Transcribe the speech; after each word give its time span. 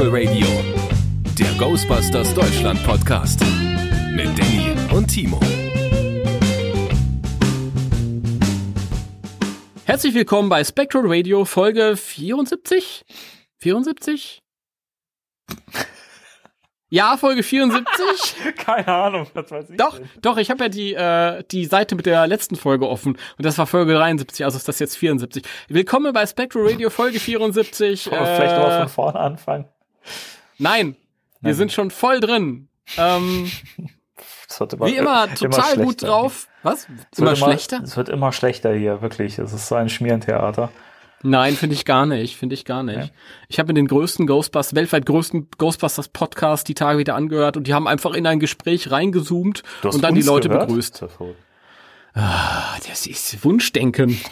Spectral 0.00 0.26
Radio, 0.26 0.46
der 1.38 1.52
Ghostbusters 1.58 2.32
Deutschland 2.32 2.82
Podcast 2.84 3.38
mit 4.14 4.28
Danny 4.28 4.74
und 4.96 5.08
Timo. 5.08 5.38
Herzlich 9.84 10.14
willkommen 10.14 10.48
bei 10.48 10.64
Spectral 10.64 11.02
Radio 11.04 11.44
Folge 11.44 11.98
74? 11.98 13.04
74? 13.58 14.40
Ja, 16.88 17.18
Folge 17.18 17.42
74. 17.42 17.84
Keine 18.56 18.88
Ahnung, 18.88 19.26
was 19.34 19.50
weiß 19.50 19.68
ich. 19.68 19.76
Doch, 19.76 19.98
denn? 19.98 20.08
doch, 20.22 20.38
ich 20.38 20.50
habe 20.50 20.64
ja 20.64 20.68
die, 20.70 20.94
äh, 20.94 21.44
die 21.50 21.66
Seite 21.66 21.94
mit 21.94 22.06
der 22.06 22.26
letzten 22.26 22.56
Folge 22.56 22.88
offen 22.88 23.18
und 23.36 23.44
das 23.44 23.58
war 23.58 23.66
Folge 23.66 23.92
73, 23.92 24.46
also 24.46 24.56
ist 24.56 24.66
das 24.66 24.78
jetzt 24.78 24.96
74. 24.96 25.42
Willkommen 25.68 26.14
bei 26.14 26.24
Spectral 26.24 26.66
Radio 26.66 26.88
Folge 26.88 27.20
74. 27.20 28.10
Wollen 28.10 28.18
wir 28.18 28.26
vielleicht 28.34 28.56
nochmal 28.56 28.76
Äh, 28.78 28.80
von 28.80 28.88
vorne 28.88 29.20
anfangen. 29.20 29.68
Nein, 30.58 30.96
wir 31.40 31.50
Nein. 31.50 31.54
sind 31.54 31.72
schon 31.72 31.90
voll 31.90 32.20
drin. 32.20 32.68
Ähm, 32.98 33.50
immer, 34.58 34.86
wie 34.86 34.96
immer, 34.96 35.34
total 35.34 35.76
gut 35.76 36.00
schlechter. 36.00 36.06
drauf. 36.06 36.48
Was? 36.62 36.82
Es 36.82 36.88
wird 36.88 37.18
Immer 37.18 37.36
schlechter? 37.36 37.80
Es 37.82 37.96
wird 37.96 38.08
immer 38.08 38.32
schlechter 38.32 38.74
hier, 38.74 39.00
wirklich. 39.00 39.38
Es 39.38 39.52
ist 39.52 39.68
so 39.68 39.76
ein 39.76 39.88
Schmierentheater. 39.88 40.70
Nein, 41.22 41.54
finde 41.54 41.74
ich 41.74 41.84
gar 41.84 42.06
nicht, 42.06 42.36
finde 42.36 42.54
ich 42.54 42.64
gar 42.64 42.82
nicht. 42.82 42.98
Ja. 42.98 43.08
Ich 43.48 43.58
habe 43.58 43.68
mir 43.68 43.74
den 43.74 43.86
größten 43.86 44.26
Ghostbusters, 44.26 44.74
weltweit 44.74 45.04
größten 45.04 45.48
Ghostbusters 45.58 46.08
Podcast 46.08 46.66
die 46.68 46.74
Tage 46.74 46.98
wieder 46.98 47.14
angehört 47.14 47.58
und 47.58 47.66
die 47.66 47.74
haben 47.74 47.86
einfach 47.86 48.14
in 48.14 48.26
ein 48.26 48.40
Gespräch 48.40 48.90
reingezoomt 48.90 49.62
und 49.82 50.02
dann 50.02 50.14
die 50.14 50.22
Leute 50.22 50.48
gehört? 50.48 50.68
begrüßt. 50.68 51.04
Ah, 52.14 52.76
das 52.88 53.06
ist 53.06 53.44
Wunschdenken. 53.44 54.18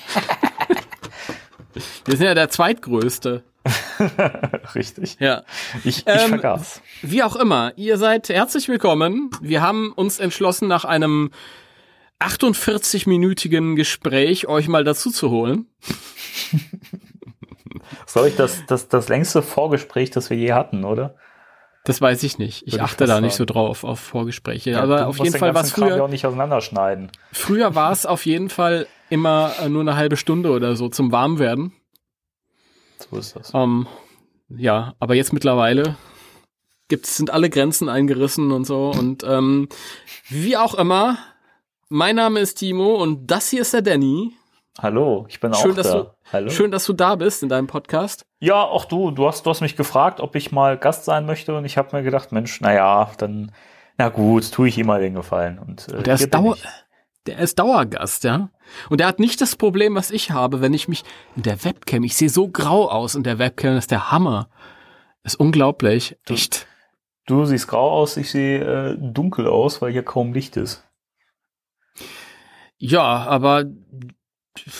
Wir 2.06 2.16
sind 2.16 2.26
ja 2.26 2.34
der 2.34 2.48
zweitgrößte. 2.48 3.44
Richtig. 4.74 5.16
Ja. 5.20 5.42
Ich, 5.84 5.98
ich 5.98 6.04
Ähm, 6.06 6.28
vergaß. 6.28 6.82
Wie 7.02 7.22
auch 7.22 7.36
immer, 7.36 7.72
ihr 7.76 7.98
seid 7.98 8.28
herzlich 8.28 8.68
willkommen. 8.68 9.30
Wir 9.40 9.62
haben 9.62 9.92
uns 9.92 10.18
entschlossen, 10.18 10.68
nach 10.68 10.84
einem 10.84 11.30
48-minütigen 12.20 13.76
Gespräch 13.76 14.48
euch 14.48 14.68
mal 14.68 14.84
dazu 14.84 15.10
zu 15.10 15.30
holen. 15.30 15.66
Soll 18.06 18.28
ich 18.28 18.36
das, 18.36 18.64
das, 18.66 18.88
das 18.88 19.08
längste 19.08 19.42
Vorgespräch, 19.42 20.10
das 20.10 20.30
wir 20.30 20.36
je 20.36 20.52
hatten, 20.52 20.84
oder? 20.84 21.14
Das 21.84 22.00
weiß 22.02 22.22
ich 22.22 22.38
nicht. 22.38 22.66
Ich 22.66 22.74
Würde 22.74 22.84
ich 22.84 22.90
achte 22.90 23.06
da 23.06 23.20
nicht 23.20 23.34
so 23.34 23.44
drauf 23.44 23.84
auf 23.84 24.00
Vorgespräche. 24.00 24.72
du 24.72 24.80
Aber 24.80 25.06
auf 25.06 25.18
jeden 25.18 25.32
den 25.32 25.38
Fall 25.38 25.54
war 25.54 25.62
es 25.62 25.74
ja 25.74 25.86
früher. 25.86 26.04
auch 26.04 26.08
nicht 26.08 26.26
auseinanderschneiden. 26.26 27.10
Früher 27.32 27.74
war 27.74 27.92
es 27.92 28.04
auf 28.04 28.26
jeden 28.26 28.50
Fall 28.50 28.86
immer 29.08 29.52
nur 29.68 29.82
eine 29.82 29.96
halbe 29.96 30.16
Stunde 30.16 30.50
oder 30.50 30.76
so 30.76 30.88
zum 30.88 31.12
Warmwerden. 31.12 31.72
So 32.98 33.16
ist 33.16 33.36
das. 33.36 33.52
Ähm, 33.54 33.86
ja, 34.48 34.94
aber 34.98 35.14
jetzt 35.14 35.32
mittlerweile 35.32 35.96
gibt's, 36.88 37.16
sind 37.16 37.30
alle 37.30 37.50
Grenzen 37.50 37.88
eingerissen 37.88 38.50
und 38.52 38.64
so. 38.66 38.90
Und 38.90 39.22
ähm, 39.24 39.68
wie 40.28 40.56
auch 40.56 40.74
immer, 40.74 41.18
mein 41.88 42.16
Name 42.16 42.40
ist 42.40 42.54
Timo 42.56 42.94
und 42.96 43.26
das 43.30 43.48
hier 43.50 43.62
ist 43.62 43.74
der 43.74 43.82
Danny. 43.82 44.32
Hallo, 44.80 45.26
ich 45.28 45.40
bin 45.40 45.52
Schön, 45.54 45.72
auch 45.72 45.76
dass 45.76 45.90
da. 45.90 45.98
du- 46.02 46.10
Hallo? 46.32 46.50
Schön, 46.50 46.70
dass 46.70 46.84
du 46.86 46.92
da 46.92 47.16
bist 47.16 47.42
in 47.42 47.48
deinem 47.48 47.66
Podcast. 47.66 48.24
Ja, 48.40 48.62
auch 48.62 48.84
du. 48.84 49.10
Du 49.10 49.26
hast, 49.26 49.44
du 49.44 49.50
hast 49.50 49.60
mich 49.60 49.76
gefragt, 49.76 50.20
ob 50.20 50.36
ich 50.36 50.52
mal 50.52 50.78
Gast 50.78 51.04
sein 51.04 51.26
möchte 51.26 51.56
und 51.56 51.64
ich 51.64 51.76
habe 51.78 51.96
mir 51.96 52.02
gedacht, 52.02 52.32
Mensch, 52.32 52.60
na 52.60 52.72
ja, 52.74 53.10
dann, 53.18 53.50
na 53.96 54.08
gut, 54.08 54.52
tue 54.52 54.68
ich 54.68 54.78
ihm 54.78 54.86
mal 54.86 55.00
den 55.00 55.14
Gefallen. 55.14 55.58
Und, 55.58 55.88
äh, 55.88 56.02
Der 56.02 56.16
hier 56.16 56.24
ist, 56.26 56.30
bin 56.30 56.30
Dauer, 56.30 56.54
ich. 56.56 56.64
Der 57.28 57.38
ist 57.38 57.58
Dauergast, 57.58 58.24
ja. 58.24 58.50
Und 58.88 59.00
der 59.00 59.06
hat 59.06 59.20
nicht 59.20 59.40
das 59.40 59.56
Problem, 59.56 59.94
was 59.94 60.10
ich 60.10 60.30
habe, 60.30 60.60
wenn 60.60 60.74
ich 60.74 60.88
mich 60.88 61.04
in 61.36 61.42
der 61.42 61.64
Webcam, 61.64 62.04
ich 62.04 62.16
sehe 62.16 62.30
so 62.30 62.48
grau 62.48 62.88
aus 62.88 63.14
in 63.14 63.22
der 63.22 63.38
Webcam, 63.38 63.74
das 63.74 63.84
ist 63.84 63.90
der 63.90 64.10
Hammer. 64.10 64.48
Ist 65.24 65.38
unglaublich. 65.38 66.16
Echt. 66.26 66.66
Du 67.26 67.44
siehst 67.44 67.68
grau 67.68 67.90
aus, 67.90 68.16
ich 68.16 68.30
sehe 68.30 68.92
äh, 68.92 68.96
dunkel 68.98 69.46
aus, 69.46 69.82
weil 69.82 69.92
hier 69.92 70.02
kaum 70.02 70.32
Licht 70.32 70.56
ist. 70.56 70.84
Ja, 72.78 73.02
aber 73.02 73.64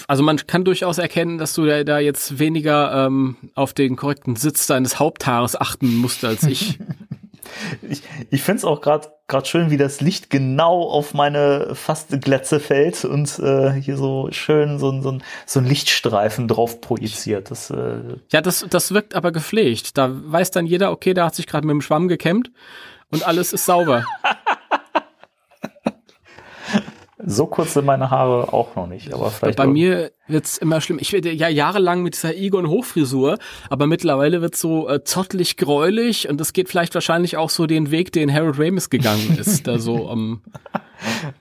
also 0.07 0.23
man 0.23 0.39
kann 0.39 0.65
durchaus 0.65 0.99
erkennen, 0.99 1.39
dass 1.39 1.53
du 1.55 1.67
da, 1.67 1.85
da 1.85 1.99
jetzt 1.99 2.39
weniger 2.39 3.07
ähm, 3.07 3.37
auf 3.55 3.75
den 3.75 3.97
korrekten 3.97 4.37
Sitz 4.37 4.67
deines 4.67 4.99
Haupthaares 4.99 5.61
achten 5.61 5.97
musst 5.97 6.25
als 6.25 6.45
ich. 6.45 6.79
Ich, 7.83 8.03
ich 8.31 8.43
finde 8.43 8.59
es 8.59 8.65
auch 8.65 8.81
gerade 8.81 9.09
gerade 9.27 9.47
schön, 9.47 9.71
wie 9.71 9.77
das 9.77 10.01
Licht 10.01 10.31
genau 10.31 10.83
auf 10.89 11.13
meine 11.13 11.75
fast 11.75 12.19
Glätze 12.23 12.61
fällt 12.61 13.05
und 13.05 13.39
äh, 13.39 13.73
hier 13.73 13.97
so 13.99 14.29
schön 14.31 14.79
so, 14.79 14.91
ein- 14.91 15.03
so, 15.03 15.19
so 15.45 15.61
ein 15.61 15.67
Lichtstreifen 15.67 16.49
drauf 16.49 16.81
projiziert. 16.81 17.51
Das, 17.51 17.69
äh, 17.71 17.99
ja, 18.33 18.41
das, 18.41 18.65
das 18.71 18.93
wirkt 18.93 19.15
aber 19.15 19.31
gepflegt. 19.31 19.99
Da 19.99 20.11
weiß 20.13 20.51
dann 20.51 20.65
jeder, 20.67 20.91
okay, 20.93 21.13
da 21.13 21.27
hat 21.27 21.35
sich 21.35 21.47
gerade 21.47 21.67
mit 21.67 21.75
dem 21.75 21.83
Schwamm 21.83 22.09
gekämmt 22.09 22.51
und 23.11 23.27
alles 23.27 23.53
ist 23.53 23.67
sauber. 23.67 24.05
so 27.25 27.47
kurz 27.47 27.75
sind 27.75 27.85
meine 27.85 28.11
Haare 28.11 28.53
auch 28.53 28.77
noch 28.77 28.87
nicht, 28.87 29.13
aber 29.13 29.31
vielleicht 29.31 29.57
Bei 29.57 29.67
mir 29.67 30.13
wird's 30.29 30.57
immer 30.59 30.81
schlimm. 30.81 30.99
Ich 31.01 31.13
werde 31.13 31.33
ja 31.33 31.49
jahrelang 31.49 32.03
mit 32.03 32.15
dieser 32.15 32.37
Egon 32.37 32.69
Hochfrisur, 32.69 33.39
aber 33.71 33.87
mittlerweile 33.87 34.41
wird's 34.41 34.61
so 34.61 34.89
äh, 34.89 35.03
zottelig 35.03 35.57
gräulich 35.57 36.29
und 36.29 36.39
das 36.41 36.53
geht 36.53 36.69
vielleicht 36.69 36.95
wahrscheinlich 36.95 37.37
auch 37.37 37.51
so 37.51 37.67
den 37.67 37.91
Weg, 37.91 38.13
den 38.13 38.33
Harold 38.33 38.59
Ramis 38.59 38.89
gegangen 38.91 39.37
ist. 39.41 39.67
da 39.67 39.79
so, 39.79 40.11
ähm, 40.11 40.43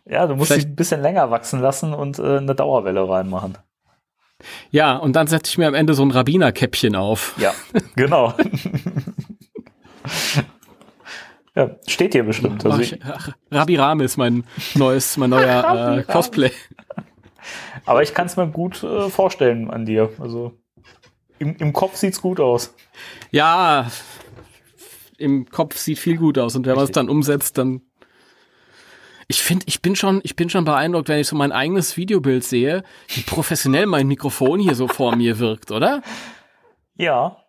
Ja, 0.05 0.25
du 0.27 0.35
musst 0.35 0.51
sie 0.51 0.61
ein 0.61 0.75
bisschen 0.75 1.01
länger 1.01 1.29
wachsen 1.31 1.61
lassen 1.61 1.93
und 1.93 2.17
äh, 2.19 2.37
eine 2.37 2.55
Dauerwelle 2.55 3.07
reinmachen. 3.07 3.57
ja, 4.71 4.95
und 4.97 5.15
dann 5.15 5.27
setze 5.27 5.49
ich 5.51 5.57
mir 5.57 5.67
am 5.67 5.73
Ende 5.75 5.93
so 5.93 6.03
ein 6.03 6.11
Rabbinerkäppchen 6.11 6.95
auf. 6.95 7.35
Ja, 7.39 7.53
genau. 7.95 8.33
ja, 11.57 11.71
steht 11.87 12.13
hier 12.13 12.23
bestimmt. 12.23 12.63
Also 12.63 12.79
ich, 12.79 13.03
ach, 13.03 13.31
Rabbi 13.49 13.77
Rame 13.77 14.03
ist 14.03 14.15
mein 14.15 14.43
neues, 14.75 15.17
mein 15.17 15.31
neuer 15.31 15.97
äh, 15.97 16.03
Cosplay. 16.03 16.51
aber 17.83 18.03
ich 18.03 18.13
kann 18.13 18.27
es 18.27 18.37
mir 18.37 18.47
gut 18.47 18.83
äh, 18.83 19.09
vorstellen 19.09 19.71
an 19.71 19.83
dir. 19.83 20.11
Also 20.19 20.53
im, 21.39 21.55
im 21.55 21.73
Kopf 21.73 21.95
sieht's 21.95 22.21
gut 22.21 22.39
aus. 22.39 22.75
Ja, 23.31 23.89
im 25.17 25.49
Kopf 25.49 25.77
sieht 25.77 25.97
viel 25.97 26.17
gut 26.17 26.37
aus 26.37 26.55
und 26.55 26.67
wenn 26.67 26.75
man 26.75 26.85
es 26.85 26.91
dann 26.91 27.09
umsetzt, 27.09 27.57
dann 27.57 27.81
ich 29.27 29.41
finde, 29.41 29.65
ich 29.67 29.81
bin 29.81 29.95
schon, 29.95 30.21
ich 30.23 30.35
bin 30.35 30.51
schon 30.51 30.63
beeindruckt, 30.63 31.09
wenn 31.09 31.19
ich 31.19 31.27
so 31.27 31.35
mein 31.35 31.51
eigenes 31.51 31.97
Videobild 31.97 32.43
sehe, 32.43 32.83
wie 33.07 33.21
professionell 33.21 33.87
mein 33.87 34.07
Mikrofon 34.07 34.59
hier 34.59 34.75
so 34.75 34.87
vor 34.87 35.15
mir 35.15 35.39
wirkt, 35.39 35.71
oder? 35.71 36.03
Ja, 36.95 37.46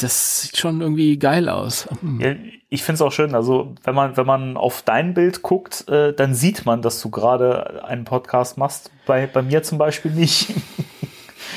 Das 0.00 0.42
sieht 0.42 0.56
schon 0.56 0.80
irgendwie 0.80 1.18
geil 1.18 1.48
aus. 1.48 1.88
Hm. 2.00 2.20
Ja, 2.20 2.34
ich 2.68 2.82
finde 2.82 2.94
es 2.96 3.02
auch 3.02 3.12
schön. 3.12 3.34
Also, 3.34 3.74
wenn 3.84 3.94
man, 3.94 4.16
wenn 4.16 4.26
man 4.26 4.56
auf 4.56 4.82
dein 4.82 5.14
Bild 5.14 5.42
guckt, 5.42 5.88
äh, 5.88 6.12
dann 6.12 6.34
sieht 6.34 6.66
man, 6.66 6.82
dass 6.82 7.00
du 7.00 7.10
gerade 7.10 7.84
einen 7.84 8.04
Podcast 8.04 8.58
machst. 8.58 8.90
Bei, 9.06 9.26
bei 9.26 9.42
mir 9.42 9.62
zum 9.62 9.78
Beispiel 9.78 10.10
nicht. 10.10 10.54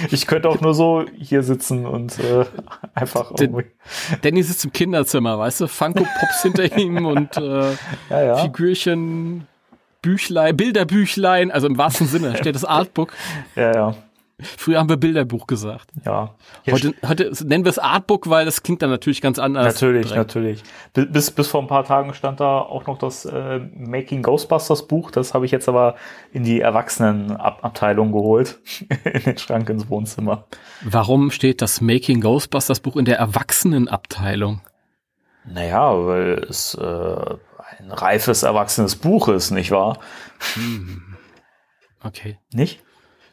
Ich 0.10 0.26
könnte 0.26 0.50
auch 0.50 0.60
nur 0.60 0.74
so 0.74 1.06
hier 1.16 1.44
sitzen 1.44 1.86
und 1.86 2.18
äh, 2.20 2.46
einfach 2.96 3.32
irgendwie. 3.38 3.66
Danny 4.22 4.42
sitzt 4.42 4.66
im 4.66 4.72
Kinderzimmer, 4.74 5.38
weißt 5.38 5.62
du? 5.62 5.68
Funko 5.68 6.04
Pops 6.20 6.42
hinter 6.42 6.78
ihm 6.78 7.06
und 7.06 7.38
äh, 7.38 7.72
Ja, 8.10 8.24
ja. 8.24 8.36
Figürchen, 8.38 9.48
Büchlein, 10.02 10.58
Bilderbüchlein, 10.58 11.52
also 11.52 11.68
im 11.68 11.78
wahrsten 11.78 12.08
Sinne 12.08 12.32
da 12.32 12.38
steht 12.40 12.56
das 12.56 12.66
Artbook. 12.66 13.14
Ja, 13.56 13.74
ja. 13.74 13.96
Früher 14.44 14.80
haben 14.80 14.90
wir 14.90 14.98
Bilderbuch 14.98 15.48
gesagt. 15.48 15.90
ja. 16.06 16.36
Heute, 16.70 16.94
heute 17.08 17.32
nennen 17.46 17.66
wir 17.66 17.70
es 17.70 17.80
Artbook, 17.80 18.30
weil 18.30 18.46
das 18.46 18.64
klingt 18.64 18.82
dann 18.82 18.90
natürlich 18.90 19.22
ganz 19.22 19.40
anders. 19.40 19.74
Natürlich, 19.74 20.08
direkt. 20.08 20.18
natürlich. 20.18 20.64
Bi- 20.94 21.06
Bis, 21.06 21.32
bis 21.32 21.48
vor 21.48 21.62
ein 21.62 21.68
paar 21.68 21.84
Tagen 21.84 22.14
stand 22.14 22.40
da 22.40 22.60
auch 22.60 22.86
noch 22.88 22.98
das 22.98 23.26
äh, 23.26 23.60
Making 23.76 24.22
Ghostbusters 24.24 24.88
Buch. 24.88 25.12
Das 25.12 25.34
habe 25.34 25.46
ich 25.46 25.52
jetzt 25.52 25.68
aber 25.68 25.96
in 26.32 26.44
die 26.44 26.62
Erwachsenenabteilung 26.62 28.12
geholt. 28.12 28.60
in 29.04 29.24
den 29.24 29.38
Schrank 29.38 29.70
ins 29.70 29.90
Wohnzimmer. 29.90 30.46
Warum 30.82 31.32
steht 31.32 31.62
das 31.62 31.82
Making 31.82 32.22
Ghostbusters 32.22 32.80
Buch 32.80 32.96
in 32.98 33.06
der 33.06 33.18
Erwachsenenabteilung? 33.18 34.62
Naja, 35.46 35.94
weil 36.06 36.46
es 36.50 36.74
äh, 36.76 36.82
ein 37.80 37.92
reifes, 37.92 38.44
erwachsenes 38.44 38.96
Buch 38.96 39.28
ist, 39.28 39.52
nicht 39.52 39.72
wahr? 39.72 40.00
Okay. 42.04 42.38
Nicht? 42.54 42.82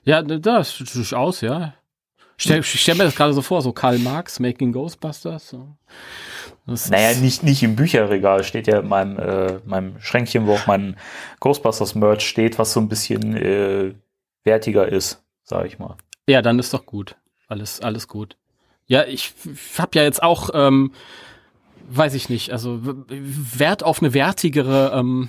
Ja, 0.05 0.23
das 0.23 0.79
durchaus, 0.79 1.41
ja. 1.41 1.75
Stell, 2.37 2.61
ich 2.61 2.81
stell 2.81 2.95
mir 2.95 3.05
das 3.05 3.17
gerade 3.17 3.35
so 3.35 3.43
vor, 3.43 3.61
so 3.61 3.73
Karl 3.73 3.99
Marx, 3.99 4.41
Making 4.41 4.73
Ghostbusters. 4.73 5.51
So. 5.51 5.77
Naja, 6.89 7.19
nicht, 7.19 7.43
nicht 7.43 7.63
im 7.63 7.77
Bücherregal, 7.77 8.45
steht 8.45 8.67
ja 8.67 8.81
in 8.81 8.89
meinem, 8.89 9.19
äh, 9.19 9.59
meinem 9.67 10.01
Schränkchen, 10.01 10.47
wo 10.47 10.55
auch 10.55 10.67
mein 10.67 10.97
Ghostbusters-Merch 11.41 12.27
steht, 12.27 12.59
was 12.59 12.73
so 12.73 12.81
ein 12.81 12.89
bisschen 12.89 13.37
äh, 13.37 13.95
wertiger 14.45 14.89
ist, 14.89 15.23
sage 15.43 15.69
ich 15.69 15.79
mal. 15.79 15.97
Ja, 16.27 16.41
dann 16.41 16.59
ist 16.59 16.73
doch 16.73 16.87
gut. 16.87 17.17
Alles, 17.49 17.81
alles 17.81 18.09
gut. 18.09 18.37
Ja, 18.87 19.05
ich 19.05 19.33
habe 19.77 19.99
ja 19.99 20.03
jetzt 20.05 20.23
auch, 20.23 20.51
ähm, 20.55 20.93
weiß 21.91 22.15
ich 22.15 22.29
nicht, 22.29 22.53
also 22.53 22.81
Wert 22.83 23.83
auf 23.83 24.01
eine 24.01 24.15
wertigere 24.15 24.93
ähm, 24.95 25.29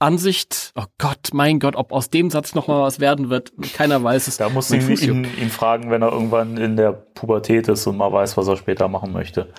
Ansicht, 0.00 0.72
oh 0.76 0.86
Gott, 0.98 1.28
mein 1.34 1.60
Gott, 1.60 1.76
ob 1.76 1.92
aus 1.92 2.08
dem 2.08 2.30
Satz 2.30 2.54
noch 2.54 2.68
mal 2.68 2.82
was 2.82 3.00
werden 3.00 3.28
wird, 3.28 3.52
keiner 3.74 4.02
weiß 4.02 4.28
es. 4.28 4.38
Da 4.38 4.48
muss 4.48 4.70
ich 4.70 5.02
ihn, 5.02 5.24
ihn, 5.24 5.50
fragen, 5.50 5.90
wenn 5.90 6.00
er 6.00 6.10
irgendwann 6.10 6.56
in 6.56 6.76
der 6.76 6.92
Pubertät 6.92 7.68
ist 7.68 7.86
und 7.86 7.98
mal 7.98 8.10
weiß, 8.10 8.36
was 8.38 8.48
er 8.48 8.56
später 8.56 8.88
machen 8.88 9.12
möchte 9.12 9.52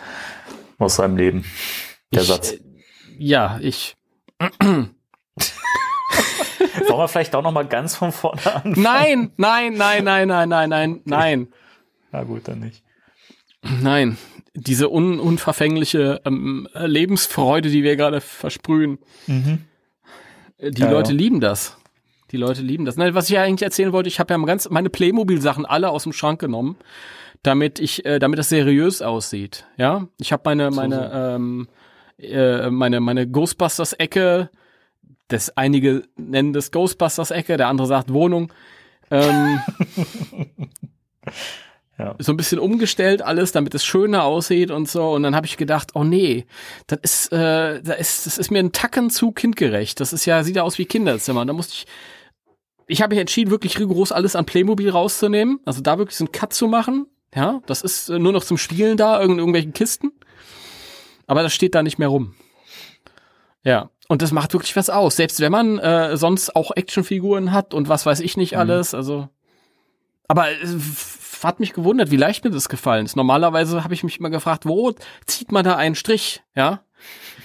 aus 0.80 0.96
seinem 0.96 1.16
Leben. 1.16 1.46
Der 2.12 2.24
ich, 2.24 2.28
Satz. 2.28 2.56
Ja, 3.20 3.60
ich. 3.62 3.96
Wollen 4.40 4.92
wir 6.88 7.08
vielleicht 7.08 7.36
auch 7.36 7.44
noch 7.44 7.52
mal 7.52 7.68
ganz 7.68 7.96
von 7.96 8.12
vorne 8.12 8.42
an? 8.56 8.74
Nein, 8.76 9.32
nein, 9.38 9.76
nein, 9.76 10.04
nein, 10.04 10.28
nein, 10.28 10.50
nein, 10.50 10.70
nein, 10.70 11.02
nein. 11.06 11.48
Na 12.12 12.24
gut, 12.24 12.48
dann 12.48 12.62
nicht. 12.62 12.84
Nein, 13.62 14.18
diese 14.56 14.90
un 14.90 15.20
unverfängliche 15.20 16.22
ähm, 16.26 16.68
Lebensfreude, 16.74 17.70
die 17.70 17.84
wir 17.84 17.96
gerade 17.96 18.22
versprühen. 18.22 18.98
Mhm. 19.28 19.66
Die 20.62 20.82
ja, 20.82 20.92
Leute 20.92 21.12
ja. 21.12 21.18
lieben 21.18 21.40
das. 21.40 21.78
Die 22.32 22.38
Leute 22.38 22.62
lieben 22.62 22.86
das. 22.86 22.96
Nein, 22.96 23.14
was 23.14 23.26
ich 23.26 23.32
ja 23.32 23.44
eigentlich 23.44 23.64
erzählen 23.64 23.92
wollte, 23.92 24.08
ich 24.08 24.20
habe 24.20 24.34
ja 24.34 24.40
ganz 24.46 24.70
meine 24.70 24.90
Playmobil-Sachen 24.90 25.66
alle 25.66 25.90
aus 25.90 26.04
dem 26.04 26.14
Schrank 26.14 26.40
genommen, 26.40 26.78
damit 27.44 27.80
ich, 27.80 28.06
äh, 28.06 28.20
damit 28.20 28.40
das 28.40 28.50
seriös 28.50 29.02
aussieht. 29.02 29.66
Ja, 29.78 30.08
ich 30.20 30.32
habe 30.32 30.44
meine, 30.46 30.72
meine, 30.72 30.96
so, 30.96 31.02
so. 31.02 31.18
Ähm, 31.18 31.68
äh, 32.20 32.70
meine, 32.70 33.00
meine 33.00 33.28
Ghostbusters-Ecke. 33.28 34.50
Das 35.28 35.56
einige 35.58 36.04
nennen 36.18 36.54
das 36.54 36.72
Ghostbusters-Ecke, 36.72 37.58
der 37.58 37.68
andere 37.68 37.88
sagt 37.88 38.14
Wohnung. 38.14 38.54
Ähm, 39.10 39.60
ja. 42.02 42.16
so 42.20 42.32
ein 42.34 42.38
bisschen 42.38 42.60
umgestellt 42.60 43.22
alles, 43.22 43.52
damit 43.52 43.76
es 43.76 43.86
schöner 43.86 44.24
aussieht 44.24 44.72
und 44.72 44.90
so. 44.90 45.12
Und 45.12 45.24
dann 45.24 45.36
habe 45.36 45.46
ich 45.46 45.58
gedacht, 45.58 45.92
oh 45.94 46.04
nee, 46.04 46.46
das 46.88 47.00
ist, 47.02 47.34
äh, 47.34 47.82
das 47.82 48.00
ist, 48.00 48.26
das 48.26 48.38
ist 48.38 48.52
mir 48.52 48.60
ein 48.60 48.72
Tacken 48.72 49.10
zu 49.10 49.32
kindgerecht. 49.32 50.00
Das 50.00 50.14
ist 50.14 50.26
ja, 50.26 50.44
sieht 50.44 50.56
ja 50.56 50.64
aus 50.64 50.78
wie 50.78 50.86
Kinderzimmer. 50.86 51.42
Und 51.42 51.48
da 51.48 51.54
musste 51.54 51.74
ich, 51.74 51.86
ich 52.88 53.02
habe 53.02 53.14
mich 53.14 53.22
entschieden, 53.22 53.52
wirklich 53.52 53.80
rigoros 53.80 54.12
alles 54.12 54.36
an 54.36 54.46
Playmobil 54.46 54.90
rauszunehmen. 54.90 55.60
Also 55.66 55.82
da 55.82 55.98
wirklich 55.98 56.18
so 56.18 56.26
einen 56.26 56.32
Cut 56.32 56.54
zu 56.54 56.68
machen. 56.68 57.08
Ja, 57.34 57.62
das 57.66 57.82
ist 57.82 58.10
äh, 58.10 58.20
nur 58.20 58.34
noch 58.34 58.44
zum 58.44 58.58
Spielen 58.58 58.98
da, 58.98 59.22
in 59.22 59.38
irgendwelchen 59.38 59.74
Kisten. 59.74 60.12
Aber 61.28 61.44
das 61.44 61.54
steht 61.54 61.76
da 61.76 61.84
nicht 61.84 62.00
mehr 62.00 62.10
rum. 62.10 62.36
Ja, 63.64 63.90
und 64.10 64.22
das 64.22 64.34
macht 64.34 64.54
wirklich 64.54 64.76
was 64.76 64.90
aus. 64.90 65.16
Selbst 65.16 65.40
wenn 65.40 65.52
man 65.52 65.80
äh, 65.80 66.18
sonst 66.18 66.56
auch 66.56 66.72
Actionfiguren 66.76 67.54
hat 67.54 67.74
und 67.74 67.88
was 67.88 68.06
weiß 68.06 68.20
ich 68.20 68.36
nicht 68.36 68.54
mhm. 68.54 68.60
alles. 68.60 68.94
Also, 68.94 69.30
aber 70.28 70.52
äh, 70.52 70.58
hat 71.44 71.60
mich 71.60 71.74
gewundert, 71.74 72.12
wie 72.12 72.18
leicht 72.18 72.44
mir 72.44 72.52
das 72.52 72.70
gefallen 72.70 73.06
ist. 73.06 73.16
Normalerweise 73.16 73.84
habe 73.84 73.94
ich 73.94 74.04
mich 74.04 74.20
immer 74.20 74.30
gefragt, 74.30 74.66
wo 74.66 74.94
zieht 75.26 75.52
man 75.52 75.66
da 75.66 75.76
einen 75.76 75.96
Strich? 75.96 76.42
Ja, 76.56 76.82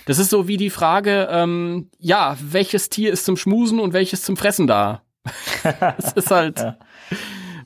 das 0.07 0.19
ist 0.19 0.31
so 0.31 0.49
wie 0.49 0.57
die 0.57 0.71
Frage, 0.71 1.29
ähm, 1.31 1.91
ja, 1.99 2.37
welches 2.41 2.89
Tier 2.89 3.13
ist 3.13 3.25
zum 3.25 3.37
Schmusen 3.37 3.81
und 3.81 3.93
welches 3.93 4.23
zum 4.23 4.37
Fressen 4.37 4.67
da? 4.67 5.03
das 5.63 6.13
ist 6.13 6.31
halt. 6.31 6.59
ja. 6.61 6.79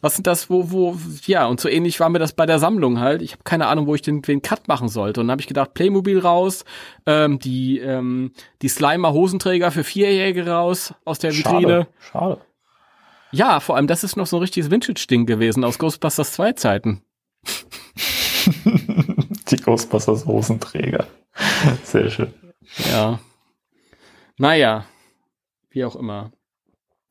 Was 0.03 0.15
sind 0.15 0.27
das, 0.27 0.49
wo, 0.49 0.71
wo, 0.71 0.97
ja, 1.27 1.47
und 1.47 1.61
so 1.61 1.69
ähnlich 1.69 2.01
war 2.01 2.09
mir 2.09 2.19
das 2.19 2.33
bei 2.33 2.47
der 2.47 2.59
Sammlung 2.59 3.01
halt. 3.01 3.21
Ich 3.21 3.33
habe 3.33 3.43
keine 3.45 3.67
Ahnung, 3.67 3.87
wo 3.87 3.95
ich 3.95 4.01
den, 4.01 4.23
den 4.23 4.41
Cut 4.41 4.67
machen 4.67 4.89
sollte. 4.89 5.21
Und 5.21 5.27
dann 5.27 5.33
habe 5.33 5.43
ich 5.43 5.47
gedacht, 5.47 5.75
Playmobil 5.75 6.19
raus, 6.19 6.65
ähm, 7.05 7.39
die, 7.39 7.81
ähm, 7.81 8.33
die 8.63 8.69
Slimer 8.69 9.13
Hosenträger 9.13 9.71
für 9.71 9.85
Vierjährige 9.85 10.47
raus 10.47 10.95
aus 11.05 11.19
der 11.19 11.37
Vitrine. 11.37 11.87
Schade. 11.99 12.39
Schade. 12.39 12.41
Ja, 13.33 13.61
vor 13.61 13.77
allem, 13.77 13.87
das 13.87 14.05
ist 14.05 14.17
noch 14.17 14.27
so 14.27 14.37
ein 14.37 14.43
richtiges 14.43 14.71
Vintage-Ding 14.71 15.27
gewesen 15.27 15.65
aus 15.65 15.79
Ghostbusters 15.79 16.33
2 16.33 16.53
Zeiten. 16.55 17.03
Die 19.51 19.57
Ghostbusters 19.57 20.27
Hosenträger. 20.27 21.07
Sehr 21.85 22.11
schön. 22.11 22.33
Ja. 22.91 23.21
Naja, 24.37 24.85
wie 25.71 25.85
auch 25.85 25.97
immer. 25.97 26.33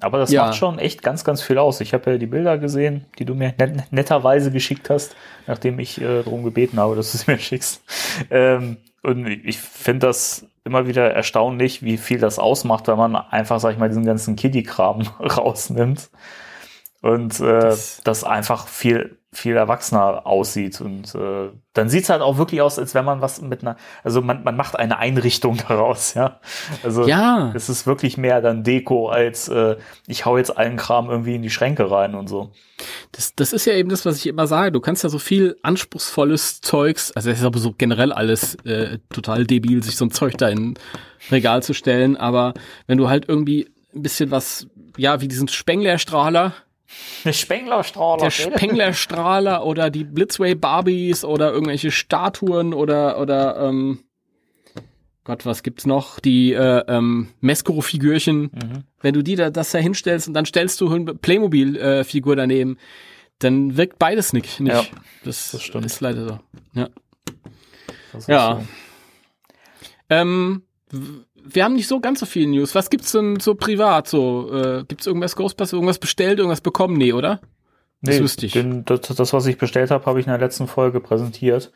Aber 0.01 0.17
das 0.17 0.31
ja. 0.31 0.45
macht 0.45 0.55
schon 0.55 0.79
echt 0.79 1.03
ganz, 1.03 1.25
ganz 1.25 1.41
viel 1.41 1.57
aus. 1.57 1.81
Ich 1.81 1.93
habe 1.93 2.11
ja 2.11 2.17
die 2.17 2.25
Bilder 2.25 2.57
gesehen, 2.57 3.05
die 3.17 3.25
du 3.25 3.35
mir 3.35 3.53
net 3.57 3.91
netterweise 3.91 4.49
geschickt 4.49 4.89
hast, 4.89 5.15
nachdem 5.45 5.77
ich 5.79 5.99
äh, 5.99 6.23
darum 6.23 6.43
gebeten 6.43 6.79
habe, 6.79 6.95
dass 6.95 7.11
du 7.11 7.17
sie 7.17 7.25
mir 7.31 7.37
schickst. 7.37 7.83
Ähm, 8.29 8.77
und 9.03 9.27
ich 9.27 9.57
finde 9.57 10.07
das 10.07 10.45
immer 10.69 10.87
wieder 10.87 11.11
erstaunlich, 11.11 11.81
wie 11.81 11.97
viel 11.97 12.19
das 12.19 12.37
ausmacht, 12.37 12.87
wenn 12.87 12.97
man 12.97 13.15
einfach, 13.15 13.59
sag 13.59 13.73
ich 13.73 13.79
mal, 13.79 13.89
diesen 13.89 14.05
ganzen 14.05 14.35
Kiddie-Kram 14.35 15.01
rausnimmt. 15.19 16.09
Und 17.01 17.39
äh, 17.39 17.59
das, 17.59 18.01
das 18.03 18.23
einfach 18.23 18.67
viel 18.67 19.18
viel 19.31 19.55
erwachsener 19.55 20.25
aussieht 20.25 20.81
und 20.81 21.13
äh, 21.13 21.49
dann 21.73 21.87
sieht's 21.87 22.09
halt 22.09 22.21
auch 22.21 22.39
wirklich 22.39 22.61
aus, 22.61 22.79
als 22.79 22.95
wenn 22.95 23.05
man 23.05 23.21
was 23.21 23.41
mit 23.41 23.61
einer, 23.61 23.75
also 24.03 24.23
man, 24.23 24.43
man 24.43 24.57
macht 24.57 24.75
eine 24.75 24.97
Einrichtung 24.97 25.57
daraus, 25.67 26.15
ja. 26.15 26.39
Also 26.83 27.07
ja. 27.07 27.51
es 27.53 27.69
ist 27.69 27.85
wirklich 27.85 28.17
mehr 28.17 28.41
dann 28.41 28.63
Deko 28.63 29.09
als 29.09 29.47
äh, 29.47 29.75
ich 30.07 30.25
hau 30.25 30.37
jetzt 30.37 30.57
allen 30.57 30.77
Kram 30.77 31.11
irgendwie 31.11 31.35
in 31.35 31.43
die 31.43 31.51
Schränke 31.51 31.91
rein 31.91 32.15
und 32.15 32.27
so. 32.27 32.51
Das, 33.11 33.35
das 33.35 33.53
ist 33.53 33.65
ja 33.65 33.73
eben 33.73 33.89
das, 33.89 34.05
was 34.05 34.17
ich 34.17 34.25
immer 34.25 34.47
sage. 34.47 34.71
Du 34.71 34.79
kannst 34.79 35.03
ja 35.03 35.09
so 35.09 35.19
viel 35.19 35.57
anspruchsvolles 35.61 36.61
Zeugs, 36.61 37.11
also 37.11 37.29
es 37.29 37.39
ist 37.39 37.45
aber 37.45 37.59
so 37.59 37.73
generell 37.77 38.11
alles 38.11 38.55
äh, 38.65 38.97
total 39.09 39.45
debil, 39.45 39.83
sich 39.83 39.95
so 39.95 40.05
ein 40.05 40.11
Zeug 40.11 40.37
da 40.37 40.49
in 40.49 40.73
Regal 41.29 41.61
zu 41.61 41.73
stellen, 41.73 42.17
aber 42.17 42.55
wenn 42.87 42.97
du 42.97 43.09
halt 43.09 43.29
irgendwie 43.29 43.69
ein 43.93 44.01
bisschen 44.01 44.31
was, 44.31 44.67
ja, 44.97 45.21
wie 45.21 45.27
diesen 45.27 45.47
Spenglerstrahler, 45.47 46.53
der 47.25 47.33
Spenglerstrahler. 47.33 48.21
Der 48.21 48.29
Spenglerstrahler 48.31 49.65
oder 49.65 49.89
die 49.89 50.03
Blitzway 50.03 50.55
Barbies 50.55 51.23
oder 51.23 51.51
irgendwelche 51.51 51.91
Statuen 51.91 52.73
oder 52.73 53.19
oder 53.19 53.59
ähm, 53.67 53.99
Gott, 55.23 55.45
was 55.45 55.61
gibt's 55.61 55.85
noch? 55.85 56.19
Die 56.19 56.53
äh, 56.53 56.83
ähm, 56.87 57.29
Meskoro-Figürchen. 57.41 58.41
Mhm. 58.41 58.83
Wenn 58.99 59.13
du 59.13 59.21
die 59.21 59.35
da 59.35 59.51
das 59.51 59.69
da 59.71 59.77
hinstellst 59.77 60.27
und 60.27 60.33
dann 60.33 60.45
stellst 60.45 60.81
du 60.81 60.91
eine 60.91 61.13
Playmobil-Figur 61.13 62.35
daneben, 62.35 62.77
dann 63.37 63.77
wirkt 63.77 63.99
beides 63.99 64.33
nicht. 64.33 64.59
nicht. 64.59 64.73
Ja, 64.73 64.83
das, 65.23 65.51
das 65.51 65.61
stimmt. 65.61 65.85
ist 65.85 66.01
leider 66.01 66.25
so. 66.27 66.39
Ja. 66.73 66.89
ja. 68.27 68.59
So. 68.59 68.67
Ähm, 70.09 70.63
wir 71.51 71.63
haben 71.63 71.75
nicht 71.75 71.87
so 71.87 71.99
ganz 71.99 72.19
so 72.19 72.25
viele 72.25 72.47
News. 72.47 72.75
Was 72.75 72.89
gibt's 72.89 73.11
denn 73.11 73.39
so 73.39 73.55
privat? 73.55 74.07
So, 74.07 74.51
äh, 74.53 74.83
gibt's 74.87 75.07
irgendwas 75.07 75.35
Ghostbusters, 75.35 75.73
irgendwas 75.73 75.99
bestellt, 75.99 76.39
irgendwas 76.39 76.61
bekommen? 76.61 76.97
Nee, 76.97 77.13
oder? 77.13 77.39
Das 78.01 78.15
nee, 78.15 78.21
wüsste 78.21 78.45
ich. 78.45 78.53
Den, 78.53 78.85
das, 78.85 79.01
das, 79.01 79.33
was 79.33 79.45
ich 79.45 79.57
bestellt 79.57 79.91
habe, 79.91 80.05
habe 80.05 80.19
ich 80.19 80.25
in 80.25 80.31
der 80.31 80.39
letzten 80.39 80.67
Folge 80.67 80.99
präsentiert. 80.99 81.71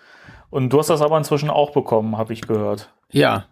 Und 0.50 0.70
du 0.70 0.80
hast 0.80 0.90
das 0.90 1.02
aber 1.02 1.18
inzwischen 1.18 1.50
auch 1.50 1.72
bekommen, 1.72 2.18
habe 2.18 2.34
ich 2.34 2.42
gehört. 2.42 2.90
Ja. 3.12 3.46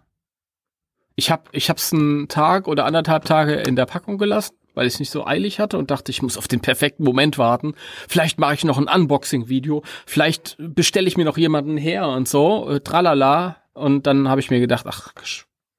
Ich 1.14 1.30
habe 1.30 1.42
ich 1.52 1.68
hab's 1.68 1.92
einen 1.92 2.28
Tag 2.28 2.68
oder 2.68 2.86
anderthalb 2.86 3.24
Tage 3.24 3.54
in 3.54 3.76
der 3.76 3.84
Packung 3.84 4.16
gelassen, 4.16 4.54
weil 4.74 4.86
ich 4.86 4.94
es 4.94 5.00
nicht 5.00 5.10
so 5.10 5.26
eilig 5.26 5.60
hatte 5.60 5.76
und 5.76 5.90
dachte, 5.90 6.10
ich 6.10 6.22
muss 6.22 6.38
auf 6.38 6.48
den 6.48 6.60
perfekten 6.60 7.04
Moment 7.04 7.36
warten. 7.36 7.74
Vielleicht 8.08 8.38
mache 8.38 8.54
ich 8.54 8.64
noch 8.64 8.78
ein 8.78 8.88
Unboxing-Video, 8.88 9.82
vielleicht 10.06 10.56
bestelle 10.58 11.08
ich 11.08 11.18
mir 11.18 11.26
noch 11.26 11.36
jemanden 11.36 11.76
her 11.76 12.08
und 12.08 12.28
so, 12.28 12.70
äh, 12.70 12.80
tralala. 12.80 13.56
Und 13.74 14.06
dann 14.06 14.28
habe 14.28 14.40
ich 14.40 14.50
mir 14.50 14.60
gedacht, 14.60 14.86
ach, 14.88 15.12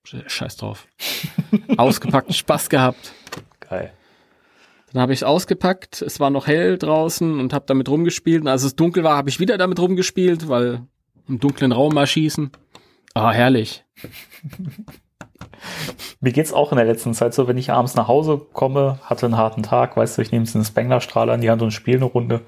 Scheiß 0.06 0.58
drauf. 0.58 0.88
ausgepackt, 1.78 2.34
Spaß 2.34 2.70
gehabt. 2.70 3.14
Geil. 3.60 3.92
Dann 4.92 5.02
habe 5.02 5.14
ich 5.14 5.20
es 5.20 5.24
ausgepackt, 5.24 6.02
es 6.04 6.20
war 6.20 6.30
noch 6.30 6.46
hell 6.46 6.78
draußen 6.78 7.40
und 7.40 7.54
habe 7.54 7.66
damit 7.68 7.90
rumgespielt. 7.90 8.42
Und 8.42 8.48
als 8.48 8.64
es 8.64 8.76
dunkel 8.76 9.04
war, 9.04 9.18
habe 9.18 9.30
ich 9.30 9.40
wieder 9.40 9.58
damit 9.58 9.80
rumgespielt, 9.80 10.50
weil 10.50 10.82
im 11.28 11.40
dunklen 11.40 11.72
Raum 11.72 11.94
mal 11.94 12.06
schießen. 12.06 12.52
Ah, 13.16 13.32
herrlich. 13.32 13.84
Mir 16.20 16.32
geht's 16.32 16.54
auch 16.54 16.72
in 16.72 16.78
der 16.78 16.86
letzten 16.86 17.14
Zeit 17.14 17.34
so, 17.34 17.48
wenn 17.48 17.58
ich 17.58 17.72
abends 17.72 17.96
nach 17.96 18.08
Hause 18.08 18.42
komme, 18.54 19.00
hatte 19.04 19.26
einen 19.26 19.38
harten 19.38 19.64
Tag, 19.64 19.98
weißt 19.98 20.18
du, 20.18 20.22
ich 20.22 20.32
nehme 20.32 20.46
einen 20.54 20.66
Spenglerstrahler 20.66 21.34
in 21.36 21.42
die 21.42 21.50
Hand 21.50 21.62
und 21.62 21.72
spiele 21.72 21.98
eine 21.98 22.06
Runde. 22.06 22.42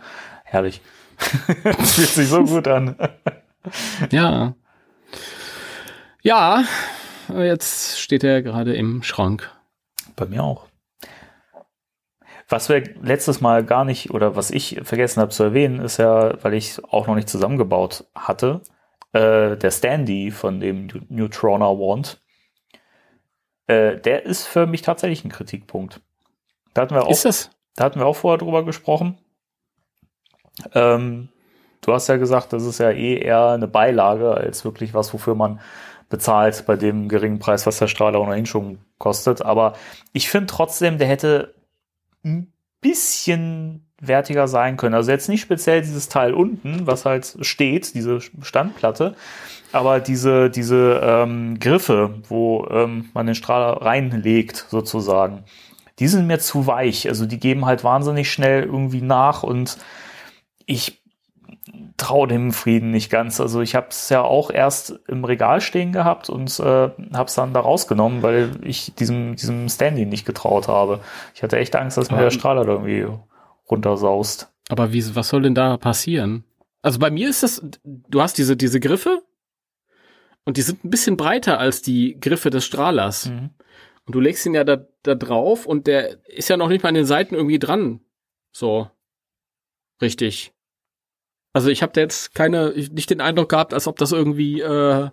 Herrlich. 0.44 0.82
das 1.64 1.94
fühlt 1.94 2.10
sich 2.10 2.28
so 2.28 2.44
gut 2.44 2.68
an. 2.68 2.96
ja. 4.12 4.54
Ja, 6.22 6.64
Jetzt 7.30 8.00
steht 8.00 8.24
er 8.24 8.42
gerade 8.42 8.76
im 8.76 9.04
Schrank. 9.04 9.52
Bei 10.16 10.26
mir 10.26 10.44
auch. 10.44 10.68
Was 12.48 12.70
wir 12.70 12.84
letztes 13.02 13.42
Mal 13.42 13.66
gar 13.66 13.86
nicht 13.86 14.12
oder 14.12 14.36
was 14.36 14.52
ich 14.52 14.80
vergessen 14.84 15.20
habe 15.20 15.32
zu 15.32 15.44
erwähnen, 15.44 15.80
ist 15.80 15.98
ja, 15.98 16.44
weil 16.44 16.54
ich 16.54 16.84
auch 16.84 17.08
noch 17.08 17.16
nicht 17.16 17.28
zusammengebaut 17.28 18.06
hatte, 18.14 18.62
äh, 19.14 19.58
der 19.58 19.72
Standy 19.72 20.30
von 20.30 20.60
dem 20.60 20.88
Neutrona 21.10 21.66
Wand. 21.66 22.22
Äh, 23.68 23.98
der 23.98 24.26
ist 24.26 24.46
für 24.46 24.68
mich 24.68 24.84
tatsächlich 24.84 25.26
ein 25.26 25.32
Kritikpunkt. 25.32 26.02
Da 26.76 26.84
hatten 26.84 26.94
wir 26.94 27.06
auch, 27.06 27.10
ist 27.10 27.26
das? 27.26 27.50
Da 27.76 27.86
hatten 27.86 28.00
wir 28.00 28.06
auch 28.06 28.16
vorher 28.16 28.38
drüber 28.38 28.64
gesprochen. 28.64 29.18
Ähm, 30.74 31.30
du 31.82 31.94
hast 31.94 32.08
ja 32.08 32.18
gesagt, 32.18 32.54
das 32.54 32.64
ist 32.64 32.78
ja 32.78 32.92
eh 32.92 33.18
eher 33.18 33.50
eine 33.50 33.68
Beilage 33.68 34.32
als 34.32 34.66
wirklich 34.66 34.94
was, 34.94 35.14
wofür 35.14 35.34
man 35.34 35.60
bezahlt 36.16 36.66
bei 36.66 36.78
dem 36.78 37.10
geringen 37.10 37.40
Preis, 37.40 37.66
was 37.66 37.80
der 37.80 37.90
Strahler 37.90 38.22
ohnehin 38.22 38.46
schon 38.46 38.80
kostet. 39.00 39.42
Aber 39.42 39.74
ich 40.14 40.30
finde 40.30 40.48
trotzdem, 40.48 40.98
der 40.98 41.10
hätte 41.10 41.54
ein 42.24 42.54
bisschen 42.80 43.86
wertiger 44.00 44.48
sein 44.48 44.78
können. 44.78 44.96
Also 44.96 45.12
jetzt 45.12 45.28
nicht 45.28 45.42
speziell 45.42 45.82
dieses 45.82 46.08
Teil 46.08 46.34
unten, 46.34 46.88
was 46.88 47.04
halt 47.04 47.36
steht, 47.42 47.96
diese 47.96 48.22
Standplatte, 48.22 49.16
aber 49.74 50.00
diese, 50.00 50.50
diese 50.50 51.02
ähm, 51.04 51.60
Griffe, 51.60 52.22
wo 52.30 52.66
ähm, 52.70 53.10
man 53.14 53.26
den 53.26 53.36
Strahler 53.36 53.82
reinlegt, 53.82 54.68
sozusagen, 54.70 55.44
die 56.00 56.08
sind 56.08 56.28
mir 56.28 56.40
zu 56.40 56.66
weich. 56.66 57.10
Also 57.10 57.26
die 57.26 57.42
geben 57.42 57.66
halt 57.66 57.84
wahnsinnig 57.84 58.32
schnell 58.32 58.64
irgendwie 58.64 59.02
nach 59.02 59.44
und 59.44 59.78
ich 60.66 61.02
traue 61.98 62.28
dem 62.28 62.52
Frieden 62.52 62.92
nicht 62.92 63.10
ganz. 63.10 63.40
Also 63.40 63.62
ich 63.62 63.76
habe 63.76 63.88
es 63.90 64.10
ja 64.10 64.22
auch 64.22 64.52
erst 64.52 65.00
im 65.08 65.24
Regal 65.24 65.62
stehen 65.62 65.92
gehabt 65.92 66.30
und 66.30 66.60
äh, 66.60 66.64
habe 66.64 67.26
es 67.28 67.36
dann 67.36 67.54
da 67.54 67.62
rausgenommen, 67.62 68.22
weil 68.22 68.52
ich 68.64 68.94
diesem, 68.96 69.36
diesem 69.36 69.70
Standy 69.70 70.06
nicht 70.06 70.26
getraut 70.26 70.68
habe. 70.68 71.00
Ich 71.34 71.44
hatte 71.44 71.58
echt 71.58 71.76
Angst, 71.76 71.98
dass 71.98 72.12
mir 72.12 72.18
der 72.18 72.32
Strahler 72.32 72.68
irgendwie 72.68 73.08
runtersaust. 73.70 74.52
Aber 74.70 74.92
wie, 74.92 75.16
was 75.16 75.30
soll 75.30 75.44
denn 75.44 75.56
da 75.56 75.78
passieren? 75.78 76.44
Also 76.82 77.00
bei 77.00 77.10
mir 77.10 77.30
ist 77.30 77.44
das, 77.44 77.64
du 77.84 78.22
hast 78.22 78.38
diese, 78.38 78.58
diese 78.58 78.80
Griffe 78.80 79.22
und 80.44 80.58
die 80.58 80.62
sind 80.62 80.84
ein 80.84 80.90
bisschen 80.90 81.18
breiter 81.18 81.60
als 81.60 81.82
die 81.82 82.20
Griffe 82.20 82.50
des 82.50 82.66
Strahlers. 82.66 83.28
Mhm. 83.28 83.52
Und 84.06 84.14
du 84.14 84.20
legst 84.20 84.46
ihn 84.46 84.54
ja 84.54 84.64
da, 84.64 84.86
da 85.02 85.16
drauf 85.16 85.66
und 85.66 85.88
der 85.88 86.24
ist 86.28 86.50
ja 86.50 86.58
noch 86.58 86.70
nicht 86.70 86.84
mal 86.84 86.90
an 86.90 86.96
den 86.96 87.06
Seiten 87.06 87.36
irgendwie 87.36 87.58
dran. 87.58 88.02
So. 88.52 88.90
Richtig. 90.02 90.55
Also 91.56 91.70
ich 91.70 91.82
habe 91.82 91.94
da 91.94 92.02
jetzt 92.02 92.36
keine, 92.36 92.74
nicht 92.92 93.10
den 93.10 93.22
Eindruck 93.22 93.48
gehabt, 93.48 93.74
als 93.74 93.88
ob 93.88 93.98
das 93.98 94.12
irgendwie 94.12 94.60
äh, 94.60 95.10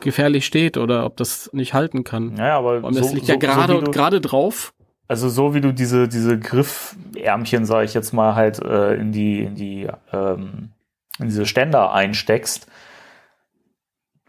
gefährlich 0.00 0.44
steht 0.44 0.76
oder 0.76 1.06
ob 1.06 1.16
das 1.16 1.50
nicht 1.52 1.72
halten 1.72 2.02
kann. 2.02 2.34
Ja, 2.36 2.58
aber 2.58 2.82
Und 2.82 2.96
es 2.96 3.10
so, 3.10 3.14
liegt 3.14 3.26
so, 3.26 3.34
ja 3.34 3.38
gerade 3.38 3.74
so 3.74 3.90
gerade 3.92 4.20
drauf. 4.20 4.74
Also 5.06 5.28
so 5.28 5.54
wie 5.54 5.60
du 5.60 5.72
diese 5.72 6.08
diese 6.08 6.36
Griffärmchen, 6.36 7.64
sage 7.64 7.84
ich 7.84 7.94
jetzt 7.94 8.12
mal, 8.12 8.34
halt 8.34 8.60
äh, 8.60 8.94
in 8.94 9.12
die 9.12 9.44
in 9.44 9.54
die 9.54 9.88
ähm, 10.12 10.70
in 11.20 11.26
diese 11.26 11.46
Ständer 11.46 11.92
einsteckst, 11.92 12.66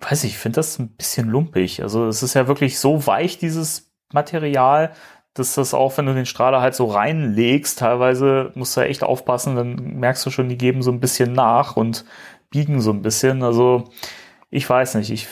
weiß 0.02 0.26
ich, 0.26 0.34
ich 0.34 0.38
finde 0.38 0.58
das 0.58 0.78
ein 0.78 0.90
bisschen 0.90 1.30
lumpig. 1.30 1.82
Also 1.82 2.06
es 2.06 2.22
ist 2.22 2.36
ja 2.36 2.48
wirklich 2.48 2.78
so 2.78 3.08
weich 3.08 3.40
dieses 3.40 3.90
Material, 4.14 4.92
dass 5.34 5.56
das 5.56 5.74
auch, 5.74 5.98
wenn 5.98 6.06
du 6.06 6.14
den 6.14 6.26
Strahler 6.26 6.62
halt 6.62 6.76
so 6.76 6.86
reinlegst, 6.86 7.80
teilweise 7.80 8.52
musst 8.56 8.76
du 8.76 8.82
ja 8.82 8.88
echt 8.88 9.04
aufpassen, 9.04 9.56
dann 9.56 9.76
merkst 10.00 10.26
du 10.26 10.32
schon, 10.32 10.50
die 10.50 10.58
geben 10.58 10.82
so 10.82 10.92
ein 10.92 11.00
bisschen 11.00 11.34
nach 11.34 11.78
und 11.78 12.06
biegen 12.50 12.82
so 12.82 12.92
ein 12.92 13.02
bisschen. 13.02 13.44
Also 13.44 13.86
ich 14.50 14.70
weiß 14.70 14.96
nicht, 14.96 15.12
ich 15.12 15.28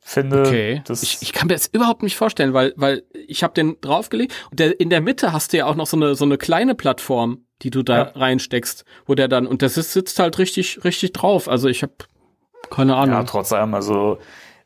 finde, 0.00 0.40
okay. 0.40 0.82
das 0.86 1.02
ich, 1.02 1.18
ich 1.22 1.32
kann 1.32 1.48
mir 1.48 1.54
das 1.54 1.66
überhaupt 1.66 2.02
nicht 2.02 2.16
vorstellen, 2.16 2.52
weil 2.52 2.72
weil 2.76 3.04
ich 3.28 3.42
habe 3.42 3.54
den 3.54 3.76
draufgelegt 3.80 4.34
und 4.50 4.60
der, 4.60 4.78
in 4.78 4.90
der 4.90 5.00
Mitte 5.00 5.32
hast 5.32 5.52
du 5.52 5.58
ja 5.58 5.66
auch 5.66 5.76
noch 5.76 5.86
so 5.86 5.96
eine 5.96 6.14
so 6.14 6.24
eine 6.24 6.36
kleine 6.36 6.74
Plattform, 6.74 7.44
die 7.62 7.70
du 7.70 7.82
da 7.82 7.96
ja. 7.96 8.02
reinsteckst, 8.14 8.84
wo 9.06 9.14
der 9.14 9.28
dann 9.28 9.46
und 9.46 9.62
das 9.62 9.76
ist, 9.76 9.92
sitzt 9.92 10.18
halt 10.18 10.38
richtig 10.38 10.84
richtig 10.84 11.12
drauf. 11.12 11.48
Also 11.48 11.68
ich 11.68 11.82
habe 11.82 11.92
keine 12.70 12.96
Ahnung. 12.96 13.16
Ja, 13.16 13.24
trotz 13.24 13.52
allem, 13.52 13.74
also 13.74 14.18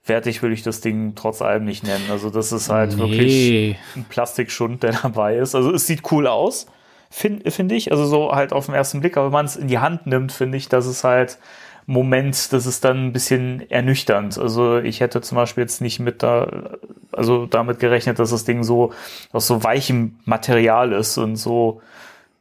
wertig 0.07 0.43
würde 0.43 0.55
ich 0.55 0.63
das 0.63 0.81
Ding 0.81 1.15
trotz 1.15 1.43
allem 1.43 1.65
nicht 1.65 1.85
nennen. 1.85 2.05
Also 2.11 2.31
das 2.31 2.53
ist 2.53 2.69
halt 2.69 2.97
nee. 2.97 2.99
wirklich 2.99 3.77
ein 3.97 4.05
Plastikschund, 4.09 4.83
der 4.83 4.93
dabei 5.03 5.37
ist. 5.37 5.55
Also 5.55 5.73
es 5.73 5.87
sieht 5.87 6.11
cool 6.13 6.27
aus, 6.27 6.67
finde 7.11 7.51
find 7.51 7.73
ich. 7.73 7.91
Also 7.91 8.05
so 8.05 8.33
halt 8.33 8.53
auf 8.53 8.67
den 8.67 8.75
ersten 8.75 9.01
Blick. 9.01 9.17
Aber 9.17 9.27
wenn 9.27 9.33
man 9.33 9.47
es 9.47 9.57
in 9.57 9.69
die 9.69 9.79
Hand 9.79 10.07
nimmt, 10.07 10.33
finde 10.33 10.59
ich, 10.59 10.69
dass 10.69 10.87
es 10.87 11.05
halt 11.05 11.39
Moment, 11.87 12.53
das 12.53 12.65
ist 12.65 12.85
dann 12.85 13.07
ein 13.09 13.13
bisschen 13.13 13.71
ernüchternd. 13.71 14.39
Also 14.39 14.79
ich 14.79 15.01
hätte 15.01 15.21
zum 15.21 15.37
Beispiel 15.37 15.63
jetzt 15.63 15.83
nicht 15.83 16.01
mit 16.01 16.23
da, 16.23 16.79
also 17.13 17.45
damit 17.45 17.79
gerechnet, 17.79 18.19
dass 18.19 18.31
das 18.31 18.45
Ding 18.45 18.63
so 18.65 18.95
aus 19.33 19.47
so 19.47 19.63
weichem 19.65 20.19
Material 20.25 20.93
ist 20.93 21.19
und 21.19 21.37
so 21.37 21.83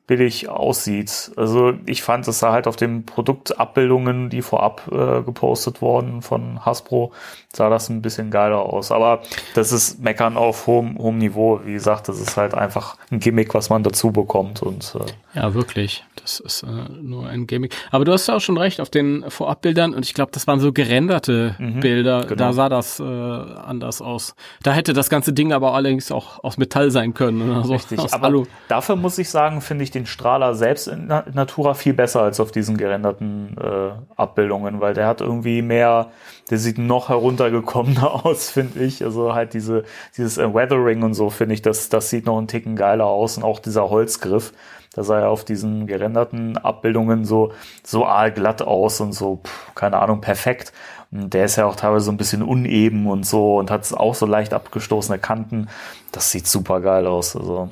billig 0.05 0.49
aussieht. 0.49 1.31
Also 1.37 1.73
ich 1.85 2.03
fand, 2.03 2.27
es 2.27 2.39
sah 2.39 2.51
halt 2.51 2.67
auf 2.67 2.75
den 2.75 3.05
Produktabbildungen, 3.05 4.29
die 4.29 4.41
vorab 4.41 4.83
äh, 4.91 5.21
gepostet 5.21 5.81
wurden 5.81 6.21
von 6.21 6.65
Hasbro, 6.65 7.13
sah 7.53 7.69
das 7.69 7.89
ein 7.89 8.01
bisschen 8.01 8.29
geiler 8.29 8.59
aus. 8.59 8.91
Aber 8.91 9.21
das 9.55 9.71
ist 9.71 10.01
Meckern 10.01 10.35
auf 10.35 10.67
hohem, 10.67 10.97
hohem 10.97 11.19
Niveau. 11.19 11.61
Wie 11.63 11.73
gesagt, 11.73 12.09
das 12.09 12.19
ist 12.19 12.35
halt 12.35 12.53
einfach 12.53 12.97
ein 13.11 13.19
Gimmick, 13.19 13.53
was 13.53 13.69
man 13.69 13.83
dazu 13.83 14.11
bekommt. 14.11 14.61
Und, 14.61 14.95
äh 14.99 15.39
ja, 15.39 15.53
wirklich. 15.53 16.03
Das 16.21 16.39
ist 16.39 16.63
äh, 16.63 16.67
nur 17.01 17.27
ein 17.27 17.47
Gimmick. 17.47 17.75
Aber 17.91 18.03
du 18.03 18.11
hast 18.11 18.27
ja 18.27 18.35
auch 18.35 18.41
schon 18.41 18.57
recht 18.57 18.81
auf 18.81 18.89
den 18.89 19.29
Vorabbildern 19.29 19.93
und 19.93 20.05
ich 20.05 20.13
glaube, 20.13 20.31
das 20.31 20.47
waren 20.47 20.59
so 20.59 20.73
gerenderte 20.73 21.55
mhm, 21.59 21.79
Bilder. 21.79 22.23
Genau. 22.23 22.35
Da 22.35 22.53
sah 22.53 22.67
das 22.69 22.99
äh, 22.99 23.03
anders 23.03 24.01
aus. 24.01 24.35
Da 24.63 24.73
hätte 24.73 24.91
das 24.91 25.09
ganze 25.09 25.31
Ding 25.31 25.53
aber 25.53 25.73
allerdings 25.73 26.11
auch 26.11 26.43
aus 26.43 26.57
Metall 26.57 26.91
sein 26.91 27.13
können. 27.13 27.49
Oder 27.49 27.63
so, 27.63 27.73
Richtig, 27.73 28.13
aber 28.13 28.27
Alu. 28.27 28.45
dafür 28.67 28.95
muss 28.95 29.17
ich 29.17 29.29
sagen, 29.29 29.61
finde 29.61 29.83
ich 29.85 29.92
den 29.93 30.05
Strahler 30.05 30.55
selbst 30.55 30.87
in 30.87 31.07
Natura 31.07 31.73
viel 31.73 31.93
besser 31.93 32.21
als 32.21 32.39
auf 32.39 32.51
diesen 32.51 32.77
gerenderten 32.77 33.55
äh, 33.57 33.91
Abbildungen, 34.15 34.81
weil 34.81 34.93
der 34.93 35.07
hat 35.07 35.21
irgendwie 35.21 35.61
mehr, 35.61 36.11
der 36.49 36.57
sieht 36.57 36.77
noch 36.77 37.09
heruntergekommener 37.09 38.25
aus, 38.25 38.49
finde 38.49 38.83
ich. 38.83 39.03
Also 39.03 39.33
halt 39.33 39.53
diese, 39.53 39.83
dieses 40.17 40.37
äh, 40.37 40.53
Weathering 40.53 41.03
und 41.03 41.13
so, 41.13 41.29
finde 41.29 41.55
ich, 41.55 41.61
das, 41.61 41.89
das 41.89 42.09
sieht 42.09 42.25
noch 42.25 42.37
einen 42.37 42.47
Ticken 42.47 42.75
geiler 42.75 43.05
aus 43.05 43.37
und 43.37 43.43
auch 43.43 43.59
dieser 43.59 43.89
Holzgriff. 43.89 44.53
Da 44.93 45.03
sah 45.03 45.21
ja 45.21 45.27
auf 45.27 45.43
diesen 45.43 45.87
gerenderten 45.87 46.57
Abbildungen 46.57 47.25
so, 47.25 47.51
so 47.83 48.05
aalglatt 48.05 48.61
aus 48.61 49.01
und 49.01 49.13
so, 49.13 49.41
pff, 49.43 49.73
keine 49.73 49.97
Ahnung, 49.97 50.21
perfekt. 50.21 50.71
Und 51.11 51.33
der 51.33 51.45
ist 51.45 51.55
ja 51.55 51.65
auch 51.65 51.75
teilweise 51.75 52.05
so 52.05 52.11
ein 52.11 52.17
bisschen 52.17 52.43
uneben 52.43 53.07
und 53.07 53.25
so 53.25 53.57
und 53.57 53.71
hat 53.71 53.91
auch 53.93 54.15
so 54.15 54.25
leicht 54.25 54.53
abgestoßene 54.53 55.19
Kanten. 55.19 55.67
Das 56.11 56.31
sieht 56.31 56.47
super 56.47 56.79
geil 56.81 57.07
aus. 57.07 57.35
Also, 57.35 57.69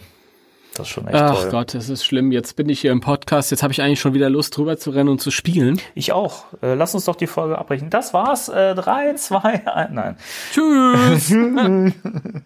das 0.74 0.88
ist 0.88 0.94
schon 0.94 1.08
echt 1.08 1.16
Ach 1.16 1.36
toll. 1.36 1.51
Gott, 1.51 1.74
das 1.74 1.90
ist 1.90 2.06
schlimm. 2.06 2.32
Jetzt 2.32 2.56
bin 2.56 2.70
ich 2.70 2.80
hier 2.80 2.92
im 2.92 3.01
Podcast. 3.01 3.51
Jetzt 3.51 3.62
habe 3.62 3.74
ich 3.74 3.82
eigentlich 3.82 4.00
schon 4.00 4.13
wieder 4.13 4.30
Lust, 4.30 4.56
drüber 4.56 4.78
zu 4.78 4.92
rennen 4.92 5.10
und 5.10 5.20
zu 5.20 5.30
spielen. 5.30 5.82
Ich 5.96 6.13
auch. 6.13 6.46
Äh, 6.62 6.75
lass 6.75 6.96
uns 6.96 7.06
doch 7.06 7.16
die 7.16 7.28
Folge 7.28 7.58
abbrechen. 7.58 7.90
Das 7.90 8.13
war's. 8.13 8.48
Äh, 8.48 8.75
drei, 8.75 9.13
zwei, 9.16 9.68
ein, 9.68 9.94
nein. 9.94 10.18
Tschüss. 10.54 11.32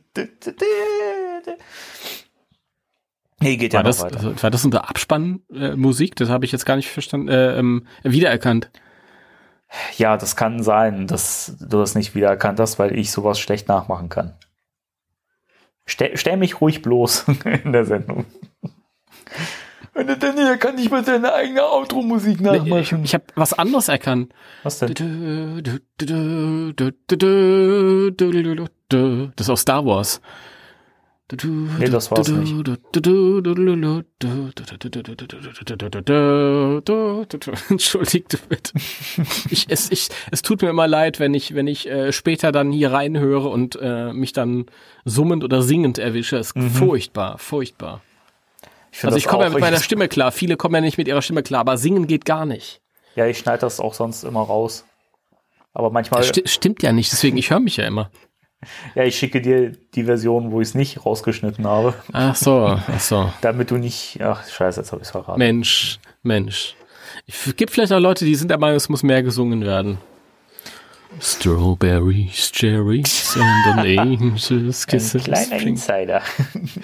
Nee, 3.41 3.57
geht 3.57 3.73
ja 3.73 3.79
war 3.79 3.83
noch 3.83 3.89
das, 3.89 4.01
weiter. 4.01 4.17
Also, 4.17 4.41
war 4.41 4.49
das 4.49 4.65
unter 4.65 4.89
Abspannmusik? 4.89 6.11
Äh, 6.11 6.15
das 6.15 6.29
habe 6.29 6.45
ich 6.45 6.51
jetzt 6.51 6.65
gar 6.65 6.77
nicht 6.77 6.89
verstanden, 6.89 7.27
äh, 7.27 7.59
ähm, 7.59 7.85
wiedererkannt. 8.01 8.71
Ja, 9.97 10.17
das 10.17 10.35
kann 10.35 10.63
sein, 10.63 11.05
dass 11.05 11.55
du 11.59 11.77
das 11.77 11.93
nicht 11.93 12.15
wiedererkannt 12.15 12.59
hast, 12.59 12.79
weil 12.79 12.97
ich 12.97 13.11
sowas 13.11 13.39
schlecht 13.39 13.67
nachmachen 13.67 14.09
kann. 14.09 14.33
Stell, 15.85 16.17
stell 16.17 16.37
mich 16.37 16.61
ruhig 16.61 16.81
bloß 16.81 17.25
in 17.63 17.73
der 17.73 17.85
Sendung. 17.85 18.25
Und 19.93 20.07
der 20.07 20.17
Daniel 20.17 20.57
kann 20.57 20.75
nicht 20.75 20.91
mal 20.91 21.05
seine 21.05 21.33
eigene 21.33 21.63
Outro-Musik 21.63 22.41
nachmachen. 22.41 22.79
Ich, 22.79 22.91
ich 22.91 23.13
habe 23.13 23.23
was 23.35 23.53
anderes 23.53 23.87
erkannt. 23.87 24.33
Was 24.63 24.79
denn? 24.79 24.93
Das 28.89 29.47
ist 29.47 29.49
aus 29.49 29.61
Star 29.61 29.85
Wars. 29.85 30.21
Nee, 31.31 31.89
das 31.89 32.11
war's 32.11 32.27
nicht. 32.27 32.53
Entschuldigt 37.69 38.39
bitte. 38.47 38.73
Ich, 39.49 39.65
es, 39.69 39.91
ich, 39.91 40.09
es 40.29 40.43
tut 40.43 40.61
mir 40.61 40.69
immer 40.69 40.87
leid, 40.87 41.19
wenn 41.19 41.33
ich, 41.33 41.55
wenn 41.55 41.65
ich 41.65 41.89
äh, 41.89 42.11
später 42.11 42.51
dann 42.51 42.71
hier 42.71 42.91
reinhöre 42.91 43.47
und 43.47 43.75
äh, 43.81 44.13
mich 44.13 44.33
dann 44.33 44.67
summend 45.03 45.43
oder 45.43 45.63
singend 45.63 45.97
erwische. 45.97 46.37
Es 46.37 46.47
ist 46.47 46.57
mhm. 46.57 46.69
furchtbar, 46.69 47.39
furchtbar. 47.39 48.01
Ich 48.91 49.03
also 49.03 49.17
ich 49.17 49.25
komme 49.25 49.45
ja 49.45 49.49
mit 49.49 49.59
meiner 49.59 49.79
Stimme 49.79 50.07
klar. 50.07 50.31
Viele 50.31 50.57
kommen 50.57 50.75
ja 50.75 50.81
nicht 50.81 50.99
mit 50.99 51.07
ihrer 51.07 51.23
Stimme 51.23 51.41
klar, 51.41 51.61
aber 51.61 51.77
singen 51.77 52.05
geht 52.05 52.25
gar 52.25 52.45
nicht. 52.45 52.81
Ja, 53.15 53.25
ich 53.25 53.39
schneide 53.39 53.61
das 53.61 53.79
auch 53.79 53.95
sonst 53.95 54.23
immer 54.23 54.41
raus. 54.41 54.85
Aber 55.73 55.89
manchmal. 55.89 56.23
Sti 56.23 56.43
stimmt 56.45 56.83
ja 56.83 56.93
nicht, 56.93 57.11
deswegen 57.11 57.35
ich 57.35 57.49
höre 57.49 57.59
mich 57.59 57.77
ja 57.77 57.85
immer. 57.85 58.11
Ja, 58.95 59.03
ich 59.03 59.17
schicke 59.17 59.41
dir 59.41 59.71
die 59.93 60.03
Version, 60.03 60.51
wo 60.51 60.61
ich 60.61 60.69
es 60.69 60.75
nicht 60.75 61.05
rausgeschnitten 61.05 61.65
habe. 61.67 61.93
Ach 62.13 62.35
so, 62.35 62.65
ach 62.65 62.99
so. 62.99 63.31
Damit 63.41 63.71
du 63.71 63.77
nicht, 63.77 64.19
ach 64.21 64.47
scheiße, 64.47 64.81
jetzt 64.81 64.91
habe 64.91 65.01
ich 65.01 65.07
es 65.07 65.11
verraten. 65.11 65.39
Mensch, 65.39 65.99
Mensch. 66.23 66.75
Es 67.27 67.55
gibt 67.55 67.71
vielleicht 67.71 67.93
auch 67.93 67.99
Leute, 67.99 68.25
die 68.25 68.35
sind 68.35 68.49
der 68.49 68.57
Meinung, 68.57 68.77
es 68.77 68.89
muss 68.89 69.03
mehr 69.03 69.23
gesungen 69.23 69.63
werden. 69.63 69.97
Strawberries, 71.21 72.51
Cherries 72.51 73.37
and 73.37 73.79
an 73.79 73.99
angel's 73.99 74.85
kiss. 74.85 75.15
Ein 75.15 75.23
kleiner 75.23 75.61
Insider. 75.61 76.21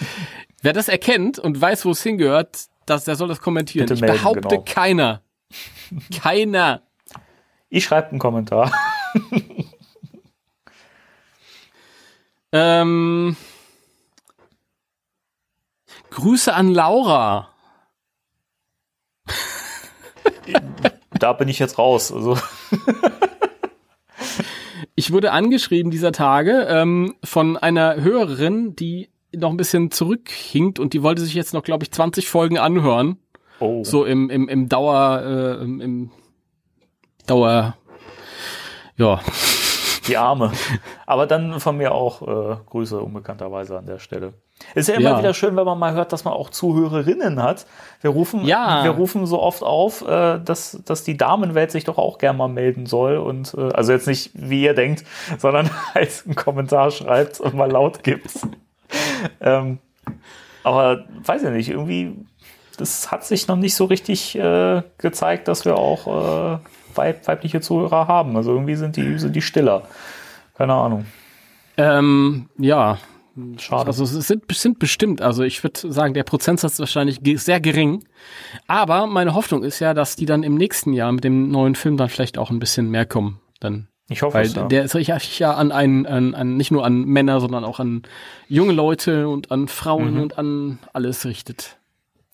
Wer 0.61 0.73
das 0.73 0.87
erkennt 0.87 1.39
und 1.39 1.59
weiß, 1.59 1.85
wo 1.85 1.91
es 1.91 2.03
hingehört, 2.03 2.65
das, 2.85 3.05
der 3.05 3.15
soll 3.15 3.27
das 3.27 3.41
kommentieren. 3.41 3.87
Bitte 3.87 3.95
ich 3.95 4.01
melden, 4.01 4.17
behaupte 4.17 4.47
genau. 4.47 4.63
keiner. 4.65 5.21
Keiner. 6.21 6.81
Ich 7.69 7.85
schreibe 7.85 8.09
einen 8.11 8.19
Kommentar. 8.19 8.71
Ähm, 12.51 13.35
Grüße 16.09 16.53
an 16.53 16.73
Laura. 16.73 17.49
da 21.19 21.33
bin 21.33 21.47
ich 21.47 21.59
jetzt 21.59 21.77
raus. 21.77 22.11
Also. 22.11 22.37
ich 24.95 25.11
wurde 25.11 25.31
angeschrieben 25.31 25.91
dieser 25.91 26.11
Tage 26.11 26.67
ähm, 26.69 27.15
von 27.23 27.57
einer 27.57 27.95
Hörerin, 28.01 28.75
die 28.75 29.09
noch 29.33 29.49
ein 29.51 29.57
bisschen 29.57 29.91
zurückhinkt 29.91 30.79
und 30.79 30.93
die 30.93 31.03
wollte 31.03 31.21
sich 31.21 31.33
jetzt 31.33 31.53
noch, 31.53 31.63
glaube 31.63 31.85
ich, 31.85 31.91
20 31.91 32.27
Folgen 32.27 32.57
anhören. 32.57 33.17
Oh. 33.59 33.83
So 33.83 34.03
im, 34.03 34.29
im, 34.29 34.49
im 34.49 34.67
Dauer, 34.67 35.21
äh, 35.23 35.63
im, 35.63 35.79
im 35.79 36.11
Dauer, 37.27 37.77
ja. 38.97 39.21
Die 40.07 40.17
Arme. 40.17 40.51
Aber 41.05 41.27
dann 41.27 41.59
von 41.59 41.77
mir 41.77 41.93
auch 41.93 42.21
äh, 42.21 42.55
Grüße 42.69 42.99
unbekannterweise 42.99 43.77
an 43.77 43.85
der 43.85 43.99
Stelle. 43.99 44.33
Ist 44.75 44.89
ja 44.89 44.95
immer 44.95 45.11
Ja. 45.11 45.19
wieder 45.19 45.33
schön, 45.33 45.55
wenn 45.55 45.65
man 45.65 45.77
mal 45.79 45.93
hört, 45.93 46.13
dass 46.13 46.23
man 46.23 46.33
auch 46.33 46.49
Zuhörerinnen 46.49 47.41
hat. 47.41 47.65
Wir 48.01 48.11
rufen, 48.11 48.45
Ja. 48.45 48.83
wir 48.83 48.91
rufen 48.91 49.25
so 49.25 49.39
oft 49.41 49.63
auf, 49.63 50.01
äh, 50.07 50.39
dass, 50.39 50.79
dass 50.85 51.03
die 51.03 51.17
Damenwelt 51.17 51.71
sich 51.71 51.83
doch 51.83 51.97
auch 51.97 52.17
gern 52.19 52.37
mal 52.37 52.47
melden 52.47 52.85
soll. 52.85 53.17
Und 53.17 53.53
äh, 53.55 53.71
also 53.73 53.91
jetzt 53.91 54.07
nicht, 54.07 54.31
wie 54.33 54.63
ihr 54.63 54.73
denkt, 54.75 55.03
sondern 55.39 55.69
halt 55.93 56.23
einen 56.25 56.35
Kommentar 56.35 56.91
schreibt 56.91 57.39
und 57.39 57.53
mal 57.55 57.71
laut 57.71 58.03
gibt. 58.03 58.31
ähm, 59.39 59.79
aber 60.63 61.05
weiß 61.25 61.43
ich 61.43 61.49
nicht, 61.49 61.69
irgendwie, 61.69 62.15
das 62.77 63.11
hat 63.11 63.23
sich 63.23 63.47
noch 63.47 63.55
nicht 63.55 63.75
so 63.75 63.85
richtig 63.85 64.35
äh, 64.37 64.83
gezeigt, 64.97 65.47
dass 65.47 65.65
wir 65.65 65.77
auch 65.77 66.55
äh, 66.55 66.57
weib 66.95 67.27
weibliche 67.27 67.61
Zuhörer 67.61 68.07
haben. 68.07 68.35
Also 68.35 68.51
irgendwie 68.53 68.75
sind 68.75 68.95
die, 68.97 69.17
sind 69.19 69.35
die 69.35 69.41
stiller. 69.41 69.83
Keine 70.55 70.73
Ahnung. 70.73 71.05
Ähm, 71.77 72.49
ja. 72.57 72.97
Schade. 73.57 73.87
Also 73.87 74.03
es 74.03 74.11
sind, 74.27 74.43
sind 74.51 74.77
bestimmt, 74.77 75.21
also 75.21 75.43
ich 75.43 75.63
würde 75.63 75.91
sagen, 75.91 76.13
der 76.13 76.23
Prozentsatz 76.23 76.73
ist 76.73 76.79
wahrscheinlich 76.79 77.21
sehr 77.41 77.61
gering. 77.61 78.03
Aber 78.67 79.07
meine 79.07 79.33
Hoffnung 79.33 79.63
ist 79.63 79.79
ja, 79.79 79.93
dass 79.93 80.17
die 80.17 80.25
dann 80.25 80.43
im 80.43 80.55
nächsten 80.55 80.91
Jahr 80.93 81.11
mit 81.11 81.23
dem 81.23 81.49
neuen 81.49 81.75
Film 81.75 81.95
dann 81.95 82.09
vielleicht 82.09 82.37
auch 82.37 82.49
ein 82.51 82.59
bisschen 82.59 82.89
mehr 82.89 83.05
kommen. 83.05 83.39
Dann 83.61 83.87
Ich 84.09 84.21
hoffe 84.21 84.35
Weil 84.35 84.45
es, 84.47 84.55
ja. 84.55 84.67
der 84.67 84.83
ist 84.83 84.91
sich 84.91 85.39
ja 85.39 85.53
an 85.53 85.71
einen, 85.71 86.05
an, 86.05 86.35
an 86.35 86.57
nicht 86.57 86.71
nur 86.71 86.85
an 86.85 87.05
Männer, 87.05 87.39
sondern 87.39 87.63
auch 87.63 87.79
an 87.79 88.03
junge 88.49 88.73
Leute 88.73 89.29
und 89.29 89.49
an 89.49 89.69
Frauen 89.69 90.15
Mhm. 90.15 90.21
und 90.21 90.37
an 90.37 90.79
alles 90.91 91.25
richtet. 91.25 91.77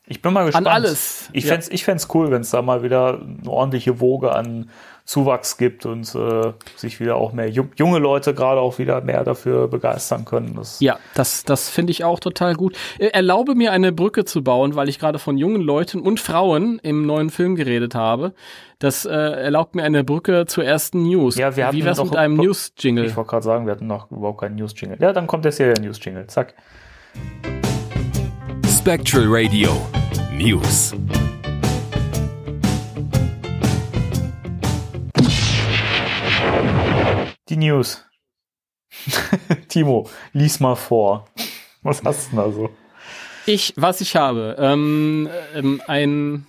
Ich 0.10 0.22
bin 0.22 0.32
mal 0.34 0.46
gespannt. 0.46 0.68
alles. 0.68 1.30
Ich 1.34 1.44
Ja. 1.44 1.52
fänd's, 1.52 1.68
ich 1.70 1.84
fänd's 1.84 2.08
cool, 2.14 2.32
wenn 2.32 2.42
es 2.42 2.52
da 2.52 2.62
mal 2.62 2.82
wieder 2.82 3.20
eine 3.22 3.50
ordentliche 3.50 4.00
Woge 4.00 4.34
an 4.34 4.70
Zuwachs 5.04 5.58
gibt 5.58 5.86
und 5.86 6.14
äh, 6.16 6.52
sich 6.76 7.00
wieder 7.00 7.16
auch 7.16 7.32
mehr 7.32 7.50
ju 7.50 7.66
junge 7.78 7.98
Leute 8.00 8.34
gerade 8.34 8.60
auch 8.60 8.78
wieder 8.78 9.00
mehr 9.00 9.24
dafür 9.24 9.70
begeistern 9.70 10.26
können. 10.26 10.56
Das, 10.56 10.82
Ja, 10.82 11.00
das, 11.14 11.46
das 11.46 11.70
finde 11.70 11.92
ich 11.92 12.04
auch 12.04 12.20
total 12.20 12.56
gut. 12.56 12.76
Äh, 13.00 13.08
Erlaube 13.08 13.56
mir 13.56 13.72
eine 13.72 13.94
Brücke 13.94 14.26
zu 14.26 14.44
bauen, 14.44 14.76
weil 14.76 14.90
ich 14.90 15.00
gerade 15.00 15.18
von 15.18 15.38
jungen 15.38 15.62
Leuten 15.62 16.02
und 16.02 16.20
Frauen 16.20 16.80
im 16.84 17.06
neuen 17.06 17.30
Film 17.30 17.56
geredet 17.56 17.96
habe. 17.96 18.34
Das 18.80 19.06
äh, 19.06 19.10
erlaubt 19.12 19.76
mir 19.76 19.84
eine 19.84 20.04
Brücke 20.04 20.46
zur 20.46 20.66
ersten 20.66 21.04
News. 21.04 21.38
Ja, 21.38 21.56
wir 21.56 21.68
hatten 21.68 21.78
Wie 21.78 21.86
wär's 21.86 22.04
mit 22.04 22.16
einem 22.16 22.36
News-Jingle? 22.36 23.06
Ich 23.06 23.16
wollte 23.16 23.30
gerade 23.30 23.46
sagen, 23.46 23.66
wir 23.66 23.72
hatten 23.72 23.88
noch 23.88 24.12
überhaupt 24.12 24.42
keinen 24.42 24.56
News-Jingle. 24.56 24.98
Ja, 25.00 25.14
dann 25.14 25.26
kommt 25.28 25.46
jetzt 25.46 25.58
hier 25.58 25.74
der 25.74 25.84
News-Jingle. 25.84 26.28
Zack. 26.28 26.54
Spectral 28.68 29.26
Radio 29.28 29.70
News. 30.38 30.94
Die 37.50 37.58
News. 37.58 38.06
Timo, 39.68 40.08
lies 40.34 40.60
mal 40.60 40.76
vor. 40.76 41.28
Was 41.82 42.04
hast 42.04 42.28
du 42.28 42.36
denn 42.36 42.46
da 42.46 42.52
so? 42.52 42.70
Ich, 43.48 43.74
was 43.78 44.00
ich 44.00 44.16
habe, 44.16 44.56
ähm, 44.60 45.28
ähm, 45.56 45.82
ein, 45.88 46.46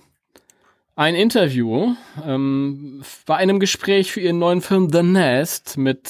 ein 0.95 1.15
Interview 1.15 1.95
ähm, 2.23 3.01
bei 3.25 3.37
einem 3.37 3.59
Gespräch 3.59 4.11
für 4.11 4.21
ihren 4.21 4.37
neuen 4.37 4.61
Film 4.61 4.91
The 4.91 5.01
Nest 5.01 5.77
mit 5.77 6.07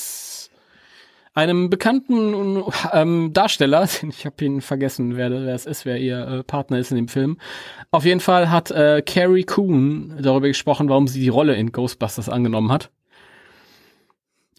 einem 1.34 1.70
bekannten 1.70 2.64
ähm, 2.92 3.32
Darsteller, 3.34 3.84
ich 4.10 4.26
habe 4.26 4.46
ihn 4.46 4.62
vergessen, 4.62 5.16
wer, 5.16 5.32
wer 5.32 5.56
es 5.56 5.66
ist, 5.66 5.86
wer 5.86 5.98
ihr 5.98 6.28
äh, 6.28 6.44
Partner 6.44 6.80
ist 6.80 6.92
in 6.92 6.98
dem 6.98 7.08
Film. 7.08 7.38
Auf 7.92 8.06
jeden 8.06 8.20
Fall 8.20 8.50
hat 8.50 8.72
äh, 8.72 9.02
Carrie 9.06 9.44
Coon 9.44 10.18
darüber 10.22 10.48
gesprochen, 10.48 10.90
warum 10.90 11.08
sie 11.08 11.20
die 11.20 11.30
Rolle 11.30 11.56
in 11.56 11.72
Ghostbusters 11.72 12.30
angenommen 12.30 12.72
hat. 12.72 12.90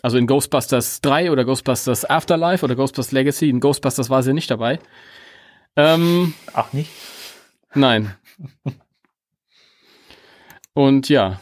Also 0.02 0.16
in 0.16 0.26
Ghostbusters 0.26 1.00
3 1.02 1.30
oder 1.30 1.44
Ghostbusters 1.44 2.09
Afterlife 2.09 2.64
oder 2.64 2.74
Ghostbusters 2.74 3.12
Legacy. 3.12 3.50
In 3.50 3.61
Ghostbusters 3.61 4.09
war 4.09 4.22
sie 4.22 4.33
nicht 4.33 4.50
dabei. 4.50 4.78
Ähm, 5.76 6.35
Ach, 6.54 6.72
nicht? 6.72 6.90
Nein. 7.74 8.14
Und 10.72 11.09
ja. 11.09 11.40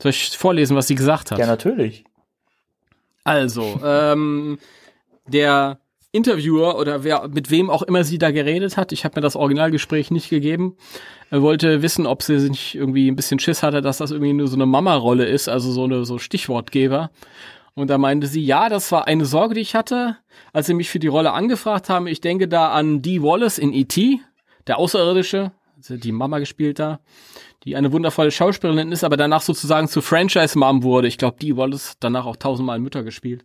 Soll 0.00 0.10
ich 0.10 0.36
vorlesen, 0.36 0.76
was 0.76 0.86
sie 0.86 0.94
gesagt 0.94 1.30
hat? 1.30 1.38
Ja, 1.38 1.46
natürlich. 1.46 2.04
Also, 3.30 3.80
ähm, 3.84 4.58
der 5.28 5.78
Interviewer 6.10 6.76
oder 6.76 7.04
wer 7.04 7.28
mit 7.28 7.48
wem 7.52 7.70
auch 7.70 7.82
immer 7.82 8.02
sie 8.02 8.18
da 8.18 8.32
geredet 8.32 8.76
hat, 8.76 8.90
ich 8.90 9.04
habe 9.04 9.18
mir 9.18 9.22
das 9.22 9.36
Originalgespräch 9.36 10.10
nicht 10.10 10.30
gegeben, 10.30 10.76
er 11.30 11.40
wollte 11.40 11.80
wissen, 11.80 12.06
ob 12.06 12.24
sie 12.24 12.40
sich 12.40 12.74
irgendwie 12.74 13.08
ein 13.08 13.14
bisschen 13.14 13.38
Schiss 13.38 13.62
hatte, 13.62 13.82
dass 13.82 13.98
das 13.98 14.10
irgendwie 14.10 14.32
nur 14.32 14.48
so 14.48 14.56
eine 14.56 14.66
Mama-Rolle 14.66 15.26
ist, 15.26 15.48
also 15.48 15.70
so 15.70 15.84
eine 15.84 16.04
so 16.04 16.18
Stichwortgeber. 16.18 17.10
Und 17.74 17.88
da 17.88 17.98
meinte 17.98 18.26
sie, 18.26 18.44
ja, 18.44 18.68
das 18.68 18.90
war 18.90 19.06
eine 19.06 19.24
Sorge, 19.24 19.54
die 19.54 19.60
ich 19.60 19.76
hatte, 19.76 20.16
als 20.52 20.66
sie 20.66 20.74
mich 20.74 20.90
für 20.90 20.98
die 20.98 21.06
Rolle 21.06 21.32
angefragt 21.32 21.88
haben. 21.88 22.08
Ich 22.08 22.20
denke 22.20 22.48
da 22.48 22.72
an 22.72 23.00
Dee 23.00 23.22
Wallace 23.22 23.58
in 23.58 23.72
E.T., 23.72 24.18
der 24.66 24.78
Außerirdische, 24.78 25.52
die 25.88 26.12
Mama 26.12 26.38
gespielt 26.38 26.78
da, 26.78 27.00
die 27.64 27.76
eine 27.76 27.92
wundervolle 27.92 28.30
Schauspielerin 28.30 28.92
ist, 28.92 29.04
aber 29.04 29.16
danach 29.16 29.42
sozusagen 29.42 29.88
zu 29.88 30.00
Franchise-Mom 30.00 30.82
wurde. 30.82 31.08
Ich 31.08 31.18
glaube, 31.18 31.38
Dee 31.40 31.56
Wallace 31.56 31.96
danach 32.00 32.26
auch 32.26 32.36
tausendmal 32.36 32.78
Mütter 32.78 33.02
gespielt. 33.02 33.44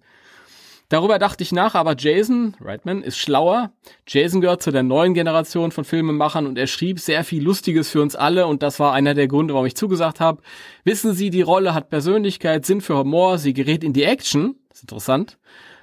Darüber 0.89 1.17
dachte 1.17 1.41
ich 1.41 1.51
nach, 1.51 1.73
aber 1.73 1.95
Jason 1.97 2.55
Reitman 2.61 3.01
ist 3.01 3.17
schlauer. 3.17 3.71
Jason 4.07 4.39
gehört 4.39 4.61
zu 4.61 4.69
der 4.69 4.83
neuen 4.83 5.15
Generation 5.15 5.71
von 5.71 5.83
Filmemachern 5.83 6.45
und 6.45 6.59
er 6.59 6.67
schrieb 6.67 6.99
sehr 6.99 7.23
viel 7.23 7.43
Lustiges 7.43 7.89
für 7.89 8.03
uns 8.03 8.15
alle 8.15 8.45
und 8.45 8.61
das 8.61 8.79
war 8.79 8.93
einer 8.93 9.15
der 9.15 9.27
Gründe, 9.27 9.55
warum 9.55 9.65
ich 9.65 9.75
zugesagt 9.75 10.19
habe. 10.19 10.43
Wissen 10.83 11.13
Sie, 11.13 11.31
die 11.31 11.41
Rolle 11.41 11.73
hat 11.73 11.89
Persönlichkeit, 11.89 12.67
Sinn 12.67 12.81
für 12.81 12.97
Humor, 12.97 13.39
sie 13.39 13.53
gerät 13.53 13.83
in 13.83 13.93
die 13.93 14.03
Action. 14.03 14.57
Ist 14.71 14.83
interessant. 14.83 15.39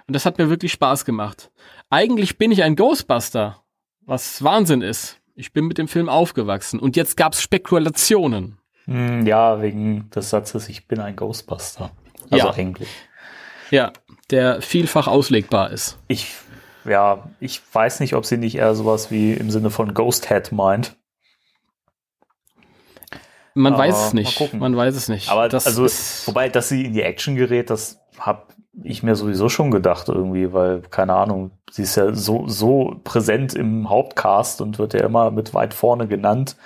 Und 0.06 0.14
das 0.14 0.24
hat 0.24 0.38
mir 0.38 0.48
wirklich 0.48 0.72
Spaß 0.72 1.04
gemacht. 1.04 1.50
Eigentlich 1.90 2.38
bin 2.38 2.52
ich 2.52 2.62
ein 2.62 2.76
Ghostbuster, 2.76 3.62
was 4.02 4.44
Wahnsinn 4.44 4.82
ist. 4.82 5.21
Ich 5.34 5.52
bin 5.52 5.66
mit 5.66 5.78
dem 5.78 5.88
Film 5.88 6.08
aufgewachsen 6.08 6.78
und 6.78 6.96
jetzt 6.96 7.16
gab's 7.16 7.40
Spekulationen. 7.40 8.58
Hm, 8.84 9.26
ja, 9.26 9.62
wegen 9.62 10.10
des 10.10 10.30
Satzes, 10.30 10.68
ich 10.68 10.88
bin 10.88 11.00
ein 11.00 11.16
Ghostbuster. 11.16 11.90
Also 12.30 12.48
Ja. 12.48 12.54
eigentlich. 12.54 12.88
Ja, 13.70 13.92
der 14.30 14.60
vielfach 14.60 15.06
auslegbar 15.06 15.70
ist. 15.70 15.98
Ich, 16.08 16.34
ja, 16.84 17.30
ich 17.40 17.62
weiß 17.72 18.00
nicht, 18.00 18.14
ob 18.14 18.26
sie 18.26 18.36
nicht 18.36 18.56
eher 18.56 18.74
sowas 18.74 19.10
wie 19.10 19.32
im 19.32 19.50
Sinne 19.50 19.70
von 19.70 19.94
Ghost 19.94 20.28
Head 20.28 20.52
meint. 20.52 20.96
Man 23.54 23.74
Aber 23.74 23.84
weiß 23.84 24.06
es 24.06 24.12
nicht. 24.14 24.54
Man 24.54 24.76
weiß 24.76 24.94
es 24.94 25.08
nicht. 25.08 25.28
Aber 25.30 25.48
das 25.48 25.66
also, 25.66 25.84
ist, 25.84 26.26
wobei, 26.26 26.48
dass 26.48 26.68
sie 26.68 26.84
in 26.84 26.92
die 26.92 27.02
Action 27.02 27.36
gerät, 27.36 27.70
das 27.70 28.01
habe 28.26 28.46
ich 28.82 29.02
mir 29.02 29.16
sowieso 29.16 29.48
schon 29.48 29.70
gedacht 29.70 30.08
irgendwie, 30.08 30.52
weil, 30.52 30.80
keine 30.82 31.14
Ahnung, 31.14 31.50
sie 31.70 31.82
ist 31.82 31.96
ja 31.96 32.14
so, 32.14 32.48
so 32.48 33.00
präsent 33.04 33.54
im 33.54 33.90
Hauptcast 33.90 34.60
und 34.60 34.78
wird 34.78 34.94
ja 34.94 35.04
immer 35.04 35.30
mit 35.30 35.52
weit 35.54 35.74
vorne 35.74 36.06
genannt, 36.06 36.56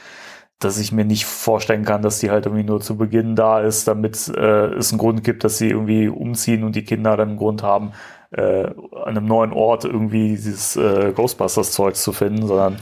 dass 0.59 0.79
ich 0.79 0.93
mir 0.93 1.05
nicht 1.05 1.27
vorstellen 1.27 1.85
kann, 1.85 2.03
dass 2.03 2.21
die 2.21 2.31
halt 2.31 2.47
irgendwie 2.47 2.65
nur 2.65 2.81
zu 2.81 2.97
Beginn 2.97 3.35
da 3.35 3.61
ist, 3.61 3.89
damit 3.89 4.29
äh, 4.29 4.67
es 4.75 4.93
einen 4.93 4.99
Grund 4.99 5.25
gibt, 5.25 5.45
dass 5.45 5.59
sie 5.59 5.71
irgendwie 5.71 6.09
umziehen 6.09 6.65
und 6.65 6.77
die 6.77 6.85
Kinder 6.85 7.17
dann 7.17 7.31
einen 7.31 7.39
Grund 7.39 7.63
haben, 7.63 7.93
äh, 8.31 8.67
an 8.67 9.17
einem 9.17 9.27
neuen 9.27 9.53
Ort 9.53 9.85
irgendwie 9.85 10.31
dieses 10.31 10.77
äh, 10.77 11.13
Ghostbusters-Zeugs 11.15 12.03
zu 12.03 12.13
finden, 12.13 12.47
sondern 12.47 12.79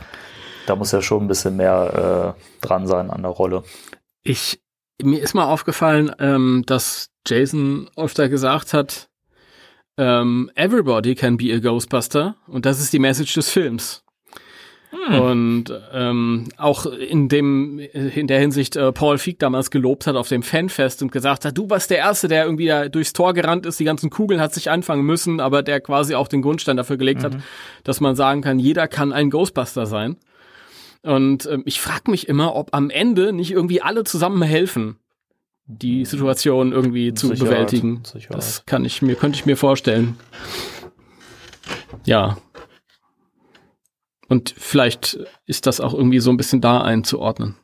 da 0.67 0.77
muss 0.77 0.93
ja 0.93 1.03
schon 1.03 1.25
ein 1.25 1.29
bisschen 1.29 1.57
mehr 1.57 2.37
äh, 2.37 2.67
dran 2.67 2.87
sein 2.87 3.11
an 3.11 3.23
der 3.23 3.31
Rolle. 3.31 3.63
ich, 4.23 4.61
mir 5.03 5.21
ist 5.21 5.35
mal 5.35 5.47
aufgefallen, 5.47 6.13
ähm, 6.19 6.63
dass 6.67 7.14
Jason 7.27 7.89
öfter 7.97 8.29
gesagt 8.29 8.73
hat, 8.73 9.09
ähm, 9.97 10.51
everybody 10.55 11.15
can 11.15 11.37
be 11.37 11.53
a 11.55 11.59
Ghostbuster 11.59 12.37
und 12.47 12.67
das 12.67 12.81
ist 12.81 12.93
die 12.93 12.99
Message 12.99 13.35
des 13.35 13.51
Films. 13.51 14.05
Und 15.09 15.65
ähm, 15.93 16.49
auch 16.57 16.87
in 16.87 17.29
dem 17.29 17.79
in 17.79 18.27
der 18.27 18.39
Hinsicht 18.39 18.77
äh, 18.77 18.93
Paul 18.93 19.19
Feig 19.19 19.39
damals 19.39 19.71
gelobt 19.71 20.07
hat 20.07 20.17
auf 20.17 20.29
dem 20.29 20.43
Fanfest 20.43 21.03
und 21.03 21.13
gesagt 21.13 21.45
hat, 21.45 21.59
du 21.59 21.69
warst 21.69 21.91
der 21.91 21.99
Erste, 21.99 22.29
der 22.29 22.45
irgendwie 22.45 22.67
da 22.67 22.89
durchs 22.89 23.13
Tor 23.13 23.35
gerannt 23.35 23.67
ist, 23.67 23.79
die 23.81 23.85
ganzen 23.85 24.09
Kugeln 24.09 24.41
hat 24.41 24.55
sich 24.55 24.71
anfangen 24.71 25.05
müssen, 25.05 25.41
aber 25.41 25.63
der 25.63 25.81
quasi 25.81 26.15
auch 26.15 26.29
den 26.29 26.43
Grundstein 26.43 26.77
dafür 26.77 26.97
gelegt 26.97 27.25
hat, 27.25 27.37
dass 27.83 28.01
man 28.01 28.17
sagen 28.17 28.41
kann, 28.41 28.59
jeder 28.59 28.89
kann 28.89 29.13
ein 29.13 29.31
Ghostbuster 29.31 29.87
sein. 29.87 30.17
Und 31.03 31.47
ähm, 31.47 31.63
ich 31.67 31.81
frage 31.81 32.11
mich 32.11 32.29
immer, 32.29 32.55
ob 32.55 32.73
am 32.73 32.89
Ende 32.89 33.33
nicht 33.33 33.51
irgendwie 33.51 33.83
alle 33.83 34.05
zusammen 34.05 34.43
helfen, 34.43 34.97
die 35.67 36.05
Situation 36.05 36.73
irgendwie 36.73 37.15
zu 37.15 37.29
Sicherheit, 37.29 37.51
bewältigen. 37.51 38.03
Sicherheit. 38.05 38.37
Das 38.37 38.67
kann 38.67 38.85
ich 38.85 39.03
mir, 39.03 39.15
könnte 39.15 39.39
ich 39.39 39.47
mir 39.47 39.57
vorstellen. 39.57 40.17
Ja. 42.05 42.37
Und 44.29 44.55
vielleicht 44.57 45.19
ist 45.47 45.67
das 45.67 45.81
auch 45.81 45.95
irgendwie 45.95 46.21
so 46.21 46.31
ein 46.31 46.37
bisschen 46.37 46.61
da 46.61 46.83
einzuordnen. 46.83 47.57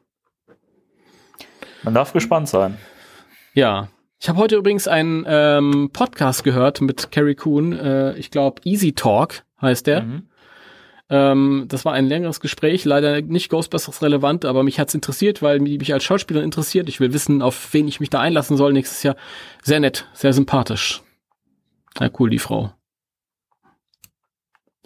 Man 1.82 1.94
darf 1.94 2.12
gespannt 2.12 2.48
sein. 2.48 2.78
Ja. 3.54 3.88
Ich 4.22 4.28
habe 4.28 4.38
heute 4.38 4.56
übrigens 4.56 4.86
einen 4.86 5.24
ähm, 5.26 5.90
Podcast 5.92 6.44
gehört 6.44 6.82
mit 6.82 7.10
Carrie 7.10 7.34
Coon. 7.34 7.72
Äh, 7.72 8.16
ich 8.16 8.30
glaube, 8.30 8.60
Easy 8.64 8.92
Talk 8.92 9.44
heißt 9.62 9.86
der. 9.86 10.02
Mhm. 10.02 10.30
Ähm, 11.12 11.64
das 11.68 11.85
war 11.85 11.92
ein 11.92 12.07
längeres 12.07 12.38
Gespräch, 12.40 12.85
leider 12.85 13.20
nicht 13.20 13.51
Ghostbusters 13.51 14.01
relevant, 14.01 14.44
aber 14.44 14.62
mich 14.62 14.79
hat's 14.79 14.94
interessiert, 14.94 15.42
weil 15.42 15.59
mich 15.59 15.92
als 15.92 16.05
Schauspieler 16.05 16.42
interessiert. 16.42 16.88
Ich 16.88 17.01
will 17.01 17.12
wissen, 17.12 17.42
auf 17.42 17.73
wen 17.75 17.88
ich 17.88 17.99
mich 17.99 18.11
da 18.11 18.20
einlassen 18.20 18.57
soll 18.57 18.73
nächstes 18.73 19.03
Jahr. 19.03 19.16
Sehr 19.62 19.81
nett, 19.81 20.07
sehr 20.12 20.33
sympathisch. 20.33 21.03
Ja, 21.99 22.09
cool, 22.18 22.31
die 22.31 22.38
Frau. 22.38 22.73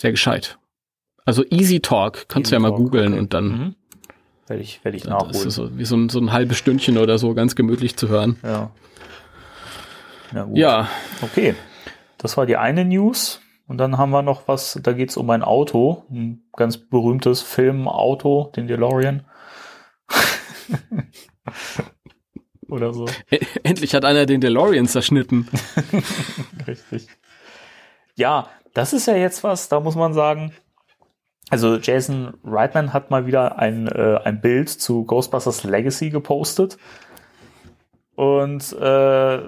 Sehr 0.00 0.10
gescheit. 0.12 0.58
Also 1.26 1.44
Easy 1.50 1.80
Talk, 1.80 2.28
kannst 2.28 2.48
Easy 2.48 2.50
du 2.50 2.56
ja 2.56 2.60
mal 2.60 2.68
Talk, 2.70 2.78
googeln 2.78 3.12
okay. 3.12 3.18
und 3.20 3.34
dann 3.34 3.44
Mhm. 3.48 3.74
Werde 4.46 4.62
ich, 4.62 4.84
werde 4.84 4.96
ich 4.96 5.04
das 5.04 5.10
nachholen. 5.10 5.48
ist 5.48 5.54
so, 5.54 5.78
wie 5.78 5.84
so 5.86 5.96
ein, 5.96 6.08
so 6.10 6.18
ein 6.20 6.30
halbes 6.32 6.58
Stündchen 6.58 6.98
oder 6.98 7.16
so, 7.18 7.32
ganz 7.32 7.54
gemütlich 7.56 7.96
zu 7.96 8.08
hören. 8.08 8.36
Ja. 8.42 8.70
Ja, 10.52 10.88
Okay. 11.22 11.54
Das 12.18 12.36
war 12.36 12.44
die 12.46 12.56
eine 12.56 12.84
News. 12.84 13.40
Und 13.66 13.78
dann 13.78 13.96
haben 13.96 14.10
wir 14.10 14.22
noch 14.22 14.46
was, 14.46 14.78
da 14.82 14.92
geht 14.92 15.10
es 15.10 15.16
um 15.16 15.30
ein 15.30 15.42
Auto, 15.42 16.04
ein 16.10 16.44
ganz 16.54 16.76
berühmtes 16.76 17.40
Filmauto, 17.40 18.52
den 18.54 18.66
DeLorean. 18.66 19.24
Oder 22.68 22.92
so. 22.92 23.06
endlich 23.62 23.94
hat 23.94 24.04
einer 24.04 24.26
den 24.26 24.40
DeLorean 24.40 24.86
zerschnitten. 24.86 25.48
Richtig. 26.66 27.08
Ja, 28.16 28.48
das 28.74 28.92
ist 28.92 29.06
ja 29.06 29.16
jetzt 29.16 29.44
was, 29.44 29.68
da 29.68 29.80
muss 29.80 29.94
man 29.94 30.12
sagen. 30.12 30.52
Also 31.50 31.76
Jason 31.76 32.34
Reitman 32.42 32.92
hat 32.92 33.10
mal 33.10 33.26
wieder 33.26 33.58
ein, 33.58 33.86
äh, 33.86 34.18
ein 34.24 34.40
Bild 34.40 34.68
zu 34.68 35.04
Ghostbusters 35.04 35.64
Legacy 35.64 36.10
gepostet. 36.10 36.78
Und 38.14 38.72
äh, 38.72 39.40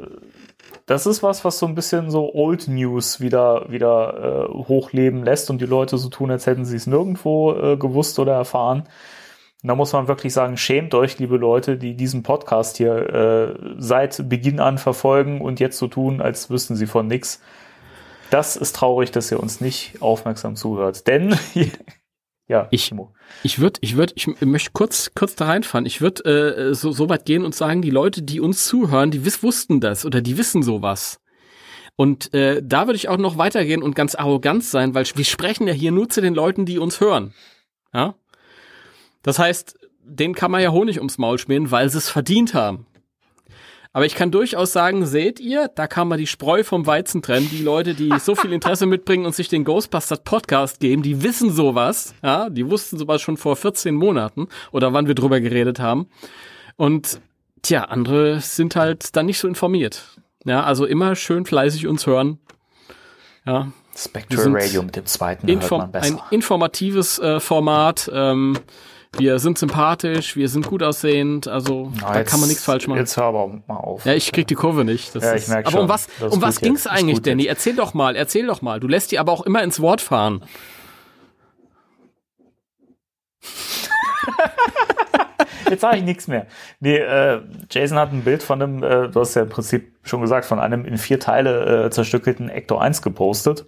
das 0.86 1.06
ist 1.06 1.22
was, 1.22 1.44
was 1.44 1.58
so 1.58 1.66
ein 1.66 1.74
bisschen 1.74 2.10
so 2.10 2.32
Old 2.32 2.68
News 2.68 3.20
wieder, 3.20 3.66
wieder 3.68 4.48
äh, 4.48 4.54
hochleben 4.68 5.24
lässt 5.24 5.50
und 5.50 5.60
die 5.60 5.66
Leute 5.66 5.98
so 5.98 6.08
tun, 6.08 6.30
als 6.30 6.46
hätten 6.46 6.64
sie 6.64 6.76
es 6.76 6.86
nirgendwo 6.86 7.52
äh, 7.54 7.76
gewusst 7.76 8.20
oder 8.20 8.34
erfahren. 8.34 8.84
Und 9.62 9.68
da 9.68 9.74
muss 9.74 9.92
man 9.92 10.06
wirklich 10.06 10.32
sagen, 10.32 10.56
schämt 10.56 10.94
euch, 10.94 11.18
liebe 11.18 11.38
Leute, 11.38 11.76
die 11.76 11.96
diesen 11.96 12.22
Podcast 12.22 12.76
hier 12.76 12.94
äh, 12.94 13.74
seit 13.78 14.28
Beginn 14.28 14.60
an 14.60 14.78
verfolgen 14.78 15.40
und 15.40 15.58
jetzt 15.58 15.78
so 15.78 15.88
tun, 15.88 16.20
als 16.20 16.50
wüssten 16.50 16.76
sie 16.76 16.86
von 16.86 17.08
nix. 17.08 17.40
Das 18.30 18.54
ist 18.54 18.76
traurig, 18.76 19.10
dass 19.10 19.32
ihr 19.32 19.40
uns 19.40 19.60
nicht 19.60 20.00
aufmerksam 20.00 20.54
zuhört. 20.54 21.08
Denn, 21.08 21.36
ja, 22.48 22.68
Ich- 22.70 22.88
Timo. 22.88 23.12
Ich 23.42 23.58
würde, 23.58 23.78
ich 23.82 23.96
würde, 23.96 24.12
ich 24.16 24.26
möchte 24.40 24.70
kurz, 24.72 25.10
kurz 25.14 25.34
da 25.34 25.46
reinfahren. 25.46 25.84
Ich 25.86 26.00
würde 26.00 26.24
äh, 26.70 26.74
so, 26.74 26.92
so 26.92 27.08
weit 27.08 27.24
gehen 27.24 27.44
und 27.44 27.54
sagen, 27.54 27.82
die 27.82 27.90
Leute, 27.90 28.22
die 28.22 28.40
uns 28.40 28.66
zuhören, 28.66 29.10
die 29.10 29.24
wiss, 29.24 29.42
wussten 29.42 29.80
das 29.80 30.04
oder 30.06 30.20
die 30.20 30.38
wissen 30.38 30.62
sowas. 30.62 31.20
Und 31.96 32.32
äh, 32.34 32.62
da 32.62 32.86
würde 32.86 32.96
ich 32.96 33.08
auch 33.08 33.16
noch 33.16 33.38
weitergehen 33.38 33.82
und 33.82 33.94
ganz 33.96 34.14
arrogant 34.14 34.62
sein, 34.64 34.94
weil 34.94 35.06
wir 35.14 35.24
sprechen 35.24 35.66
ja 35.66 35.72
hier 35.72 35.90
nur 35.92 36.08
zu 36.08 36.20
den 36.20 36.34
Leuten, 36.34 36.66
die 36.66 36.78
uns 36.78 37.00
hören. 37.00 37.32
Ja. 37.94 38.14
Das 39.22 39.38
heißt, 39.38 39.78
denen 40.04 40.34
kann 40.34 40.50
man 40.50 40.60
ja 40.62 40.70
Honig 40.70 40.98
ums 40.98 41.18
Maul 41.18 41.38
schmieren, 41.38 41.70
weil 41.70 41.88
sie 41.88 41.98
es 41.98 42.08
verdient 42.08 42.54
haben. 42.54 42.86
Aber 43.96 44.04
ich 44.04 44.14
kann 44.14 44.30
durchaus 44.30 44.74
sagen, 44.74 45.06
seht 45.06 45.40
ihr, 45.40 45.70
da 45.74 45.86
kann 45.86 46.06
man 46.06 46.18
die 46.18 46.26
Spreu 46.26 46.64
vom 46.64 46.86
Weizen 46.86 47.22
trennen. 47.22 47.48
Die 47.50 47.62
Leute, 47.62 47.94
die 47.94 48.12
so 48.18 48.34
viel 48.34 48.52
Interesse 48.52 48.84
mitbringen 48.86 49.24
und 49.24 49.34
sich 49.34 49.48
den 49.48 49.64
Ghostbusters 49.64 50.20
Podcast 50.20 50.80
geben, 50.80 51.00
die 51.00 51.22
wissen 51.22 51.50
sowas. 51.50 52.14
Ja, 52.22 52.50
die 52.50 52.68
wussten 52.68 52.98
sowas 52.98 53.22
schon 53.22 53.38
vor 53.38 53.56
14 53.56 53.94
Monaten 53.94 54.48
oder 54.70 54.92
wann 54.92 55.06
wir 55.06 55.14
drüber 55.14 55.40
geredet 55.40 55.80
haben. 55.80 56.10
Und 56.76 57.22
tja, 57.62 57.84
andere 57.84 58.42
sind 58.42 58.76
halt 58.76 59.16
dann 59.16 59.24
nicht 59.24 59.38
so 59.38 59.48
informiert. 59.48 60.04
Ja, 60.44 60.62
also 60.62 60.84
immer 60.84 61.16
schön 61.16 61.46
fleißig 61.46 61.86
uns 61.86 62.06
hören. 62.06 62.38
Ja, 63.46 63.72
Spectral 63.96 64.48
Radio 64.50 64.82
mit 64.82 64.96
dem 64.96 65.06
zweiten 65.06 65.48
hört 65.48 65.70
man 65.70 65.90
besser. 65.90 66.16
ein 66.16 66.20
informatives 66.32 67.18
äh, 67.18 67.40
Format. 67.40 68.10
Ähm, 68.12 68.58
wir 69.18 69.38
sind 69.38 69.58
sympathisch, 69.58 70.36
wir 70.36 70.48
sind 70.48 70.66
gut 70.66 70.82
aussehend, 70.82 71.48
also 71.48 71.92
Na, 72.00 72.12
da 72.12 72.18
jetzt- 72.20 72.30
kann 72.30 72.40
man 72.40 72.48
nichts 72.48 72.64
falsch 72.64 72.86
machen. 72.88 72.98
Jetzt 72.98 73.16
hör 73.16 73.24
aber 73.24 73.48
mal 73.66 73.76
auf. 73.76 74.04
Ja, 74.04 74.14
ich 74.14 74.32
krieg 74.32 74.46
die 74.46 74.54
Kurve 74.54 74.84
nicht. 74.84 75.14
Das 75.14 75.24
Ja, 75.24 75.30
ich 75.34 75.42
ist, 75.42 75.48
merk 75.48 75.66
aber 75.66 75.80
um 75.80 75.88
was, 75.88 76.08
um 76.20 76.42
was 76.42 76.60
ging's 76.60 76.84
jetzt. 76.84 76.92
Eigentlich, 76.92 77.22
Danny? 77.22 77.44
jetzt. 77.44 77.56
Erzähl 77.58 77.76
doch 77.76 77.94
mal, 77.94 78.16
erzähl 78.16 78.46
doch 78.46 78.62
mal. 78.62 78.80
Du 78.80 78.88
lässt 78.88 79.12
die 79.12 79.18
aber 79.18 79.32
auch 79.32 79.42
immer 79.42 79.62
ins 79.62 79.80
Wort 79.80 80.00
fahren. 80.00 80.44
Jetzt 85.68 85.80
sage 85.80 85.96
ich 85.98 86.04
nichts 86.04 86.28
mehr. 86.28 86.46
Nee, 86.78 86.98
äh, 86.98 87.40
Jason 87.70 87.98
hat 87.98 88.12
ein 88.12 88.22
Bild 88.22 88.40
von 88.42 88.62
einem, 88.62 88.82
äh, 88.84 89.08
du 89.08 89.20
hast 89.20 89.34
ja 89.34 89.42
im 89.42 89.48
Prinzip 89.48 89.92
schon 90.04 90.20
gesagt, 90.20 90.46
von 90.46 90.60
einem 90.60 90.84
in 90.84 90.96
vier 90.96 91.18
Teile 91.18 91.86
äh, 91.86 91.90
zerstückelten 91.90 92.48
Ecto 92.48 92.78
1 92.78 93.02
gepostet. 93.02 93.66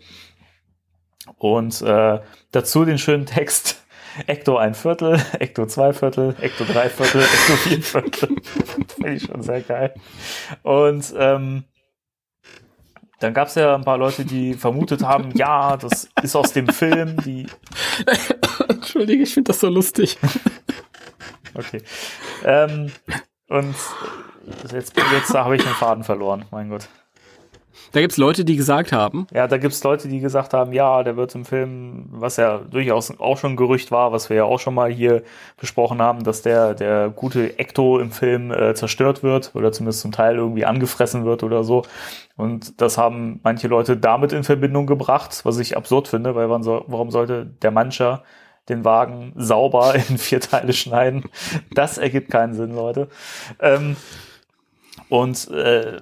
Und 1.39 1.83
äh, 1.83 2.21
dazu 2.53 2.85
den 2.85 2.99
schönen 2.99 3.27
Text. 3.27 3.85
Ecto 4.27 4.57
ein 4.57 4.75
Viertel, 4.75 5.21
Ecto 5.39 5.67
zwei 5.67 5.93
Viertel, 5.93 6.35
Ecto 6.41 6.65
drei 6.65 6.89
Viertel, 6.89 7.23
Ecto 7.23 7.53
vier 7.57 7.83
Viertel. 7.83 8.37
Finde 8.95 9.13
ich 9.13 9.25
schon 9.25 9.43
sehr 9.43 9.61
geil. 9.61 9.95
Und 10.63 11.15
ähm, 11.17 11.65
dann 13.21 13.35
gab 13.35 13.49
es 13.49 13.57
ja 13.57 13.75
ein 13.75 13.85
paar 13.85 13.99
Leute, 13.99 14.25
die 14.25 14.55
vermutet 14.55 15.03
haben, 15.03 15.31
ja, 15.35 15.77
das 15.77 16.09
ist 16.23 16.37
aus 16.37 16.53
dem 16.53 16.69
Film, 16.69 17.17
die 17.25 17.47
Entschuldige, 18.69 19.23
ich 19.23 19.35
finde 19.35 19.49
das 19.49 19.61
so 19.61 19.69
lustig. 19.69 20.19
Okay. 21.55 21.83
Ähm, 22.45 22.93
und 23.49 23.75
jetzt, 24.73 24.95
jetzt 24.97 25.35
habe 25.35 25.57
ich 25.57 25.63
den 25.63 25.73
Faden 25.73 26.05
verloren, 26.05 26.45
mein 26.51 26.69
Gott. 26.69 26.89
Da 27.93 28.01
gibt's 28.01 28.17
Leute, 28.17 28.45
die 28.45 28.57
gesagt 28.57 28.93
haben, 28.93 29.27
Ja, 29.33 29.47
da 29.47 29.57
gibt's 29.57 29.83
Leute, 29.83 30.09
die 30.09 30.21
gesagt 30.21 30.53
haben, 30.55 30.73
ja, 30.73 31.03
der 31.03 31.17
wird 31.17 31.35
im 31.35 31.45
Film, 31.45 32.07
was 32.11 32.37
ja 32.37 32.59
durchaus 32.59 33.19
auch 33.19 33.39
schon 33.39 33.53
ein 33.53 33.57
Gerücht 33.57 33.91
war, 33.91 34.13
was 34.13 34.29
wir 34.29 34.37
ja 34.37 34.45
auch 34.45 34.61
schon 34.61 34.75
mal 34.75 34.91
hier 34.91 35.23
besprochen 35.59 36.03
haben, 36.03 36.25
dass 36.25 36.43
der, 36.43 36.75
der 36.75 37.09
gute 37.09 37.59
Ecto 37.59 37.99
im 37.99 38.11
Film 38.11 38.51
äh, 38.53 38.75
zerstört 38.75 39.23
wird 39.23 39.55
oder 39.55 39.73
zumindest 39.73 40.01
zum 40.01 40.13
Teil 40.13 40.37
irgendwie 40.37 40.65
angefressen 40.65 41.25
wird 41.25 41.43
oder 41.43 41.65
so. 41.65 41.83
Und 42.37 42.81
das 42.81 42.99
haben 42.99 43.41
manche 43.43 43.69
Leute 43.69 43.97
damit 43.97 44.33
in 44.33 44.45
Verbindung 44.45 44.87
gebracht, 44.87 45.41
was 45.45 45.59
ich 45.59 45.77
absurd 45.77 46.09
finde, 46.09 46.35
weil 46.35 46.49
so, 46.63 46.85
warum 46.87 47.11
sollte 47.11 47.47
der 47.47 47.71
Mancher 47.71 48.23
den 48.69 48.85
Wagen 48.85 49.33
sauber 49.37 49.95
in 50.09 50.19
vier 50.19 50.41
Teile 50.41 50.73
schneiden? 50.73 51.25
Das 51.73 51.99
ergibt 51.99 52.31
keinen 52.31 52.55
Sinn, 52.55 52.75
Leute. 52.75 53.09
Ähm, 53.61 53.97
und 55.09 55.51
äh, 55.51 56.01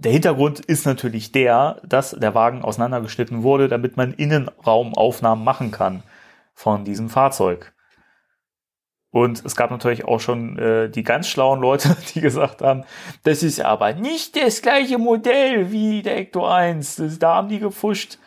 der 0.00 0.12
Hintergrund 0.12 0.60
ist 0.60 0.86
natürlich 0.86 1.30
der, 1.30 1.80
dass 1.84 2.12
der 2.12 2.34
Wagen 2.34 2.62
auseinandergeschnitten 2.62 3.42
wurde, 3.42 3.68
damit 3.68 3.98
man 3.98 4.14
Innenraumaufnahmen 4.14 5.44
machen 5.44 5.70
kann 5.72 6.02
von 6.54 6.86
diesem 6.86 7.10
Fahrzeug. 7.10 7.74
Und 9.10 9.44
es 9.44 9.56
gab 9.56 9.70
natürlich 9.70 10.06
auch 10.06 10.20
schon 10.20 10.58
äh, 10.58 10.88
die 10.88 11.02
ganz 11.02 11.28
schlauen 11.28 11.60
Leute, 11.60 11.96
die 12.14 12.22
gesagt 12.22 12.62
haben, 12.62 12.84
das 13.24 13.42
ist 13.42 13.60
aber 13.60 13.92
nicht 13.92 14.42
das 14.42 14.62
gleiche 14.62 14.96
Modell 14.96 15.70
wie 15.70 16.00
der 16.00 16.16
Ecto 16.16 16.46
1. 16.46 16.96
Das, 16.96 17.18
da 17.18 17.34
haben 17.34 17.48
die 17.50 17.58
gefuscht. 17.58 18.18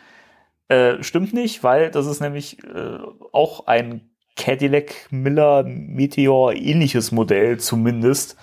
Äh, 0.68 1.02
stimmt 1.02 1.32
nicht, 1.34 1.64
weil 1.64 1.90
das 1.90 2.06
ist 2.06 2.20
nämlich 2.20 2.62
äh, 2.62 2.98
auch 3.32 3.66
ein 3.66 4.10
Cadillac 4.36 5.08
Miller 5.10 5.64
Meteor 5.64 6.52
ähnliches 6.52 7.10
Modell 7.10 7.58
zumindest. 7.58 8.36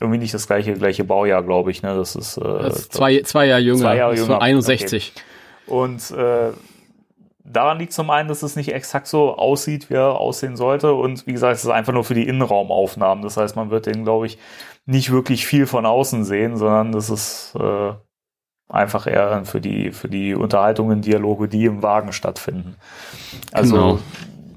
Irgendwie 0.00 0.18
nicht 0.18 0.34
das 0.34 0.46
gleiche, 0.46 0.74
gleiche 0.74 1.04
Baujahr, 1.04 1.42
glaube 1.42 1.70
ich. 1.70 1.82
Ne? 1.82 1.96
Das 1.96 2.16
ist, 2.16 2.36
äh, 2.36 2.42
das 2.42 2.80
ist 2.80 2.92
zwei, 2.92 3.22
zwei 3.22 3.46
Jahre 3.46 3.62
jünger, 3.62 3.80
Zwei 3.80 3.96
Jahre 3.96 4.12
das 4.12 4.20
ist 4.20 4.26
jünger, 4.26 4.38
von 4.38 4.46
61. 4.46 5.12
und 5.66 6.10
äh, 6.10 6.52
daran 7.44 7.78
liegt 7.78 7.92
zum 7.92 8.10
einen, 8.10 8.28
dass 8.28 8.42
es 8.42 8.56
nicht 8.56 8.72
exakt 8.72 9.06
so 9.06 9.36
aussieht, 9.36 9.88
wie 9.90 9.94
er 9.94 10.18
aussehen 10.18 10.56
sollte. 10.56 10.94
Und 10.94 11.26
wie 11.26 11.32
gesagt, 11.32 11.56
es 11.56 11.64
ist 11.64 11.70
einfach 11.70 11.92
nur 11.92 12.04
für 12.04 12.14
die 12.14 12.26
Innenraumaufnahmen. 12.26 13.22
Das 13.22 13.36
heißt, 13.36 13.56
man 13.56 13.70
wird 13.70 13.86
den, 13.86 14.04
glaube 14.04 14.26
ich, 14.26 14.38
nicht 14.84 15.10
wirklich 15.10 15.46
viel 15.46 15.66
von 15.66 15.86
außen 15.86 16.24
sehen, 16.24 16.56
sondern 16.56 16.92
das 16.92 17.10
ist 17.10 17.54
äh, 17.58 17.92
einfach 18.68 19.06
eher 19.06 19.44
für 19.44 19.60
die, 19.60 19.92
für 19.92 20.08
die 20.08 20.34
Unterhaltungen, 20.34 21.02
Dialoge, 21.02 21.48
die 21.48 21.64
im 21.64 21.82
Wagen 21.82 22.12
stattfinden. 22.12 22.76
Also 23.52 23.74
Genau. 23.74 23.98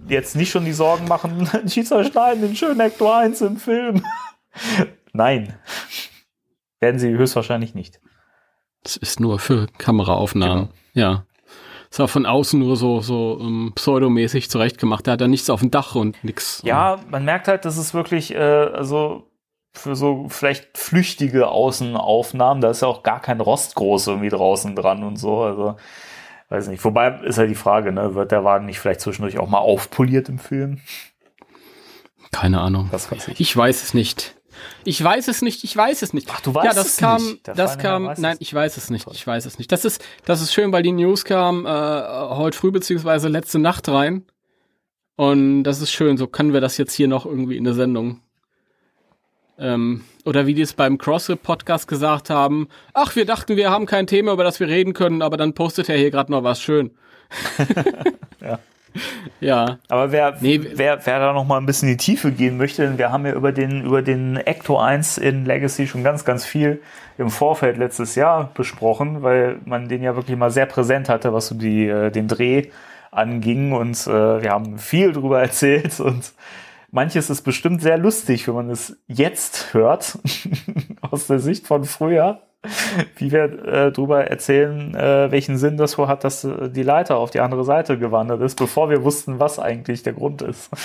jetzt 0.07 0.35
nicht 0.35 0.49
schon 0.51 0.65
die 0.65 0.73
Sorgen 0.73 1.07
machen, 1.07 1.49
die 1.63 1.83
zerschneiden 1.83 2.41
den 2.41 2.55
schönen 2.55 2.79
Hector 2.79 3.17
1 3.17 3.41
im 3.41 3.57
Film. 3.57 4.03
Nein. 5.13 5.55
Werden 6.79 6.99
sie 6.99 7.09
höchstwahrscheinlich 7.09 7.75
nicht. 7.75 7.99
Das 8.83 8.95
ist 8.95 9.19
nur 9.19 9.39
für 9.39 9.67
Kameraaufnahmen. 9.77 10.69
Genau. 10.93 11.07
Ja. 11.07 11.25
Ist 11.91 11.99
auch 11.99 12.09
von 12.09 12.25
außen 12.25 12.59
nur 12.59 12.75
so, 12.77 13.01
so 13.01 13.33
um, 13.33 13.73
pseudomäßig 13.73 14.49
zurechtgemacht. 14.49 15.07
Da 15.07 15.13
hat 15.13 15.21
er 15.21 15.27
nichts 15.27 15.49
auf 15.49 15.61
dem 15.61 15.71
Dach 15.71 15.95
und 15.95 16.23
nix. 16.23 16.61
Ja, 16.63 16.99
man 17.09 17.25
merkt 17.25 17.47
halt, 17.47 17.65
dass 17.65 17.77
es 17.77 17.93
wirklich, 17.93 18.33
äh, 18.33 18.37
also 18.37 19.27
für 19.73 19.95
so 19.95 20.27
vielleicht 20.29 20.77
flüchtige 20.77 21.47
Außenaufnahmen, 21.47 22.61
da 22.61 22.69
ist 22.69 22.81
ja 22.81 22.87
auch 22.87 23.03
gar 23.03 23.21
kein 23.21 23.41
Rost 23.41 23.75
groß 23.75 24.07
irgendwie 24.07 24.29
draußen 24.29 24.75
dran 24.75 25.03
und 25.03 25.17
so. 25.17 25.41
Also, 25.41 25.77
weiß 26.49 26.67
nicht. 26.67 26.83
Wobei 26.85 27.19
ist 27.21 27.37
ja 27.37 27.47
die 27.47 27.55
Frage, 27.55 27.91
ne, 27.91 28.13
wird 28.13 28.31
der 28.31 28.43
Wagen 28.43 28.65
nicht 28.65 28.79
vielleicht 28.79 29.01
zwischendurch 29.01 29.39
auch 29.39 29.49
mal 29.49 29.59
aufpoliert 29.59 30.29
im 30.29 30.39
Film? 30.39 30.79
Keine 32.31 32.61
Ahnung. 32.61 32.89
Das 32.91 33.11
weiß 33.11 33.29
ich. 33.29 33.39
Ich 33.39 33.55
weiß 33.55 33.83
es 33.83 33.93
nicht. 33.95 34.38
Ich 34.83 35.03
weiß 35.03 35.27
es 35.27 35.41
nicht, 35.41 35.63
ich 35.63 35.75
weiß 35.75 36.01
es 36.01 36.13
nicht. 36.13 36.29
Ach, 36.31 36.41
du 36.41 36.53
weißt 36.53 36.65
ja, 36.65 36.73
das 36.73 36.87
es 36.87 36.97
kam, 36.97 37.23
nicht. 37.23 37.47
Der 37.47 37.55
das 37.55 37.77
kam, 37.77 38.13
nein, 38.17 38.33
es 38.33 38.41
ich 38.41 38.53
weiß 38.53 38.77
es 38.77 38.89
nicht, 38.89 39.07
ich 39.11 39.25
weiß 39.25 39.45
es 39.45 39.57
nicht. 39.57 39.71
Das 39.71 39.85
ist, 39.85 40.03
das 40.25 40.41
ist 40.41 40.53
schön, 40.53 40.71
weil 40.71 40.83
die 40.83 40.91
News 40.91 41.25
kam 41.25 41.65
äh, 41.65 41.69
heute 41.69 42.57
früh 42.57 42.71
beziehungsweise 42.71 43.27
letzte 43.27 43.59
Nacht 43.59 43.87
rein. 43.89 44.25
Und 45.15 45.63
das 45.63 45.81
ist 45.81 45.91
schön. 45.91 46.17
So 46.17 46.27
können 46.27 46.53
wir 46.53 46.61
das 46.61 46.77
jetzt 46.77 46.93
hier 46.93 47.07
noch 47.07 47.25
irgendwie 47.25 47.57
in 47.57 47.65
der 47.65 47.73
Sendung. 47.73 48.21
Ähm, 49.57 50.03
oder 50.23 50.47
wie 50.47 50.53
die 50.53 50.61
es 50.61 50.73
beim 50.73 50.97
CrossFit-Podcast 50.97 51.87
gesagt 51.87 52.29
haben. 52.29 52.69
Ach, 52.93 53.15
wir 53.15 53.25
dachten, 53.25 53.57
wir 53.57 53.69
haben 53.69 53.85
kein 53.85 54.07
Thema, 54.07 54.31
über 54.31 54.45
das 54.45 54.59
wir 54.59 54.67
reden 54.67 54.93
können, 54.93 55.21
aber 55.21 55.35
dann 55.35 55.53
postet 55.53 55.89
er 55.89 55.97
hier 55.97 56.11
gerade 56.11 56.31
noch 56.31 56.43
was 56.43 56.61
schön. 56.61 56.91
Ja. 58.41 58.57
Ja. 59.39 59.77
Aber 59.87 60.11
wer, 60.11 60.35
Nee, 60.41 60.59
wer, 60.73 61.05
wer 61.05 61.19
da 61.19 61.33
noch 61.33 61.45
mal 61.45 61.57
ein 61.57 61.65
bisschen 61.65 61.89
in 61.89 61.97
die 61.97 62.03
Tiefe 62.03 62.31
gehen 62.31 62.57
möchte, 62.57 62.83
denn 62.83 62.97
wir 62.97 63.11
haben 63.11 63.25
ja 63.25 63.33
über 63.33 63.51
den, 63.51 63.85
über 63.85 64.01
den 64.01 64.37
Ecto 64.37 64.77
1 64.77 65.17
in 65.17 65.45
Legacy 65.45 65.87
schon 65.87 66.03
ganz, 66.03 66.25
ganz 66.25 66.45
viel 66.45 66.81
im 67.17 67.29
Vorfeld 67.29 67.77
letztes 67.77 68.15
Jahr 68.15 68.51
besprochen, 68.53 69.21
weil 69.21 69.59
man 69.65 69.89
den 69.89 70.01
ja 70.03 70.15
wirklich 70.15 70.37
mal 70.37 70.51
sehr 70.51 70.65
präsent 70.65 71.09
hatte, 71.09 71.33
was 71.33 71.47
so 71.47 71.55
die, 71.55 71.87
äh, 71.87 72.11
den 72.11 72.27
Dreh 72.27 72.69
anging. 73.11 73.73
Und 73.73 73.95
äh, 74.07 74.41
wir 74.41 74.51
haben 74.51 74.77
viel 74.77 75.11
drüber 75.11 75.41
erzählt. 75.41 75.99
Und 75.99 76.33
manches 76.91 77.29
ist 77.29 77.41
bestimmt 77.41 77.81
sehr 77.81 77.97
lustig, 77.97 78.47
wenn 78.47 78.55
man 78.55 78.69
es 78.69 78.97
jetzt 79.07 79.73
hört, 79.73 80.17
aus 81.01 81.27
der 81.27 81.39
Sicht 81.39 81.67
von 81.67 81.83
früher, 81.83 82.41
wie 83.15 83.31
wir 83.31 83.43
äh, 83.43 83.91
drüber 83.91 84.25
erzählen, 84.25 84.93
äh, 84.93 85.31
welchen 85.31 85.57
Sinn 85.57 85.77
das 85.77 85.97
wohl 85.97 86.07
hat, 86.07 86.25
dass 86.25 86.43
äh, 86.43 86.69
die 86.69 86.83
Leiter 86.83 87.17
auf 87.17 87.31
die 87.31 87.39
andere 87.39 87.63
Seite 87.63 87.97
gewandert 87.97 88.41
ist, 88.41 88.57
bevor 88.57 88.89
wir 88.89 89.03
wussten, 89.03 89.39
was 89.39 89.59
eigentlich 89.59 90.03
der 90.03 90.13
Grund 90.13 90.41
ist. 90.41 90.69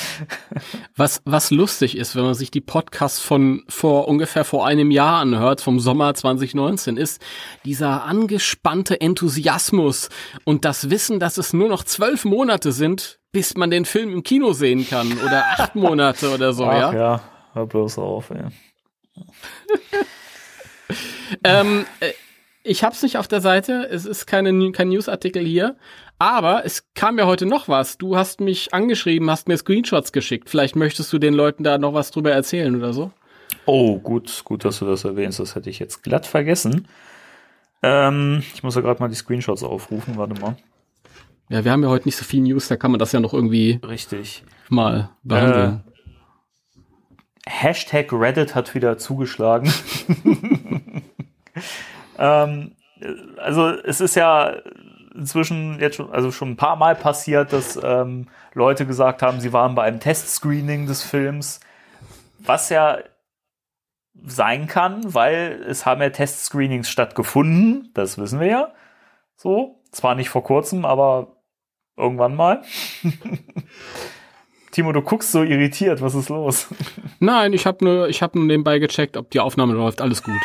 Was, 0.96 1.22
was 1.24 1.50
lustig 1.50 1.96
ist, 1.96 2.14
wenn 2.14 2.22
man 2.22 2.34
sich 2.34 2.52
die 2.52 2.60
Podcasts 2.60 3.18
von 3.18 3.64
vor 3.68 4.06
ungefähr 4.06 4.44
vor 4.44 4.64
einem 4.64 4.92
Jahr 4.92 5.18
anhört, 5.20 5.60
vom 5.60 5.80
Sommer 5.80 6.14
2019, 6.14 6.96
ist 6.96 7.20
dieser 7.64 8.04
angespannte 8.04 9.00
Enthusiasmus 9.00 10.08
und 10.44 10.64
das 10.64 10.90
Wissen, 10.90 11.18
dass 11.18 11.36
es 11.36 11.52
nur 11.52 11.68
noch 11.68 11.82
zwölf 11.82 12.24
Monate 12.24 12.70
sind, 12.70 13.18
bis 13.32 13.56
man 13.56 13.70
den 13.70 13.84
Film 13.84 14.12
im 14.12 14.22
Kino 14.22 14.52
sehen 14.52 14.86
kann 14.88 15.12
oder 15.18 15.44
acht 15.58 15.74
Monate 15.74 16.32
oder 16.32 16.52
so, 16.52 16.64
Ach 16.66 16.92
ja. 16.92 16.94
ja, 16.94 17.20
hör 17.54 17.66
bloß 17.66 17.98
auf, 17.98 18.30
ey. 18.30 18.44
Ähm, 21.44 21.86
äh, 22.00 22.12
ich 22.62 22.82
hab's 22.82 23.02
nicht 23.02 23.18
auf 23.18 23.28
der 23.28 23.40
Seite, 23.40 23.86
es 23.90 24.06
ist 24.06 24.26
keine, 24.26 24.72
kein 24.72 24.88
Newsartikel 24.88 25.44
hier, 25.44 25.76
aber 26.18 26.64
es 26.64 26.88
kam 26.94 27.18
ja 27.18 27.26
heute 27.26 27.44
noch 27.44 27.68
was. 27.68 27.98
Du 27.98 28.16
hast 28.16 28.40
mich 28.40 28.72
angeschrieben, 28.72 29.30
hast 29.30 29.48
mir 29.48 29.58
Screenshots 29.58 30.12
geschickt. 30.12 30.48
Vielleicht 30.48 30.74
möchtest 30.74 31.12
du 31.12 31.18
den 31.18 31.34
Leuten 31.34 31.62
da 31.62 31.76
noch 31.76 31.92
was 31.92 32.10
drüber 32.10 32.32
erzählen 32.32 32.74
oder 32.74 32.94
so. 32.94 33.10
Oh, 33.66 33.98
gut, 33.98 34.42
gut, 34.44 34.64
dass 34.64 34.78
du 34.78 34.86
das 34.86 35.04
erwähnst. 35.04 35.38
Das 35.38 35.54
hätte 35.54 35.68
ich 35.68 35.78
jetzt 35.78 36.02
glatt 36.02 36.26
vergessen. 36.26 36.88
Ähm, 37.82 38.42
ich 38.54 38.62
muss 38.62 38.74
ja 38.74 38.80
gerade 38.80 39.00
mal 39.00 39.08
die 39.08 39.14
Screenshots 39.14 39.62
aufrufen. 39.62 40.16
Warte 40.16 40.40
mal. 40.40 40.56
Ja, 41.50 41.64
wir 41.64 41.72
haben 41.72 41.82
ja 41.82 41.90
heute 41.90 42.08
nicht 42.08 42.16
so 42.16 42.24
viel 42.24 42.40
News, 42.40 42.68
da 42.68 42.76
kann 42.76 42.90
man 42.90 42.98
das 42.98 43.12
ja 43.12 43.20
noch 43.20 43.34
irgendwie 43.34 43.78
Richtig. 43.86 44.42
mal 44.70 45.10
behandeln. 45.22 45.84
Hashtag 47.46 48.10
Reddit 48.10 48.54
hat 48.54 48.74
wieder 48.74 48.96
zugeschlagen. 48.96 49.70
ähm, 52.18 52.72
also 53.38 53.68
es 53.68 54.00
ist 54.00 54.14
ja 54.14 54.56
inzwischen 55.14 55.78
jetzt 55.80 55.96
schon, 55.96 56.12
also 56.12 56.30
schon 56.30 56.50
ein 56.50 56.56
paar 56.56 56.76
Mal 56.76 56.96
passiert, 56.96 57.52
dass 57.52 57.78
ähm, 57.82 58.28
Leute 58.52 58.86
gesagt 58.86 59.22
haben, 59.22 59.40
sie 59.40 59.52
waren 59.52 59.74
bei 59.74 59.84
einem 59.84 60.00
Testscreening 60.00 60.86
des 60.86 61.02
Films, 61.02 61.60
was 62.38 62.68
ja 62.68 62.98
sein 64.24 64.66
kann, 64.66 65.14
weil 65.14 65.64
es 65.68 65.86
haben 65.86 66.00
ja 66.00 66.10
Testscreenings 66.10 66.88
stattgefunden, 66.88 67.90
das 67.94 68.18
wissen 68.18 68.40
wir 68.40 68.46
ja. 68.46 68.72
So, 69.36 69.82
zwar 69.90 70.14
nicht 70.14 70.30
vor 70.30 70.44
kurzem, 70.44 70.84
aber 70.84 71.36
irgendwann 71.96 72.34
mal. 72.34 72.62
Timo, 74.70 74.92
du 74.92 75.02
guckst 75.02 75.30
so 75.30 75.42
irritiert, 75.42 76.00
was 76.00 76.14
ist 76.14 76.28
los? 76.28 76.68
Nein, 77.20 77.52
ich 77.52 77.66
habe 77.66 77.84
nur, 77.84 78.08
ich 78.08 78.22
habe 78.22 78.38
nur 78.38 78.46
nebenbei 78.46 78.78
gecheckt, 78.80 79.16
ob 79.16 79.30
die 79.30 79.40
Aufnahme 79.40 79.74
läuft. 79.74 80.00
Alles 80.00 80.22
gut. 80.22 80.40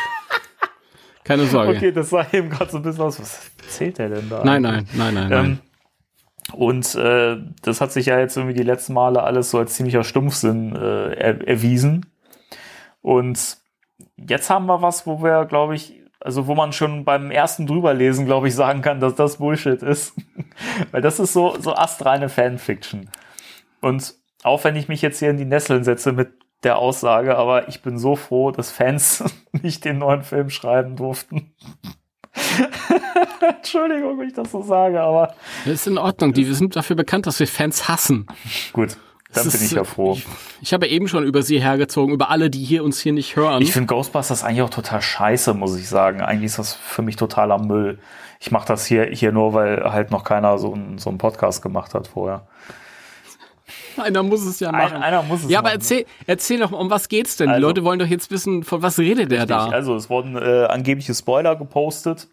Keine 1.24 1.44
Sorge. 1.46 1.76
Okay, 1.76 1.92
das 1.92 2.10
sah 2.10 2.26
eben 2.32 2.50
gerade 2.50 2.70
so 2.70 2.78
ein 2.78 2.82
bisschen 2.82 3.02
aus. 3.02 3.20
Was 3.20 3.50
erzählt 3.62 3.98
er 3.98 4.08
denn 4.08 4.28
da? 4.28 4.44
Nein, 4.44 4.62
nein, 4.62 4.86
nein, 4.94 5.14
nein, 5.14 5.28
nein. 5.28 5.44
Ähm, 5.44 5.58
und 6.52 6.94
äh, 6.94 7.36
das 7.62 7.80
hat 7.80 7.92
sich 7.92 8.06
ja 8.06 8.18
jetzt 8.18 8.36
irgendwie 8.36 8.56
die 8.56 8.62
letzten 8.62 8.94
Male 8.94 9.22
alles 9.22 9.50
so 9.50 9.58
als 9.58 9.74
ziemlicher 9.74 10.02
Stumpfsinn 10.02 10.74
äh, 10.74 11.12
er, 11.14 11.46
erwiesen. 11.46 12.06
Und 13.02 13.58
jetzt 14.16 14.50
haben 14.50 14.66
wir 14.66 14.82
was, 14.82 15.06
wo 15.06 15.22
wir, 15.22 15.44
glaube 15.44 15.74
ich, 15.74 16.00
also 16.20 16.46
wo 16.46 16.54
man 16.54 16.72
schon 16.72 17.04
beim 17.04 17.30
ersten 17.30 17.66
drüberlesen, 17.66 18.26
glaube 18.26 18.48
ich, 18.48 18.54
sagen 18.54 18.82
kann, 18.82 19.00
dass 19.00 19.14
das 19.14 19.38
Bullshit 19.38 19.82
ist. 19.82 20.14
Weil 20.90 21.02
das 21.02 21.18
ist 21.18 21.32
so, 21.32 21.56
so 21.58 21.74
astreine 21.74 22.28
Fanfiction. 22.28 23.08
Und 23.80 24.14
auch 24.42 24.64
wenn 24.64 24.76
ich 24.76 24.88
mich 24.88 25.02
jetzt 25.02 25.18
hier 25.18 25.30
in 25.30 25.36
die 25.36 25.44
Nesseln 25.44 25.84
setze 25.84 26.12
mit 26.12 26.32
der 26.62 26.78
Aussage, 26.78 27.36
aber 27.36 27.68
ich 27.68 27.82
bin 27.82 27.98
so 27.98 28.16
froh, 28.16 28.50
dass 28.50 28.70
Fans 28.70 29.24
nicht 29.62 29.84
den 29.84 29.98
neuen 29.98 30.22
Film 30.22 30.50
schreiben 30.50 30.96
durften. 30.96 31.52
Entschuldigung, 33.40 34.18
wenn 34.18 34.28
ich 34.28 34.34
das 34.34 34.50
so 34.52 34.62
sage, 34.62 35.00
aber 35.00 35.34
Das 35.64 35.74
ist 35.74 35.86
in 35.86 35.98
Ordnung. 35.98 36.32
Die, 36.32 36.46
wir 36.46 36.54
sind 36.54 36.76
dafür 36.76 36.96
bekannt, 36.96 37.26
dass 37.26 37.40
wir 37.40 37.46
Fans 37.48 37.88
hassen. 37.88 38.26
gut, 38.72 38.90
dann 39.32 39.44
Das 39.44 39.52
bin 39.52 39.54
ist, 39.54 39.62
ich 39.62 39.72
ja 39.72 39.84
froh. 39.84 40.12
Ich, 40.14 40.26
ich 40.60 40.72
habe 40.72 40.86
eben 40.88 41.08
schon 41.08 41.24
über 41.24 41.42
sie 41.42 41.60
hergezogen, 41.60 42.12
über 42.14 42.30
alle, 42.30 42.50
die 42.50 42.64
hier 42.64 42.84
uns 42.84 43.00
hier 43.00 43.12
nicht 43.12 43.36
hören. 43.36 43.62
Ich 43.62 43.72
finde 43.72 43.86
Ghostbusters 43.86 44.44
eigentlich 44.44 44.62
auch 44.62 44.70
total 44.70 45.00
scheiße, 45.02 45.54
muss 45.54 45.76
ich 45.78 45.88
sagen. 45.88 46.20
Eigentlich 46.20 46.46
ist 46.46 46.58
das 46.58 46.74
für 46.74 47.02
mich 47.02 47.16
totaler 47.16 47.58
Müll. 47.58 47.98
Ich 48.40 48.50
mache 48.50 48.66
das 48.66 48.86
hier, 48.86 49.04
hier 49.06 49.32
nur, 49.32 49.52
weil 49.54 49.84
halt 49.92 50.10
noch 50.10 50.24
keiner 50.24 50.58
so, 50.58 50.72
einen- 50.74 50.98
so 50.98 51.10
einen 51.10 51.18
Podcast 51.18 51.62
gemacht 51.62 51.94
hat 51.94 52.06
vorher. 52.08 52.46
Einer 53.96 54.22
muss 54.22 54.42
es 54.44 54.60
ja 54.60 54.70
Ein, 54.70 54.76
machen. 54.76 55.02
einer 55.02 55.22
muss 55.22 55.44
es 55.44 55.50
ja, 55.50 55.58
aber 55.60 55.68
machen. 55.68 55.78
erzähl, 55.80 56.06
erzähl 56.26 56.58
doch 56.60 56.70
mal, 56.70 56.78
um 56.78 56.90
was 56.90 57.08
geht's 57.08 57.36
denn? 57.36 57.48
Die 57.48 57.54
Also- 57.54 57.66
Leute 57.66 57.84
wollen 57.84 57.98
doch 57.98 58.06
jetzt 58.06 58.30
wissen, 58.30 58.62
von 58.64 58.82
was 58.82 58.98
redet 58.98 59.30
der 59.30 59.46
da? 59.46 59.68
Also 59.68 59.94
es 59.96 60.08
wurden 60.10 60.36
äh, 60.36 60.64
angebliche 60.66 61.14
Spoiler 61.14 61.56
gepostet. 61.56 62.28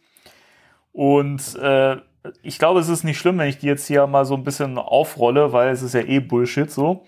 Und 0.91 1.55
äh, 1.55 1.97
ich 2.41 2.59
glaube, 2.59 2.79
es 2.79 2.89
ist 2.89 3.03
nicht 3.03 3.17
schlimm, 3.19 3.37
wenn 3.37 3.47
ich 3.49 3.59
die 3.59 3.67
jetzt 3.67 3.87
hier 3.87 4.07
mal 4.07 4.25
so 4.25 4.33
ein 4.35 4.43
bisschen 4.43 4.77
aufrolle, 4.77 5.53
weil 5.53 5.69
es 5.69 5.81
ist 5.81 5.93
ja 5.93 6.01
eh 6.01 6.19
Bullshit 6.19 6.69
so. 6.71 7.05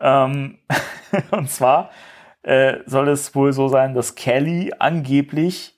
Ähm, 0.00 0.58
und 1.30 1.50
zwar 1.50 1.90
äh, 2.42 2.78
soll 2.86 3.08
es 3.08 3.34
wohl 3.34 3.52
so 3.52 3.68
sein, 3.68 3.94
dass 3.94 4.14
Kelly 4.14 4.72
angeblich 4.78 5.74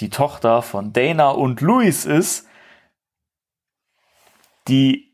die 0.00 0.10
Tochter 0.10 0.60
von 0.62 0.92
Dana 0.92 1.30
und 1.30 1.60
Louis 1.60 2.04
ist, 2.04 2.46
die 4.68 5.13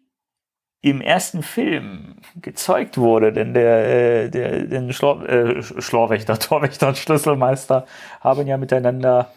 im 0.82 1.00
ersten 1.02 1.42
Film 1.42 2.16
gezeugt 2.40 2.96
wurde, 2.96 3.32
denn 3.32 3.52
der, 3.52 4.24
äh, 4.24 4.30
der 4.30 4.64
den 4.64 4.92
Schlor, 4.92 5.28
äh, 5.28 5.62
Schlorwächter, 5.62 6.38
Torwächter 6.38 6.88
und 6.88 6.98
Schlüsselmeister 6.98 7.86
haben 8.20 8.46
ja 8.46 8.56
miteinander. 8.56 9.30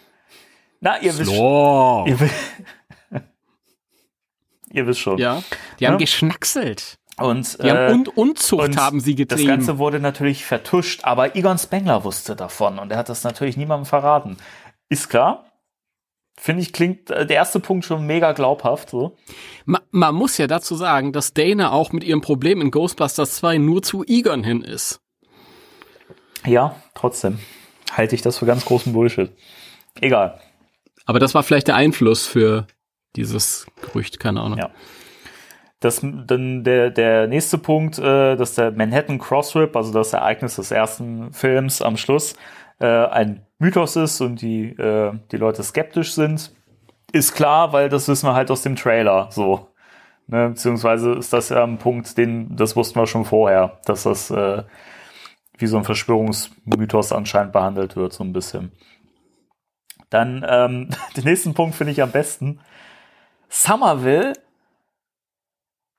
Na, 0.79 0.99
ihr 1.01 1.17
wisst, 1.17 1.31
ihr, 1.31 2.29
ihr 4.71 4.87
wisst 4.87 4.99
schon. 4.99 5.17
Ja, 5.17 5.43
die 5.79 5.87
haben 5.87 5.93
Ja. 5.93 5.97
geschnackselt. 5.99 6.97
Und, 7.17 7.61
Die 7.61 7.67
äh, 7.67 7.71
haben 7.71 7.93
und 7.93 8.17
Unzucht 8.17 8.63
und 8.69 8.77
haben 8.77 8.99
sie 8.99 9.13
Das 9.15 9.27
getrieben. 9.29 9.49
Ganze 9.49 9.77
wurde 9.77 9.99
natürlich 9.99 10.45
vertuscht, 10.45 11.03
aber 11.03 11.35
Egon 11.35 11.59
Spengler 11.59 12.03
wusste 12.03 12.35
davon 12.35 12.79
und 12.79 12.91
er 12.91 12.97
hat 12.97 13.07
das 13.09 13.23
natürlich 13.23 13.55
niemandem 13.55 13.85
verraten. 13.85 14.37
Ist 14.89 15.09
klar. 15.09 15.45
Finde 16.35 16.61
ich, 16.61 16.73
klingt 16.73 17.09
äh, 17.11 17.25
der 17.25 17.37
erste 17.37 17.59
Punkt 17.59 17.85
schon 17.85 18.05
mega 18.05 18.31
glaubhaft. 18.31 18.89
So. 18.89 19.15
Ma 19.65 19.81
man 19.91 20.15
muss 20.15 20.37
ja 20.37 20.47
dazu 20.47 20.75
sagen, 20.75 21.13
dass 21.13 21.33
Dana 21.33 21.71
auch 21.71 21.91
mit 21.91 22.03
ihrem 22.03 22.21
Problem 22.21 22.59
in 22.61 22.71
Ghostbusters 22.71 23.35
2 23.35 23.59
nur 23.59 23.83
zu 23.83 24.03
Egon 24.03 24.43
hin 24.43 24.61
ist. 24.63 24.99
Ja, 26.45 26.75
trotzdem 26.95 27.39
halte 27.95 28.15
ich 28.15 28.21
das 28.21 28.39
für 28.39 28.45
ganz 28.45 28.65
großen 28.65 28.93
Bullshit. 28.93 29.31
Egal. 30.01 30.39
Aber 31.05 31.19
das 31.19 31.35
war 31.35 31.43
vielleicht 31.43 31.67
der 31.67 31.75
Einfluss 31.75 32.25
für 32.25 32.67
dieses 33.15 33.67
Gerücht, 33.81 34.19
keine 34.19 34.41
Ahnung. 34.41 34.57
Ja. 34.57 34.71
Das, 35.79 35.99
dann 36.01 36.63
der, 36.63 36.91
der 36.91 37.27
nächste 37.27 37.57
Punkt, 37.57 37.99
äh, 37.99 38.35
dass 38.35 38.55
der 38.55 38.71
Manhattan 38.71 39.19
Crossrip, 39.19 39.75
also 39.75 39.91
das 39.91 40.13
Ereignis 40.13 40.55
des 40.55 40.71
ersten 40.71 41.33
Films 41.33 41.81
am 41.81 41.97
Schluss, 41.97 42.35
äh, 42.79 42.85
ein 42.85 43.45
Mythos 43.63 43.95
ist 43.95 44.19
und 44.19 44.41
die, 44.41 44.71
äh, 44.71 45.13
die 45.31 45.37
Leute 45.37 45.63
skeptisch 45.63 46.13
sind, 46.13 46.53
ist 47.13 47.33
klar, 47.33 47.71
weil 47.71 47.87
das 47.87 48.09
wissen 48.09 48.27
wir 48.27 48.33
halt 48.33 48.51
aus 48.51 48.61
dem 48.61 48.75
Trailer 48.75 49.29
so. 49.31 49.69
Ne, 50.27 50.49
beziehungsweise 50.49 51.13
ist 51.13 51.31
das 51.31 51.49
ja 51.49 51.63
ein 51.63 51.77
Punkt, 51.77 52.17
den, 52.17 52.55
das 52.55 52.75
wussten 52.75 52.99
wir 52.99 53.07
schon 53.07 53.25
vorher, 53.25 53.79
dass 53.85 54.03
das 54.03 54.29
äh, 54.31 54.63
wie 55.57 55.67
so 55.67 55.77
ein 55.77 55.85
Verschwörungsmythos 55.85 57.13
anscheinend 57.13 57.53
behandelt 57.53 57.95
wird, 57.95 58.11
so 58.11 58.23
ein 58.23 58.33
bisschen. 58.33 58.73
Dann 60.09 60.45
ähm, 60.47 60.89
den 61.17 61.23
nächsten 61.23 61.53
Punkt 61.53 61.75
finde 61.75 61.91
ich 61.93 62.01
am 62.01 62.11
besten. 62.11 62.59
Somerville 63.47 64.33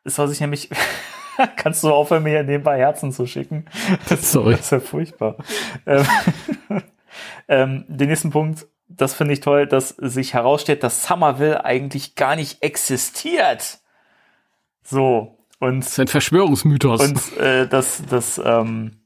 ist, 0.04 0.18
was 0.18 0.30
ich 0.32 0.40
nämlich. 0.40 0.68
Kannst 1.56 1.82
du 1.82 1.90
aufhören, 1.90 2.22
mir 2.22 2.44
nebenbei 2.44 2.78
Herzen 2.78 3.10
zu 3.10 3.26
schicken? 3.26 3.64
Das, 4.08 4.30
Sorry. 4.32 4.52
Das 4.52 4.60
ist 4.60 4.70
ja 4.70 4.80
furchtbar. 4.80 5.36
ähm, 5.86 6.06
ähm, 7.48 7.84
den 7.88 8.08
nächsten 8.08 8.30
Punkt, 8.30 8.66
das 8.88 9.14
finde 9.14 9.32
ich 9.34 9.40
toll, 9.40 9.66
dass 9.66 9.88
sich 9.90 10.34
herausstellt, 10.34 10.82
dass 10.82 11.06
Somerville 11.06 11.64
eigentlich 11.64 12.14
gar 12.14 12.36
nicht 12.36 12.62
existiert. 12.62 13.78
So. 14.82 15.38
Und, 15.60 15.80
Das 15.80 15.92
ist 15.92 16.00
ein 16.00 16.08
Verschwörungsmythos. 16.08 17.00
und 17.00 17.36
äh, 17.38 17.66
dass, 17.66 18.04
dass 18.06 18.38
ähm, 18.44 18.98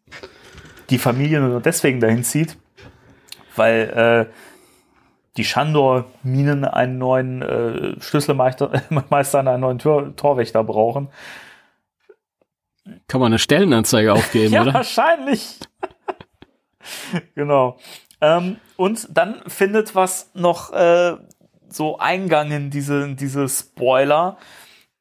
die 0.90 0.98
Familie 0.98 1.40
nur 1.40 1.60
deswegen 1.60 2.00
dahin 2.00 2.24
zieht, 2.24 2.56
weil 3.54 4.26
äh, 4.28 4.32
die 5.36 5.44
Shandor-Minen 5.44 6.64
einen 6.64 6.98
neuen 6.98 7.42
äh, 7.42 8.00
Schlüsselmeister, 8.00 8.82
Meister, 9.10 9.38
einen 9.40 9.60
neuen 9.60 9.78
Tor, 9.78 10.16
Torwächter 10.16 10.64
brauchen. 10.64 11.08
Kann 13.06 13.20
man 13.20 13.26
eine 13.32 13.38
Stellenanzeige 13.38 14.12
aufgeben, 14.14 14.52
Ja, 14.54 14.62
oder? 14.62 14.74
wahrscheinlich. 14.74 15.60
genau. 17.34 17.78
Ähm, 18.20 18.56
und 18.76 19.08
dann 19.16 19.42
findet 19.46 19.94
was 19.94 20.30
noch 20.34 20.72
äh, 20.72 21.16
so 21.68 21.98
Eingang 21.98 22.50
in 22.50 22.70
diese, 22.70 23.02
in 23.04 23.16
diese 23.16 23.48
Spoiler, 23.48 24.38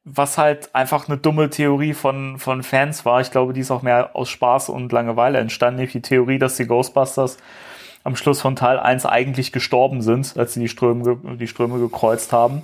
was 0.04 0.38
halt 0.38 0.74
einfach 0.76 1.08
eine 1.08 1.18
dumme 1.18 1.50
Theorie 1.50 1.94
von, 1.94 2.40
von 2.40 2.64
Fans 2.64 3.06
war. 3.06 3.22
Ich 3.22 3.32
glaube, 3.32 3.54
die 3.54 3.62
ist 3.62 3.72
auch 3.72 3.82
mehr 3.82 4.16
aus 4.16 4.30
Spaß 4.30 4.70
und 4.70 4.92
Langeweile 4.92 5.40
entstanden, 5.40 5.78
nämlich 5.78 5.94
die 5.94 6.02
Theorie, 6.02 6.40
dass 6.40 6.58
die 6.58 6.68
Ghostbusters 6.68 7.38
am 8.04 8.16
Schluss 8.16 8.40
von 8.40 8.56
Teil 8.56 8.80
1 8.80 9.06
eigentlich 9.06 9.52
gestorben 9.52 10.02
sind, 10.02 10.38
als 10.38 10.54
sie 10.54 10.62
die 10.62 10.70
Ströme, 10.70 11.38
die 11.38 11.48
Ströme 11.48 11.80
gekreuzt 11.80 12.32
haben. 12.32 12.64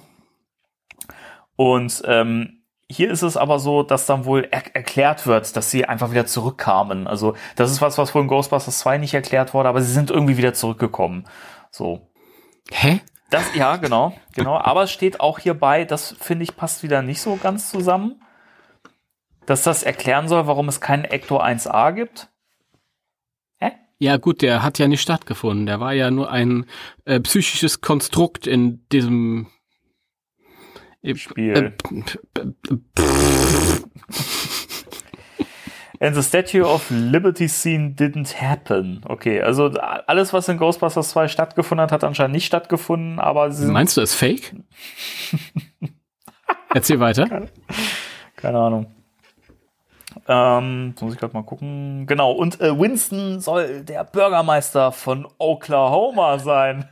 Und 1.57 2.01
ähm, 2.05 2.62
hier 2.89 3.09
ist 3.09 3.21
es 3.21 3.37
aber 3.37 3.59
so, 3.59 3.83
dass 3.83 4.05
dann 4.05 4.25
wohl 4.25 4.47
er 4.51 4.75
erklärt 4.75 5.25
wird, 5.25 5.55
dass 5.55 5.71
sie 5.71 5.85
einfach 5.85 6.11
wieder 6.11 6.25
zurückkamen. 6.25 7.07
Also 7.07 7.35
das 7.55 7.71
ist 7.71 7.81
was, 7.81 7.97
was 7.97 8.13
wohl 8.13 8.23
in 8.23 8.27
Ghostbusters 8.27 8.79
2 8.79 8.97
nicht 8.97 9.13
erklärt 9.13 9.53
wurde, 9.53 9.69
aber 9.69 9.81
sie 9.81 9.91
sind 9.91 10.11
irgendwie 10.11 10.37
wieder 10.37 10.53
zurückgekommen. 10.53 11.25
So. 11.71 12.07
Hä? 12.71 13.01
Das, 13.29 13.55
ja, 13.55 13.77
genau, 13.77 14.15
genau. 14.35 14.57
Aber 14.57 14.83
es 14.83 14.91
steht 14.91 15.19
auch 15.19 15.39
hierbei, 15.39 15.85
das 15.85 16.15
finde 16.19 16.43
ich 16.43 16.55
passt 16.55 16.83
wieder 16.83 17.01
nicht 17.01 17.19
so 17.19 17.35
ganz 17.35 17.71
zusammen, 17.71 18.21
dass 19.47 19.63
das 19.63 19.81
erklären 19.81 20.27
soll, 20.27 20.45
warum 20.45 20.69
es 20.69 20.81
keinen 20.81 21.05
Ector 21.05 21.43
1a 21.43 21.93
gibt. 21.93 22.29
Hä? 23.57 23.71
Ja, 23.97 24.17
gut, 24.17 24.43
der 24.43 24.61
hat 24.61 24.77
ja 24.77 24.87
nicht 24.87 25.01
stattgefunden. 25.01 25.65
Der 25.65 25.79
war 25.79 25.93
ja 25.93 26.11
nur 26.11 26.29
ein 26.29 26.67
äh, 27.05 27.19
psychisches 27.21 27.81
Konstrukt 27.81 28.45
in 28.45 28.87
diesem 28.89 29.47
Spiel. 31.15 31.53
äh, 31.55 31.71
And 35.99 36.15
the 36.15 36.21
Statue 36.23 36.65
of 36.65 36.89
Liberty 36.91 37.47
scene 37.47 37.95
didn't 37.95 38.41
happen. 38.41 39.01
Okay, 39.07 39.41
also 39.41 39.67
alles, 39.69 40.33
was 40.33 40.49
in 40.49 40.57
Ghostbusters 40.57 41.09
2 41.11 41.29
stattgefunden 41.29 41.81
hat, 41.81 41.93
hat 41.93 42.03
anscheinend 42.03 42.33
nicht 42.33 42.45
stattgefunden, 42.45 43.19
aber 43.19 43.51
sie 43.51 43.71
Meinst 43.71 43.95
du, 43.95 44.01
es 44.01 44.11
ist 44.11 44.15
fake? 44.19 44.53
Erzähl 46.73 46.99
weiter. 46.99 47.47
Keine 48.35 48.59
Ahnung. 48.59 48.87
Ähm, 50.27 50.89
jetzt 50.89 51.01
muss 51.01 51.13
ich 51.13 51.19
gerade 51.19 51.33
mal 51.33 51.43
gucken. 51.43 52.05
Genau, 52.05 52.33
und 52.33 52.59
äh, 52.59 52.77
Winston 52.77 53.39
soll 53.39 53.83
der 53.83 54.03
Bürgermeister 54.03 54.91
von 54.91 55.25
Oklahoma 55.37 56.37
sein. 56.39 56.89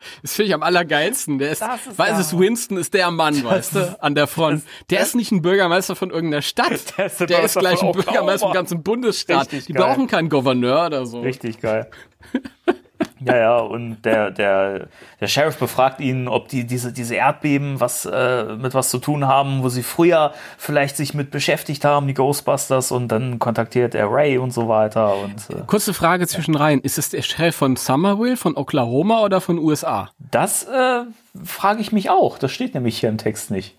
Das 0.22 0.34
finde 0.34 0.48
ich 0.48 0.54
am 0.54 0.62
allergeilsten. 0.62 1.38
Der 1.38 1.50
ist, 1.50 1.62
ist 1.62 1.98
weil 1.98 2.12
es 2.14 2.36
Winston, 2.38 2.76
ist 2.76 2.94
der 2.94 3.10
Mann, 3.10 3.42
weißt 3.42 3.74
du, 3.74 4.02
an 4.02 4.14
der 4.14 4.26
Front. 4.26 4.62
Der 4.90 5.00
ist 5.00 5.14
nicht 5.14 5.32
ein 5.32 5.42
Bürgermeister 5.42 5.96
von 5.96 6.10
irgendeiner 6.10 6.42
Stadt. 6.42 6.70
Der 6.96 7.06
ist 7.06 7.20
der 7.20 7.42
ist 7.42 7.58
gleich 7.58 7.82
ein 7.82 7.92
Bürgermeister 7.92 8.46
vom 8.46 8.54
ganzen 8.54 8.82
Bundesstaat. 8.82 9.46
Richtig 9.52 9.66
Die 9.66 9.72
geil. 9.72 9.82
brauchen 9.82 10.06
keinen 10.06 10.28
Gouverneur 10.28 10.86
oder 10.86 11.06
so. 11.06 11.20
Richtig 11.20 11.60
geil. 11.60 11.90
Ja, 13.20 13.36
ja, 13.36 13.58
und 13.58 14.02
der, 14.02 14.30
der, 14.30 14.88
der 15.20 15.26
Sheriff 15.26 15.58
befragt 15.58 16.00
ihn, 16.00 16.28
ob 16.28 16.48
die 16.48 16.64
diese, 16.64 16.92
diese 16.92 17.16
Erdbeben 17.16 17.80
was 17.80 18.06
äh, 18.06 18.44
mit 18.56 18.74
was 18.74 18.90
zu 18.90 18.98
tun 18.98 19.26
haben, 19.26 19.62
wo 19.62 19.68
sie 19.68 19.82
früher 19.82 20.32
vielleicht 20.56 20.96
sich 20.96 21.14
mit 21.14 21.30
beschäftigt 21.30 21.84
haben, 21.84 22.06
die 22.06 22.14
Ghostbusters, 22.14 22.92
und 22.92 23.08
dann 23.08 23.38
kontaktiert 23.38 23.94
er 23.94 24.10
Ray 24.10 24.38
und 24.38 24.52
so 24.52 24.68
weiter. 24.68 25.16
Und 25.16 25.50
äh, 25.50 25.62
Kurze 25.66 25.94
Frage 25.94 26.26
zwischen 26.26 26.54
rein. 26.54 26.80
Ist 26.80 26.98
es 26.98 27.10
der 27.10 27.22
Sheriff 27.22 27.56
von 27.56 27.76
Somerville, 27.76 28.36
von 28.36 28.56
Oklahoma 28.56 29.20
oder 29.22 29.40
von 29.40 29.58
USA? 29.58 30.10
das 30.30 30.64
äh, 30.64 31.02
frage 31.44 31.80
ich 31.80 31.92
mich 31.92 32.10
auch. 32.10 32.38
Das 32.38 32.52
steht 32.52 32.74
nämlich 32.74 32.98
hier 32.98 33.08
im 33.08 33.18
Text 33.18 33.50
nicht. 33.50 33.76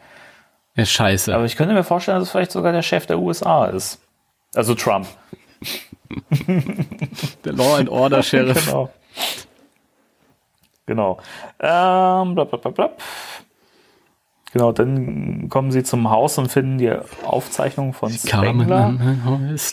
Ja, 0.76 0.86
scheiße. 0.86 1.34
Aber 1.34 1.46
ich 1.46 1.56
könnte 1.56 1.74
mir 1.74 1.84
vorstellen, 1.84 2.20
dass 2.20 2.28
es 2.28 2.32
vielleicht 2.32 2.52
sogar 2.52 2.72
der 2.72 2.82
Chef 2.82 3.06
der 3.06 3.20
USA 3.20 3.66
ist. 3.66 4.00
Also 4.56 4.76
Trump. 4.76 5.08
der 7.46 7.54
Law 7.54 7.76
and 7.76 7.90
Order 7.90 8.24
Sheriff. 8.24 8.66
Genau. 8.66 8.90
Genau. 10.86 11.20
Ähm, 11.60 12.36
blab, 12.36 12.50
blab, 12.50 12.74
blab. 12.74 13.02
Genau, 14.52 14.72
dann 14.72 15.48
kommen 15.50 15.72
sie 15.72 15.84
zum 15.84 16.10
Haus 16.10 16.40
und 16.40 16.52
finden 16.52 16.80
die 16.80 16.92
Aufzeichnung 17.24 17.94
von 17.94 18.10
Spengler. 18.12 18.96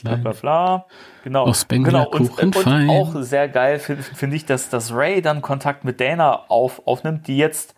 Bla, 0.02 0.16
bla, 0.16 0.32
bla. 0.32 0.86
Genau. 1.24 1.44
Aus 1.44 1.62
Spengler 1.62 2.04
genau. 2.04 2.10
Und, 2.10 2.56
und 2.56 2.90
auch 2.90 3.14
sehr 3.22 3.48
geil 3.48 3.78
finde 3.78 4.02
find 4.02 4.34
ich, 4.34 4.44
dass, 4.44 4.68
dass 4.68 4.92
Ray 4.92 5.22
dann 5.22 5.40
Kontakt 5.40 5.84
mit 5.84 5.98
Dana 6.00 6.44
auf, 6.48 6.86
aufnimmt, 6.86 7.26
die 7.26 7.38
jetzt 7.38 7.74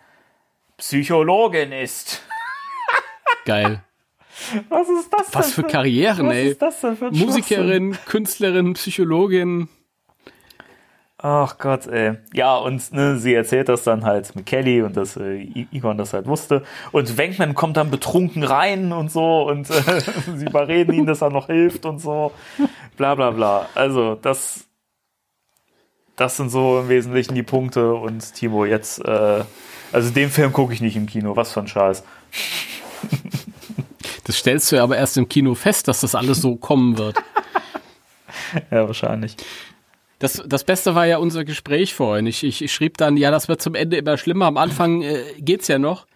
Psychologin 0.79 1.71
ist. 1.71 2.23
Geil. 3.45 3.83
Was 4.69 4.89
ist 4.89 5.13
das 5.13 5.35
Was 5.35 5.47
denn 5.47 5.55
für 5.55 5.63
Karrieren, 5.71 6.27
was 6.27 6.35
ey. 6.35 6.49
ist 6.51 6.63
das 6.63 6.81
denn 6.81 6.97
für 6.97 7.07
ein 7.07 7.15
Schwachsinn? 7.15 7.27
Musikerin, 7.27 7.99
Künstlerin, 8.07 8.75
Psychologin. 8.75 9.69
Ach 11.21 11.59
Gott, 11.59 11.89
ey. 11.89 12.15
Ja, 12.33 12.55
und 12.57 12.93
ne, 12.93 13.19
sie 13.19 13.35
erzählt 13.35 13.69
das 13.69 13.83
dann 13.83 14.05
halt 14.05 14.37
mit 14.37 14.47
Kelly 14.47 14.83
und 14.83 14.97
dass 14.97 15.17
äh, 15.17 15.35
I- 15.43 15.67
Egon 15.73 15.99
das 15.99 16.13
halt 16.13 16.27
wusste. 16.27 16.63
Und 16.93 17.17
Wenkman 17.17 17.55
kommt 17.57 17.77
dann 17.77 17.91
betrunken 17.91 18.45
rein 18.45 18.93
und 18.93 19.11
so 19.11 19.49
und 19.49 19.69
äh, 19.69 20.01
sie 20.37 20.45
überreden 20.47 20.93
ihn, 20.95 21.07
dass 21.07 21.21
er 21.21 21.31
noch 21.31 21.47
hilft 21.49 21.87
und 21.87 21.99
so. 21.99 22.31
Bla 22.97 23.17
bla 23.17 23.33
bla. 23.33 23.69
Also, 23.75 24.15
das, 24.15 24.67
das 26.15 26.37
sind 26.37 26.51
so 26.51 26.81
im 26.81 26.89
Wesentlichen 26.89 27.35
die 27.35 27.43
Punkte. 27.43 27.95
Und 27.95 28.35
Timo, 28.35 28.65
jetzt, 28.65 29.05
äh, 29.05 29.43
also 29.91 30.11
den 30.11 30.31
Film 30.31 30.53
gucke 30.53 30.73
ich 30.73 30.81
nicht 30.81 30.95
im 30.97 31.07
Kino. 31.07 31.35
Was 31.35 31.53
für 31.53 31.61
ein 31.61 31.69
Scheiß. 31.69 32.05
Das 34.25 34.37
stellst 34.37 34.71
du 34.71 34.77
ja 34.77 34.83
aber 34.83 34.99
erst 34.99 35.17
im 35.17 35.27
Kino 35.27 35.55
fest, 35.55 35.89
dass 35.89 36.03
das 36.03 36.15
alles 36.15 36.43
so 36.43 36.57
kommen 36.57 36.99
wird. 36.99 37.17
Ja, 38.71 38.87
wahrscheinlich. 38.87 39.37
Das, 40.19 40.43
das 40.47 40.65
Beste 40.65 40.95
war 40.95 41.07
ja 41.07 41.19
unser 41.19 41.45
Gespräch 41.45 41.95
vorhin. 41.95 42.27
Ich, 42.27 42.43
ich, 42.43 42.63
ich 42.63 42.73
schrieb 42.73 42.97
dann, 42.97 43.17
ja, 43.17 43.31
das 43.31 43.49
wird 43.49 43.63
zum 43.63 43.75
Ende 43.75 43.97
immer 43.97 44.19
schlimmer. 44.19 44.47
Am 44.47 44.57
Anfang 44.57 45.03
äh, 45.03 45.23
geht's 45.39 45.69
ja 45.69 45.79
noch. 45.79 46.07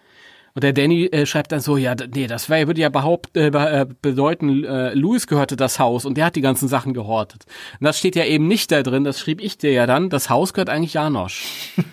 Und 0.55 0.63
der 0.63 0.73
Danny 0.73 1.05
äh, 1.05 1.25
schreibt 1.25 1.51
dann 1.51 1.61
so, 1.61 1.77
ja, 1.77 1.95
nee, 2.13 2.27
das 2.27 2.47
wär, 2.47 2.67
würde 2.67 2.81
ja 2.81 2.89
behaupt, 2.89 3.35
äh, 3.35 3.47
äh, 3.47 3.87
bedeuten, 4.01 4.63
äh, 4.63 4.93
Louis 4.93 5.25
gehörte 5.25 5.55
das 5.55 5.79
Haus 5.79 6.05
und 6.05 6.15
der 6.15 6.25
hat 6.25 6.35
die 6.35 6.41
ganzen 6.41 6.67
Sachen 6.67 6.93
gehortet. 6.93 7.45
Und 7.79 7.85
das 7.85 7.97
steht 7.97 8.15
ja 8.15 8.25
eben 8.25 8.47
nicht 8.47 8.71
da 8.71 8.83
drin, 8.83 9.03
das 9.03 9.19
schrieb 9.19 9.41
ich 9.41 9.57
dir 9.57 9.71
ja 9.71 9.87
dann, 9.87 10.09
das 10.09 10.29
Haus 10.29 10.53
gehört 10.53 10.69
eigentlich 10.69 10.93
Janosch. 10.93 11.45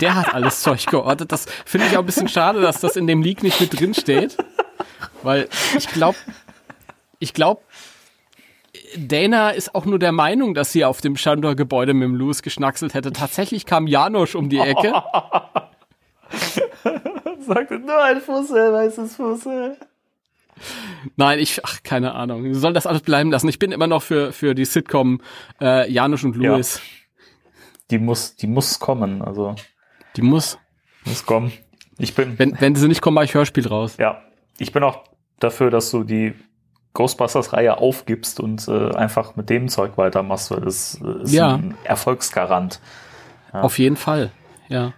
Der 0.00 0.14
hat 0.14 0.32
alles 0.32 0.62
Zeug 0.62 0.86
gehortet. 0.86 1.30
Das 1.30 1.46
finde 1.66 1.88
ich 1.88 1.96
auch 1.96 2.00
ein 2.00 2.06
bisschen 2.06 2.28
schade, 2.28 2.62
dass 2.62 2.80
das 2.80 2.96
in 2.96 3.06
dem 3.06 3.22
Leak 3.22 3.42
nicht 3.42 3.60
mit 3.60 3.78
drin 3.78 3.92
steht. 3.92 4.36
Weil 5.22 5.48
ich 5.76 5.88
glaube, 5.88 6.16
ich 7.18 7.34
glaube, 7.34 7.60
Dana 8.96 9.50
ist 9.50 9.74
auch 9.74 9.84
nur 9.84 9.98
der 9.98 10.12
Meinung, 10.12 10.54
dass 10.54 10.72
sie 10.72 10.84
auf 10.84 11.00
dem 11.00 11.16
Shandor-Gebäude 11.16 11.94
mit 11.94 12.04
dem 12.08 12.14
Louis 12.14 12.42
geschnackselt 12.42 12.94
hätte. 12.94 13.12
Tatsächlich 13.12 13.66
kam 13.66 13.86
Janosch 13.86 14.34
um 14.34 14.48
die 14.48 14.58
Ecke. 14.58 14.92
Sagte 17.46 17.78
nur 17.78 18.02
ein 18.02 18.20
Fussel, 18.20 18.72
weißes 18.72 19.16
Fussel. 19.16 19.76
Nein, 21.16 21.38
ich, 21.38 21.64
ach, 21.64 21.82
keine 21.82 22.14
Ahnung. 22.14 22.44
Wir 22.44 22.54
sollen 22.54 22.74
das 22.74 22.86
alles 22.86 23.02
bleiben 23.02 23.30
lassen. 23.30 23.48
Ich 23.48 23.58
bin 23.58 23.72
immer 23.72 23.86
noch 23.86 24.02
für, 24.02 24.32
für 24.32 24.54
die 24.54 24.64
Sitcom 24.66 25.20
äh, 25.60 25.90
Janosch 25.90 26.24
und 26.24 26.36
Ja. 26.36 26.52
Louis. 26.52 26.80
Die 27.90 27.98
muss, 27.98 28.36
die 28.36 28.46
muss 28.46 28.78
kommen. 28.78 29.22
Also, 29.22 29.56
Die 30.16 30.22
muss. 30.22 30.58
muss 31.06 31.24
kommen. 31.26 31.52
Ich 31.98 32.14
bin, 32.14 32.38
Wenn, 32.38 32.60
wenn 32.60 32.74
sie 32.76 32.88
nicht 32.88 33.00
kommen, 33.02 33.14
mache 33.16 33.24
ich 33.24 33.34
Hörspiel 33.34 33.66
raus. 33.66 33.96
Ja, 33.98 34.22
ich 34.58 34.72
bin 34.72 34.82
auch 34.82 35.04
dafür, 35.38 35.70
dass 35.70 35.90
du 35.90 36.04
die 36.04 36.34
Ghostbusters-Reihe 36.94 37.78
aufgibst 37.78 38.40
und 38.40 38.66
äh, 38.68 38.94
einfach 38.94 39.36
mit 39.36 39.48
dem 39.50 39.68
Zeug 39.68 39.92
weitermachst, 39.96 40.50
weil 40.50 40.60
das 40.60 41.00
äh, 41.04 41.22
ist 41.22 41.32
Ja. 41.32 41.54
ein 41.54 41.74
Erfolgsgarant. 41.84 42.80
Auf 43.52 43.78
jeden 43.78 43.96
Fall. 43.96 44.30
Ja. 44.68 44.92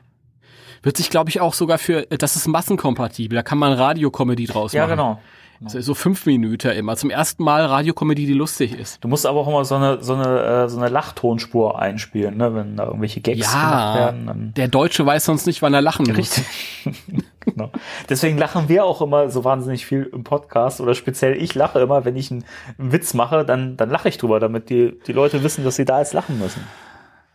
Wird 0.82 0.96
sich, 0.96 1.10
glaube 1.10 1.30
ich, 1.30 1.40
auch 1.40 1.54
sogar 1.54 1.78
für, 1.78 2.02
das 2.06 2.34
ist 2.36 2.46
massenkompatibel. 2.48 3.36
Da 3.36 3.42
kann 3.42 3.58
man 3.58 3.72
Radiokomödie 3.72 4.46
draus 4.46 4.72
Ja, 4.72 4.82
machen. 4.82 4.90
genau. 4.96 5.20
So, 5.66 5.80
so 5.80 5.94
fünf 5.94 6.26
Minuten 6.26 6.70
immer. 6.72 6.96
Zum 6.96 7.10
ersten 7.10 7.44
Mal 7.44 7.64
Radiokomödie, 7.64 8.26
die 8.26 8.32
lustig 8.32 8.78
ist. 8.78 9.02
Du 9.02 9.08
musst 9.08 9.26
aber 9.26 9.40
auch 9.40 9.48
immer 9.48 9.64
so 9.64 9.76
eine, 9.76 10.02
so 10.02 10.14
eine, 10.14 10.64
äh, 10.64 10.68
so 10.68 10.78
eine 10.78 10.88
Lachtonspur 10.88 11.78
einspielen, 11.78 12.36
ne? 12.36 12.54
wenn 12.54 12.76
da 12.76 12.86
irgendwelche 12.86 13.20
Gags 13.20 13.50
gemacht 13.50 13.54
Ja, 13.62 13.94
werden. 13.94 14.26
Dann 14.26 14.54
der 14.54 14.68
Deutsche 14.68 15.04
weiß 15.06 15.24
sonst 15.24 15.46
nicht, 15.46 15.62
wann 15.62 15.74
er 15.74 15.82
lachen 15.82 16.06
muss. 16.06 16.16
Richtig. 16.16 16.44
genau. 17.40 17.70
Deswegen 18.08 18.38
lachen 18.38 18.68
wir 18.68 18.84
auch 18.84 19.00
immer 19.02 19.30
so 19.30 19.44
wahnsinnig 19.44 19.86
viel 19.86 20.10
im 20.12 20.24
Podcast 20.24 20.80
oder 20.80 20.94
speziell 20.94 21.40
ich 21.40 21.54
lache 21.54 21.80
immer, 21.80 22.04
wenn 22.04 22.16
ich 22.16 22.30
einen, 22.30 22.44
einen 22.78 22.92
Witz 22.92 23.14
mache, 23.14 23.44
dann, 23.44 23.76
dann 23.76 23.90
lache 23.90 24.08
ich 24.08 24.18
drüber, 24.18 24.40
damit 24.40 24.70
die, 24.70 24.98
die 25.06 25.12
Leute 25.12 25.42
wissen, 25.42 25.64
dass 25.64 25.76
sie 25.76 25.84
da 25.84 26.00
jetzt 26.00 26.12
lachen 26.12 26.38
müssen. 26.38 26.62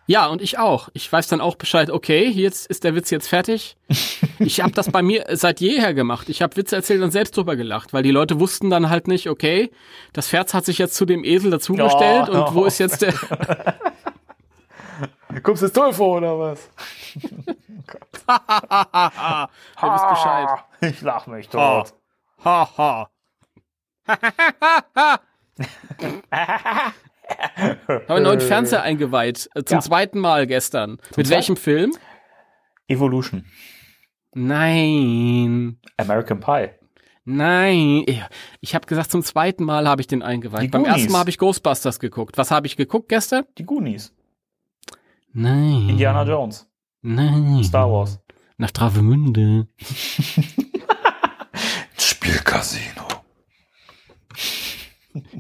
Ja, 0.07 0.27
und 0.27 0.41
ich 0.41 0.57
auch. 0.57 0.87
Ich 0.93 1.11
weiß 1.11 1.27
dann 1.27 1.41
auch 1.41 1.55
Bescheid, 1.55 1.91
okay, 1.91 2.29
jetzt 2.29 2.67
ist 2.67 2.85
der 2.85 2.95
Witz 2.95 3.09
jetzt 3.11 3.27
fertig. 3.27 3.75
Ich 4.39 4.61
habe 4.61 4.71
das 4.71 4.91
bei 4.91 5.01
mir 5.01 5.25
seit 5.31 5.61
jeher 5.61 5.95
gemacht. 5.95 6.29
Ich 6.29 6.43
habe 6.43 6.55
Witze 6.55 6.75
erzählt 6.75 7.01
und 7.01 7.09
selbst 7.09 7.35
drüber 7.35 7.55
gelacht, 7.55 7.91
weil 7.91 8.03
die 8.03 8.11
Leute 8.11 8.39
wussten 8.39 8.69
dann 8.69 8.91
halt 8.91 9.07
nicht, 9.07 9.27
okay, 9.27 9.71
das 10.13 10.27
Pferd 10.27 10.53
hat 10.53 10.63
sich 10.63 10.77
jetzt 10.77 10.93
zu 10.93 11.05
dem 11.05 11.23
Esel 11.23 11.49
dazugestellt 11.49 12.27
Ja, 12.27 12.45
und 12.45 12.53
wo 12.53 12.61
ja. 12.61 12.67
ist 12.67 12.77
jetzt 12.77 13.01
der... 13.01 13.13
Kommst 15.43 15.63
du 15.63 15.69
toll 15.69 15.91
vor, 15.91 16.17
oder 16.17 16.37
was? 16.37 16.69
Ihr 17.15 17.31
wisst 19.93 20.09
Bescheid. 20.09 20.49
Ich 20.81 21.01
lach 21.01 21.25
mich 21.25 21.49
tot. 21.49 21.95
Ha, 22.45 22.69
ha. 22.77 23.09
Habe 27.57 28.05
einen 28.15 28.23
neuen 28.23 28.39
Fernseher 28.41 28.81
eingeweiht, 28.83 29.49
äh, 29.55 29.63
zum 29.63 29.77
Ja. 29.77 29.81
zweiten 29.81 30.19
Mal 30.19 30.47
gestern. 30.47 30.91
Mit 30.91 31.01
zweiten? 31.13 31.29
welchem 31.29 31.57
Film? 31.57 31.91
Evolution. 32.87 33.45
Nein. 34.33 35.79
American 35.97 36.39
Pie. 36.39 36.69
Nein, 37.25 38.03
ich, 38.05 38.23
ich 38.61 38.73
habe 38.75 38.85
gesagt, 38.87 39.11
zum 39.11 39.21
zweiten 39.23 39.65
Mal 39.65 39.87
habe 39.87 39.99
ich 40.01 40.07
den 40.07 40.21
eingeweiht. 40.23 40.61
Die 40.63 40.67
Beim 40.69 40.83
Goonies. 40.83 40.99
ersten 41.01 41.11
Mal 41.11 41.19
habe 41.19 41.29
ich 41.29 41.37
Ghostbusters 41.37 41.99
geguckt. 41.99 42.37
Was 42.37 42.51
habe 42.51 42.67
ich 42.67 42.77
geguckt 42.77 43.09
gestern? 43.09 43.43
Die 43.57 43.65
Goonies. 43.65 44.13
Nein. 45.33 45.89
Indiana 45.89 46.23
Jones. 46.23 46.69
Nein. 47.01 47.61
Star 47.65 47.91
Wars. 47.91 48.19
Nach 48.57 48.71
Travemünde. 48.71 49.67
Spielcasino. 51.97 53.05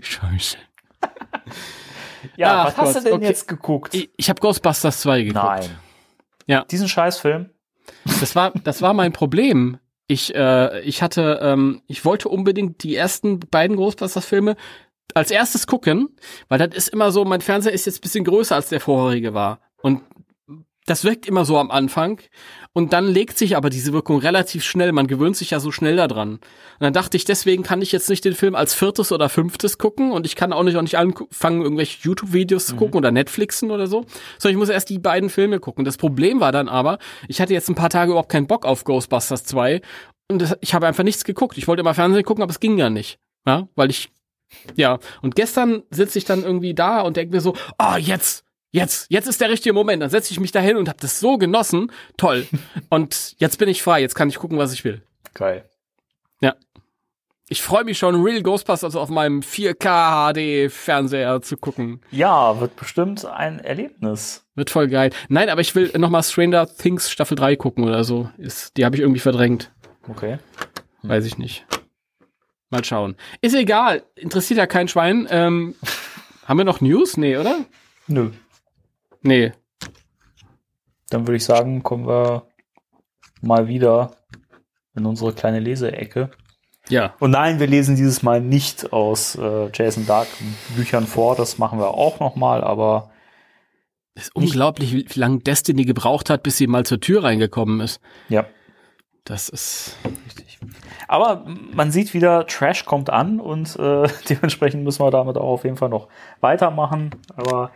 Scheiße. 0.01 0.57
Ja, 2.37 2.63
Ach 2.63 2.65
was 2.67 2.77
hast 2.77 2.95
du 2.97 3.01
denn 3.01 3.13
okay. 3.13 3.25
jetzt 3.25 3.47
geguckt? 3.47 3.93
Ich, 3.93 4.09
ich 4.15 4.29
habe 4.29 4.39
Ghostbusters 4.39 5.01
2 5.01 5.23
geguckt. 5.23 5.43
Nein. 5.43 5.69
Ja. 6.45 6.63
Diesen 6.65 6.87
Scheißfilm? 6.87 7.49
Das 8.05 8.35
war, 8.35 8.51
das 8.63 8.81
war 8.81 8.93
mein 8.93 9.11
Problem. 9.11 9.77
Ich, 10.07 10.33
äh, 10.33 10.81
ich 10.81 11.01
hatte, 11.01 11.39
ähm, 11.41 11.81
ich 11.87 12.05
wollte 12.05 12.29
unbedingt 12.29 12.83
die 12.83 12.95
ersten 12.95 13.39
beiden 13.39 13.75
Ghostbusters-Filme 13.75 14.55
als 15.13 15.31
erstes 15.31 15.67
gucken, 15.67 16.09
weil 16.47 16.59
das 16.59 16.75
ist 16.75 16.89
immer 16.89 17.11
so, 17.11 17.25
mein 17.25 17.41
Fernseher 17.41 17.73
ist 17.73 17.85
jetzt 17.85 17.99
ein 17.99 18.01
bisschen 18.01 18.23
größer 18.23 18.55
als 18.55 18.69
der 18.69 18.79
vorherige 18.79 19.33
war. 19.33 19.59
Und 19.81 20.01
das 20.87 21.03
wirkt 21.03 21.27
immer 21.27 21.45
so 21.45 21.59
am 21.59 21.69
Anfang. 21.69 22.19
Und 22.73 22.93
dann 22.93 23.07
legt 23.07 23.37
sich 23.37 23.57
aber 23.57 23.69
diese 23.69 23.91
Wirkung 23.93 24.19
relativ 24.19 24.63
schnell. 24.63 24.93
Man 24.93 25.07
gewöhnt 25.07 25.35
sich 25.35 25.51
ja 25.51 25.59
so 25.59 25.71
schnell 25.71 25.97
daran. 25.97 26.33
Und 26.33 26.41
dann 26.79 26.93
dachte 26.93 27.17
ich, 27.17 27.25
deswegen 27.25 27.61
kann 27.61 27.81
ich 27.81 27.91
jetzt 27.91 28.09
nicht 28.09 28.23
den 28.23 28.33
Film 28.33 28.55
als 28.55 28.73
viertes 28.73 29.11
oder 29.11 29.29
fünftes 29.29 29.77
gucken. 29.77 30.11
Und 30.11 30.25
ich 30.25 30.35
kann 30.35 30.53
auch 30.53 30.63
nicht, 30.63 30.77
auch 30.77 30.81
nicht 30.81 30.97
anfangen, 30.97 31.61
irgendwelche 31.61 31.99
YouTube-Videos 32.01 32.65
zu 32.67 32.75
gucken 32.77 32.97
oder 32.97 33.11
Netflixen 33.11 33.69
oder 33.69 33.87
so. 33.87 34.05
Sondern 34.39 34.55
ich 34.55 34.59
muss 34.59 34.69
erst 34.69 34.89
die 34.89 34.99
beiden 34.99 35.29
Filme 35.29 35.59
gucken. 35.59 35.83
Das 35.83 35.97
Problem 35.97 36.39
war 36.39 36.53
dann 36.53 36.69
aber, 36.69 36.99
ich 37.27 37.41
hatte 37.41 37.53
jetzt 37.53 37.69
ein 37.69 37.75
paar 37.75 37.89
Tage 37.89 38.11
überhaupt 38.11 38.31
keinen 38.31 38.47
Bock 38.47 38.65
auf 38.65 38.85
Ghostbusters 38.85 39.43
2. 39.43 39.81
Und 40.29 40.41
das, 40.41 40.55
ich 40.61 40.73
habe 40.73 40.87
einfach 40.87 41.03
nichts 41.03 41.25
geguckt. 41.25 41.57
Ich 41.57 41.67
wollte 41.67 41.81
immer 41.81 41.93
Fernsehen 41.93 42.23
gucken, 42.23 42.43
aber 42.43 42.51
es 42.51 42.61
ging 42.61 42.77
ja 42.77 42.89
nicht. 42.89 43.19
Ja, 43.45 43.67
weil 43.75 43.89
ich, 43.89 44.09
ja. 44.75 44.99
Und 45.21 45.35
gestern 45.35 45.83
sitze 45.89 46.17
ich 46.17 46.25
dann 46.25 46.43
irgendwie 46.43 46.73
da 46.73 47.01
und 47.01 47.17
denke 47.17 47.35
mir 47.35 47.41
so, 47.41 47.55
ah, 47.77 47.97
jetzt, 47.97 48.45
jetzt, 48.77 49.07
jetzt 49.09 49.27
ist 49.27 49.41
der 49.41 49.49
richtige 49.49 49.73
Moment. 49.73 50.01
Dann 50.01 50.09
setze 50.09 50.31
ich 50.31 50.39
mich 50.39 50.51
da 50.51 50.59
hin 50.59 50.77
und 50.77 50.87
habe 50.89 50.99
das 51.01 51.19
so 51.19 51.37
genossen. 51.37 51.91
Toll. 52.17 52.47
Und 52.89 53.35
jetzt 53.39 53.57
bin 53.57 53.69
ich 53.69 53.83
frei. 53.83 54.01
Jetzt 54.01 54.15
kann 54.15 54.29
ich 54.29 54.37
gucken, 54.37 54.57
was 54.57 54.73
ich 54.73 54.83
will. 54.83 55.01
Geil. 55.33 55.65
Ich 57.49 57.61
freue 57.61 57.85
mich 57.85 57.97
schon, 57.97 58.21
Real 58.21 58.41
Ghostbusters 58.41 58.97
auf 58.97 59.07
meinem 59.07 59.39
4K 59.39 60.33
HD 60.33 60.69
Fernseher 60.69 61.41
zu 61.41 61.55
gucken. 61.55 62.01
Ja, 62.11 62.59
wird 62.59 62.75
bestimmt 62.75 63.23
ein 63.23 63.59
Erlebnis. 63.59 64.45
Wird 64.55 64.69
voll 64.69 64.89
geil. 64.89 65.11
Nein, 65.29 65.47
aber 65.47 65.61
ich 65.61 65.73
will 65.73 65.89
noch 65.97 66.09
mal 66.09 66.23
Stranger 66.23 66.67
Things 66.67 67.09
Staffel 67.09 67.37
3 67.37 67.55
gucken 67.55 67.85
oder 67.85 68.03
so. 68.03 68.29
Ist, 68.37 68.75
die 68.75 68.83
habe 68.83 68.97
ich 68.97 69.01
irgendwie 69.01 69.21
verdrängt. 69.21 69.71
Okay. 70.09 70.39
Weiß 71.03 71.23
ich 71.25 71.37
nicht. 71.37 71.65
Mal 72.69 72.83
schauen. 72.83 73.15
Ist 73.39 73.55
egal. 73.55 74.03
Interessiert 74.15 74.57
ja 74.57 74.67
kein 74.67 74.89
Schwein. 74.89 75.25
Ähm, 75.31 75.75
haben 76.45 76.57
wir 76.57 76.65
noch 76.65 76.81
News? 76.81 77.15
Nee, 77.15 77.37
oder? 77.37 77.59
Nö. 78.07 78.31
Nee. 79.27 79.51
Dann 81.09 81.27
würde 81.27 81.35
ich 81.35 81.43
sagen, 81.43 81.83
kommen 81.83 82.07
wir 82.07 82.47
mal 83.41 83.67
wieder 83.67 84.15
in 84.95 85.05
unsere 85.05 85.33
kleine 85.33 85.59
Leseecke. 85.59 86.31
Ja. 86.89 87.13
Und 87.19 87.31
nein, 87.31 87.59
wir 87.59 87.67
lesen 87.67 87.95
dieses 87.97 88.23
Mal 88.23 88.39
nicht 88.39 88.93
aus 88.93 89.35
äh, 89.35 89.69
Jason 89.73 90.05
Dark 90.05 90.27
Büchern 90.75 91.05
vor. 91.05 91.35
Das 91.35 91.57
machen 91.57 91.79
wir 91.79 91.89
auch 91.89 92.19
noch 92.21 92.35
mal, 92.37 92.63
aber 92.63 93.11
ist 94.15 94.35
unglaublich, 94.35 94.93
wie, 94.93 95.05
wie 95.07 95.19
lange 95.19 95.39
Destiny 95.39 95.83
gebraucht 95.83 96.29
hat, 96.29 96.43
bis 96.43 96.57
sie 96.57 96.67
mal 96.67 96.85
zur 96.85 96.99
Tür 96.99 97.23
reingekommen 97.23 97.81
ist. 97.81 97.99
ja, 98.29 98.45
Das 99.25 99.49
ist. 99.49 99.97
richtig. 100.25 100.57
Aber 101.07 101.45
man 101.73 101.91
sieht 101.91 102.13
wieder, 102.13 102.47
Trash 102.47 102.85
kommt 102.85 103.09
an 103.09 103.39
und 103.39 103.75
äh, 103.75 104.07
dementsprechend 104.29 104.83
müssen 104.83 105.03
wir 105.03 105.11
damit 105.11 105.37
auch 105.37 105.51
auf 105.51 105.63
jeden 105.65 105.77
Fall 105.77 105.89
noch 105.89 106.07
weitermachen. 106.39 107.11
Aber 107.35 107.71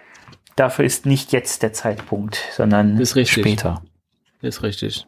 dafür 0.55 0.85
ist 0.85 1.05
nicht 1.05 1.31
jetzt 1.31 1.63
der 1.63 1.73
Zeitpunkt, 1.73 2.39
sondern 2.55 2.97
Ist 2.99 3.15
richtig. 3.15 3.43
später. 3.43 3.81
Ist 4.41 4.63
richtig. 4.63 5.05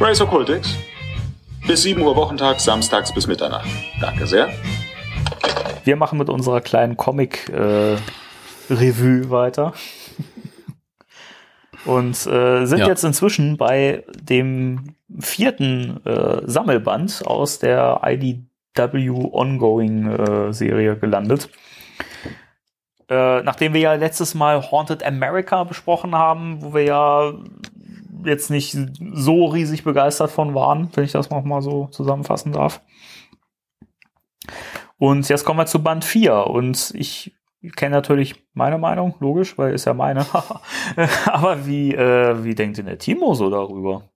Race 0.00 0.20
Occultix. 0.20 0.76
Bis 1.66 1.82
7 1.82 2.00
Uhr 2.02 2.14
Wochentag, 2.14 2.60
samstags 2.60 3.12
bis 3.12 3.26
Mitternacht. 3.26 3.66
Danke 4.00 4.26
sehr. 4.26 4.48
Wir 5.84 5.96
machen 5.96 6.18
mit 6.18 6.28
unserer 6.30 6.60
kleinen 6.60 6.96
Comic-Revue 6.96 8.00
weiter. 9.30 9.72
Und 11.84 12.14
äh, 12.26 12.66
sind 12.66 12.78
Ja. 12.78 12.88
jetzt 12.88 13.04
inzwischen 13.04 13.56
bei 13.56 14.04
dem 14.20 14.94
vierten 15.18 16.04
äh, 16.04 16.42
Sammelband 16.44 17.22
aus 17.26 17.58
der 17.60 18.00
IDW 18.04 19.10
Ongoing 19.10 20.10
äh, 20.10 20.52
Serie 20.52 20.96
gelandet. 20.96 21.48
Äh, 23.08 23.42
nachdem 23.42 23.72
wir 23.72 23.80
ja 23.80 23.94
letztes 23.94 24.34
Mal 24.34 24.70
Haunted 24.70 25.04
America 25.04 25.64
besprochen 25.64 26.14
haben, 26.14 26.62
wo 26.62 26.74
wir 26.74 26.82
ja 26.82 27.34
jetzt 28.24 28.50
nicht 28.50 28.76
so 29.14 29.46
riesig 29.46 29.84
begeistert 29.84 30.30
von 30.30 30.54
waren, 30.54 30.90
wenn 30.94 31.04
ich 31.04 31.12
das 31.12 31.30
noch 31.30 31.44
mal 31.44 31.62
so 31.62 31.86
zusammenfassen 31.92 32.52
darf. 32.52 32.80
Und 34.98 35.28
jetzt 35.28 35.44
kommen 35.44 35.58
wir 35.58 35.66
zu 35.66 35.82
Band 35.82 36.04
4 36.04 36.46
und 36.46 36.92
ich 36.94 37.34
kenne 37.76 37.96
natürlich 37.96 38.46
meine 38.54 38.78
Meinung, 38.78 39.14
logisch, 39.20 39.58
weil 39.58 39.74
ist 39.74 39.84
ja 39.84 39.94
meine. 39.94 40.26
Aber 41.26 41.66
wie, 41.66 41.94
äh, 41.94 42.44
wie 42.44 42.54
denkt 42.54 42.78
denn 42.78 42.86
der 42.86 42.98
Timo 42.98 43.34
so 43.34 43.50
darüber? 43.50 44.08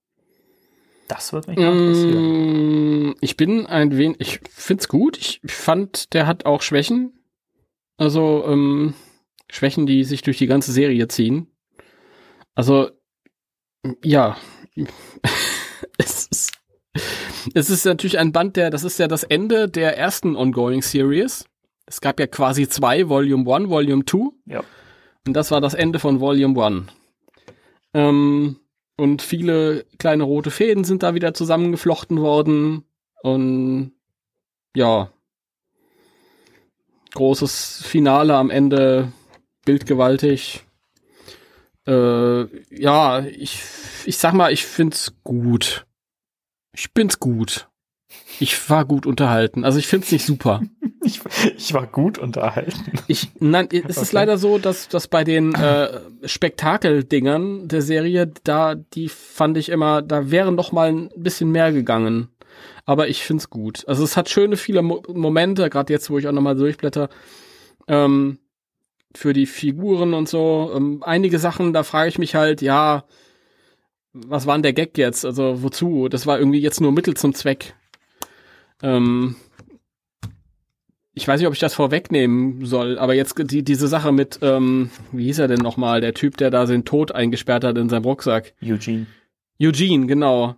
Das 1.07 1.33
wird 1.33 1.47
mich 1.47 1.57
interessieren. 1.57 3.09
Mm, 3.09 3.15
Ich 3.19 3.35
bin 3.35 3.67
ein 3.67 3.97
wenig, 3.97 4.17
ich 4.19 4.39
find's 4.49 4.87
gut. 4.87 5.17
Ich 5.17 5.41
fand, 5.45 6.13
der 6.13 6.25
hat 6.25 6.45
auch 6.45 6.61
Schwächen. 6.61 7.20
Also, 8.01 8.43
ähm, 8.47 8.95
Schwächen, 9.51 9.85
die 9.85 10.03
sich 10.05 10.23
durch 10.23 10.39
die 10.39 10.47
ganze 10.47 10.71
Serie 10.71 11.07
ziehen. 11.07 11.45
Also, 12.55 12.89
ja. 14.03 14.37
es 15.99 16.25
ist, 16.25 16.51
es 17.53 17.69
ist 17.69 17.85
natürlich 17.85 18.17
ein 18.17 18.31
Band, 18.31 18.55
der, 18.55 18.71
das 18.71 18.83
ist 18.83 18.97
ja 18.97 19.07
das 19.07 19.21
Ende 19.21 19.69
der 19.69 19.99
ersten 19.99 20.35
Ongoing 20.35 20.81
Series. 20.81 21.45
Es 21.85 22.01
gab 22.01 22.19
ja 22.19 22.25
quasi 22.25 22.67
zwei, 22.67 23.07
Volume 23.07 23.53
1, 23.53 23.69
Volume 23.69 24.03
2. 24.03 24.31
Ja. 24.47 24.63
Und 25.27 25.33
das 25.35 25.51
war 25.51 25.61
das 25.61 25.75
Ende 25.75 25.99
von 25.99 26.19
Volume 26.19 26.65
1. 26.65 26.85
Ähm, 27.93 28.59
und 28.97 29.21
viele 29.21 29.85
kleine 29.99 30.23
rote 30.23 30.49
Fäden 30.49 30.85
sind 30.85 31.03
da 31.03 31.13
wieder 31.13 31.35
zusammengeflochten 31.35 32.19
worden. 32.19 32.83
Und 33.21 33.91
ja. 34.75 35.11
Großes 37.13 37.81
Finale 37.85 38.35
am 38.35 38.49
Ende, 38.49 39.11
bildgewaltig. 39.65 40.63
Äh, 41.87 42.43
ja, 42.75 43.19
ich, 43.25 43.59
ich 44.05 44.17
sag 44.17 44.33
mal, 44.33 44.51
ich 44.53 44.65
find's 44.65 45.13
gut. 45.23 45.85
Ich 46.73 46.93
bin's 46.93 47.19
gut. 47.19 47.67
Ich 48.39 48.69
war 48.69 48.85
gut 48.85 49.05
unterhalten. 49.05 49.63
Also 49.65 49.79
ich 49.79 49.87
find's 49.87 50.11
nicht 50.11 50.25
super. 50.25 50.61
Ich, 51.03 51.19
ich 51.57 51.73
war 51.73 51.87
gut 51.87 52.19
unterhalten. 52.19 52.91
Ich, 53.07 53.31
nein, 53.39 53.67
es 53.71 53.97
ist 53.97 54.09
Okay. 54.09 54.09
leider 54.17 54.37
so, 54.37 54.59
dass, 54.59 54.87
dass 54.87 55.07
bei 55.07 55.23
den 55.23 55.55
äh, 55.55 55.99
Spektakeldingern 56.25 57.67
der 57.67 57.81
Serie, 57.81 58.31
da, 58.43 58.75
die 58.75 59.09
fand 59.09 59.57
ich 59.57 59.69
immer, 59.69 60.03
da 60.03 60.29
wäre 60.29 60.51
noch 60.51 60.71
mal 60.71 60.89
ein 60.89 61.09
bisschen 61.15 61.49
mehr 61.51 61.71
gegangen. 61.71 62.27
Aber 62.85 63.07
ich 63.07 63.23
find's 63.23 63.49
gut. 63.49 63.87
Also 63.87 64.03
es 64.03 64.17
hat 64.17 64.29
schöne 64.29 64.57
viele 64.57 64.81
Mo 64.81 65.03
Momente, 65.07 65.69
gerade 65.69 65.93
jetzt, 65.93 66.09
wo 66.09 66.17
ich 66.17 66.27
auch 66.27 66.31
noch 66.31 66.41
mal 66.41 66.55
durchblätter, 66.55 67.09
ähm, 67.87 68.39
für 69.15 69.33
die 69.33 69.45
Figuren 69.45 70.13
und 70.13 70.29
so. 70.29 70.71
Ähm, 70.75 71.03
einige 71.05 71.39
Sachen, 71.39 71.73
da 71.73 71.83
frage 71.83 72.09
ich 72.09 72.17
mich 72.17 72.35
halt, 72.35 72.61
ja, 72.61 73.05
was 74.13 74.45
war 74.45 74.55
denn 74.55 74.63
der 74.63 74.73
Gag 74.73 74.97
jetzt? 74.97 75.25
Also 75.25 75.63
wozu? 75.63 76.09
Das 76.09 76.27
war 76.27 76.39
irgendwie 76.39 76.59
jetzt 76.59 76.81
nur 76.81 76.91
Mittel 76.91 77.15
zum 77.15 77.33
Zweck. 77.33 77.73
Ähm, 78.81 79.35
ich 81.13 81.27
weiß 81.27 81.39
nicht, 81.39 81.47
ob 81.47 81.53
ich 81.53 81.59
das 81.59 81.73
vorwegnehmen 81.73 82.65
soll, 82.65 82.97
aber 82.97 83.13
jetzt 83.13 83.35
die, 83.51 83.63
diese 83.63 83.87
Sache 83.87 84.11
mit, 84.11 84.39
ähm, 84.41 84.89
wie 85.11 85.25
hieß 85.25 85.39
er 85.39 85.47
denn 85.47 85.59
nochmal, 85.59 85.99
der 85.99 86.13
Typ, 86.13 86.37
der 86.37 86.51
da 86.51 86.65
den 86.65 86.85
Tod 86.85 87.11
eingesperrt 87.11 87.63
hat 87.63 87.77
in 87.77 87.89
seinem 87.89 88.05
Rucksack. 88.05 88.53
Eugene. 88.63 89.07
Eugene, 89.61 90.07
genau. 90.07 90.55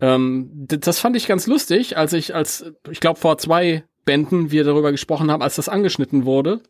Ähm, 0.00 0.50
das 0.66 0.98
fand 0.98 1.16
ich 1.16 1.26
ganz 1.26 1.46
lustig, 1.46 1.96
als 1.96 2.12
ich, 2.12 2.34
als, 2.34 2.72
ich 2.90 3.00
glaube, 3.00 3.20
vor 3.20 3.38
zwei 3.38 3.84
Bänden 4.04 4.50
wir 4.50 4.64
darüber 4.64 4.92
gesprochen 4.92 5.30
haben, 5.30 5.42
als 5.42 5.56
das 5.56 5.68
angeschnitten 5.68 6.24
wurde. 6.24 6.60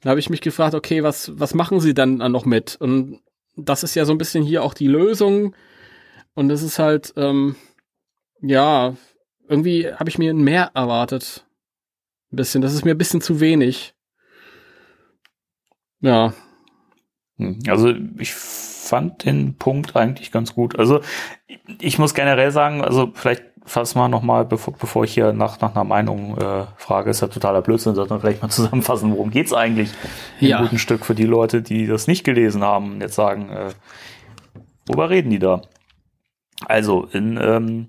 Da 0.00 0.10
habe 0.10 0.20
ich 0.20 0.30
mich 0.30 0.40
gefragt, 0.40 0.74
okay, 0.74 1.02
was, 1.02 1.32
was 1.38 1.54
machen 1.54 1.80
sie 1.80 1.94
dann 1.94 2.18
noch 2.18 2.44
mit? 2.44 2.76
Und 2.76 3.20
das 3.56 3.82
ist 3.82 3.94
ja 3.94 4.04
so 4.04 4.12
ein 4.12 4.18
bisschen 4.18 4.44
hier 4.44 4.62
auch 4.62 4.74
die 4.74 4.86
Lösung. 4.86 5.54
Und 6.34 6.50
es 6.50 6.62
ist 6.62 6.78
halt, 6.78 7.12
ähm, 7.16 7.56
ja, 8.40 8.96
irgendwie 9.48 9.92
habe 9.92 10.08
ich 10.08 10.18
mir 10.18 10.34
mehr 10.34 10.70
erwartet. 10.74 11.46
Ein 12.32 12.36
bisschen. 12.36 12.62
Das 12.62 12.74
ist 12.74 12.84
mir 12.84 12.92
ein 12.92 12.98
bisschen 12.98 13.20
zu 13.20 13.40
wenig. 13.40 13.94
Ja. 16.00 16.34
Hm, 17.38 17.58
also 17.68 17.92
ich 18.18 18.34
fand 18.34 19.24
den 19.24 19.56
Punkt 19.56 19.96
eigentlich 19.96 20.30
ganz 20.30 20.54
gut. 20.54 20.78
Also 20.78 21.00
ich 21.80 21.98
muss 21.98 22.14
generell 22.14 22.50
sagen, 22.50 22.82
also 22.82 23.10
vielleicht 23.14 23.42
fass 23.66 23.94
mal 23.94 24.08
nochmal, 24.08 24.44
bevor, 24.44 24.74
bevor 24.74 25.04
ich 25.04 25.14
hier 25.14 25.32
nach, 25.32 25.60
nach 25.60 25.74
einer 25.74 25.84
Meinung 25.84 26.36
äh, 26.36 26.64
frage, 26.76 27.10
ist 27.10 27.22
ja 27.22 27.28
totaler 27.28 27.62
Blödsinn, 27.62 27.94
sondern 27.94 28.20
vielleicht 28.20 28.42
mal 28.42 28.48
zusammenfassen, 28.50 29.10
worum 29.12 29.30
geht's 29.30 29.52
eigentlich? 29.52 29.90
Ja. 30.40 30.58
Ein 30.58 30.64
guten 30.64 30.78
Stück 30.78 31.04
für 31.04 31.14
die 31.14 31.24
Leute, 31.24 31.62
die 31.62 31.86
das 31.86 32.06
nicht 32.06 32.24
gelesen 32.24 32.62
haben, 32.62 33.00
jetzt 33.00 33.14
sagen, 33.14 33.50
äh, 33.50 33.70
worüber 34.86 35.10
reden 35.10 35.30
die 35.30 35.38
da? 35.38 35.62
Also, 36.66 37.08
in 37.12 37.38
ähm, 37.42 37.88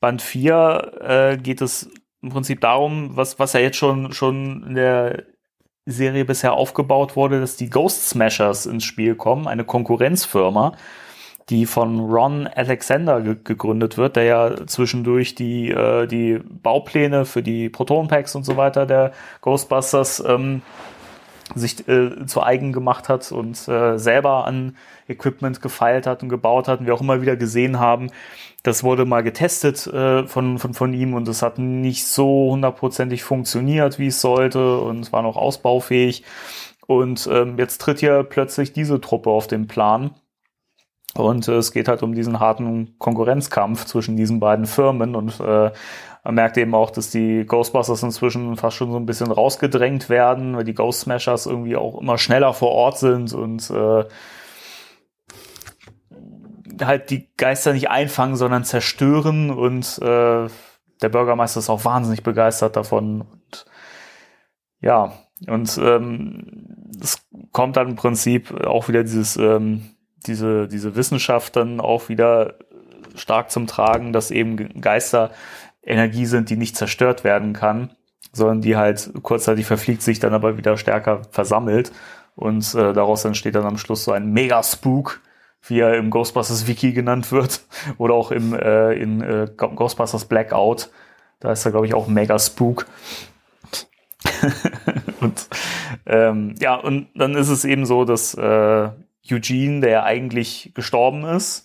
Band 0.00 0.22
4 0.22 0.92
äh, 1.00 1.36
geht 1.36 1.60
es 1.60 1.90
im 2.22 2.30
Prinzip 2.30 2.60
darum, 2.60 3.16
was, 3.16 3.38
was 3.38 3.52
ja 3.52 3.60
jetzt 3.60 3.76
schon, 3.76 4.12
schon 4.12 4.64
in 4.68 4.74
der 4.74 5.24
Serie 5.86 6.24
bisher 6.24 6.52
aufgebaut 6.52 7.16
wurde, 7.16 7.40
dass 7.40 7.56
die 7.56 7.70
Ghost 7.70 8.08
Smashers 8.08 8.66
ins 8.66 8.84
Spiel 8.84 9.14
kommen, 9.14 9.46
eine 9.46 9.64
Konkurrenzfirma, 9.64 10.72
die 11.48 11.66
von 11.66 12.00
Ron 12.00 12.46
Alexander 12.46 13.20
ge 13.20 13.36
gegründet 13.42 13.98
wird, 13.98 14.16
der 14.16 14.24
ja 14.24 14.66
zwischendurch 14.66 15.34
die, 15.34 15.70
äh, 15.70 16.06
die 16.06 16.38
Baupläne 16.44 17.24
für 17.24 17.42
die 17.42 17.68
Proton 17.68 18.08
Packs 18.08 18.34
und 18.34 18.44
so 18.44 18.56
weiter 18.56 18.86
der 18.86 19.12
Ghostbusters 19.40 20.22
ähm, 20.26 20.62
sich 21.54 21.88
äh, 21.88 22.26
zu 22.26 22.42
eigen 22.42 22.72
gemacht 22.72 23.08
hat 23.08 23.32
und 23.32 23.68
äh, 23.68 23.98
selber 23.98 24.46
an 24.46 24.76
Equipment 25.08 25.60
gefeilt 25.60 26.06
hat 26.06 26.22
und 26.22 26.28
gebaut 26.28 26.68
hat 26.68 26.80
und 26.80 26.86
wir 26.86 26.94
auch 26.94 27.00
immer 27.00 27.20
wieder 27.22 27.36
gesehen 27.36 27.78
haben, 27.78 28.10
das 28.62 28.84
wurde 28.84 29.04
mal 29.04 29.22
getestet 29.22 29.86
äh, 29.86 30.26
von, 30.26 30.58
von, 30.58 30.74
von 30.74 30.94
ihm 30.94 31.14
und 31.14 31.28
es 31.28 31.42
hat 31.42 31.58
nicht 31.58 32.06
so 32.06 32.50
hundertprozentig 32.50 33.22
funktioniert, 33.22 33.98
wie 33.98 34.08
es 34.08 34.20
sollte 34.20 34.80
und 34.80 35.12
war 35.12 35.22
noch 35.22 35.36
ausbaufähig. 35.36 36.24
Und 36.86 37.28
ähm, 37.30 37.56
jetzt 37.56 37.80
tritt 37.80 38.00
hier 38.00 38.24
plötzlich 38.24 38.72
diese 38.72 39.00
Truppe 39.00 39.30
auf 39.30 39.46
den 39.46 39.66
Plan. 39.68 40.10
Und 41.14 41.48
äh, 41.48 41.56
es 41.56 41.72
geht 41.72 41.88
halt 41.88 42.02
um 42.02 42.14
diesen 42.14 42.40
harten 42.40 42.98
Konkurrenzkampf 42.98 43.84
zwischen 43.86 44.16
diesen 44.16 44.40
beiden 44.40 44.66
Firmen 44.66 45.16
und 45.16 45.40
äh, 45.40 45.70
man 46.22 46.34
merkt 46.34 46.56
eben 46.58 46.74
auch, 46.74 46.90
dass 46.90 47.10
die 47.10 47.44
Ghostbusters 47.46 48.02
inzwischen 48.02 48.56
fast 48.56 48.76
schon 48.76 48.92
so 48.92 48.98
ein 48.98 49.06
bisschen 49.06 49.30
rausgedrängt 49.30 50.08
werden, 50.08 50.56
weil 50.56 50.64
die 50.64 50.74
Ghost 50.74 51.00
Smashers 51.00 51.46
irgendwie 51.46 51.76
auch 51.76 52.00
immer 52.00 52.18
schneller 52.18 52.52
vor 52.52 52.70
Ort 52.70 52.98
sind 52.98 53.32
und 53.32 53.70
äh, 53.70 54.04
halt 56.84 57.10
die 57.10 57.28
Geister 57.36 57.72
nicht 57.72 57.90
einfangen, 57.90 58.36
sondern 58.36 58.64
zerstören 58.64 59.50
und 59.50 59.98
äh, 60.02 60.48
der 61.02 61.08
Bürgermeister 61.08 61.60
ist 61.60 61.70
auch 61.70 61.84
wahnsinnig 61.84 62.22
begeistert 62.22 62.76
davon. 62.76 63.22
Und, 63.22 63.64
ja, 64.80 65.12
und 65.46 65.78
ähm, 65.78 66.90
es 67.00 67.26
kommt 67.52 67.76
dann 67.76 67.90
im 67.90 67.96
Prinzip 67.96 68.52
auch 68.66 68.88
wieder 68.88 69.02
dieses, 69.02 69.36
ähm, 69.36 69.90
diese, 70.26 70.68
diese 70.68 70.96
Wissenschaft 70.96 71.56
dann 71.56 71.80
auch 71.80 72.08
wieder 72.08 72.56
stark 73.14 73.50
zum 73.50 73.66
Tragen, 73.66 74.12
dass 74.12 74.30
eben 74.30 74.80
Geister 74.80 75.30
Energie 75.82 76.26
sind, 76.26 76.50
die 76.50 76.56
nicht 76.56 76.76
zerstört 76.76 77.24
werden 77.24 77.52
kann, 77.52 77.90
sondern 78.32 78.60
die 78.60 78.76
halt 78.76 79.10
kurzzeitig 79.22 79.66
verfliegt 79.66 80.02
sich, 80.02 80.18
dann 80.18 80.34
aber 80.34 80.56
wieder 80.56 80.76
stärker 80.76 81.22
versammelt. 81.30 81.92
Und 82.36 82.74
äh, 82.74 82.92
daraus 82.92 83.24
entsteht 83.24 83.54
dann 83.54 83.66
am 83.66 83.78
Schluss 83.78 84.04
so 84.04 84.12
ein 84.12 84.30
Mega-Spook, 84.32 85.20
wie 85.66 85.80
er 85.80 85.96
im 85.96 86.10
Ghostbusters 86.10 86.66
Wiki 86.66 86.92
genannt 86.92 87.32
wird, 87.32 87.62
oder 87.98 88.14
auch 88.14 88.30
im 88.30 88.54
äh, 88.54 88.92
in 88.92 89.20
äh, 89.20 89.48
Ghostbusters 89.56 90.26
Blackout. 90.26 90.90
Da 91.40 91.52
ist 91.52 91.64
er, 91.64 91.72
glaube 91.72 91.86
ich, 91.86 91.94
auch 91.94 92.06
Mega 92.06 92.38
Spook. 92.38 92.86
und 95.20 95.48
ähm, 96.06 96.54
ja, 96.60 96.74
und 96.76 97.08
dann 97.14 97.34
ist 97.34 97.48
es 97.48 97.64
eben 97.64 97.86
so, 97.86 98.04
dass 98.04 98.34
äh, 98.34 98.90
Eugene, 99.30 99.80
der 99.80 99.90
ja 99.90 100.02
eigentlich 100.04 100.72
gestorben 100.74 101.24
ist, 101.24 101.64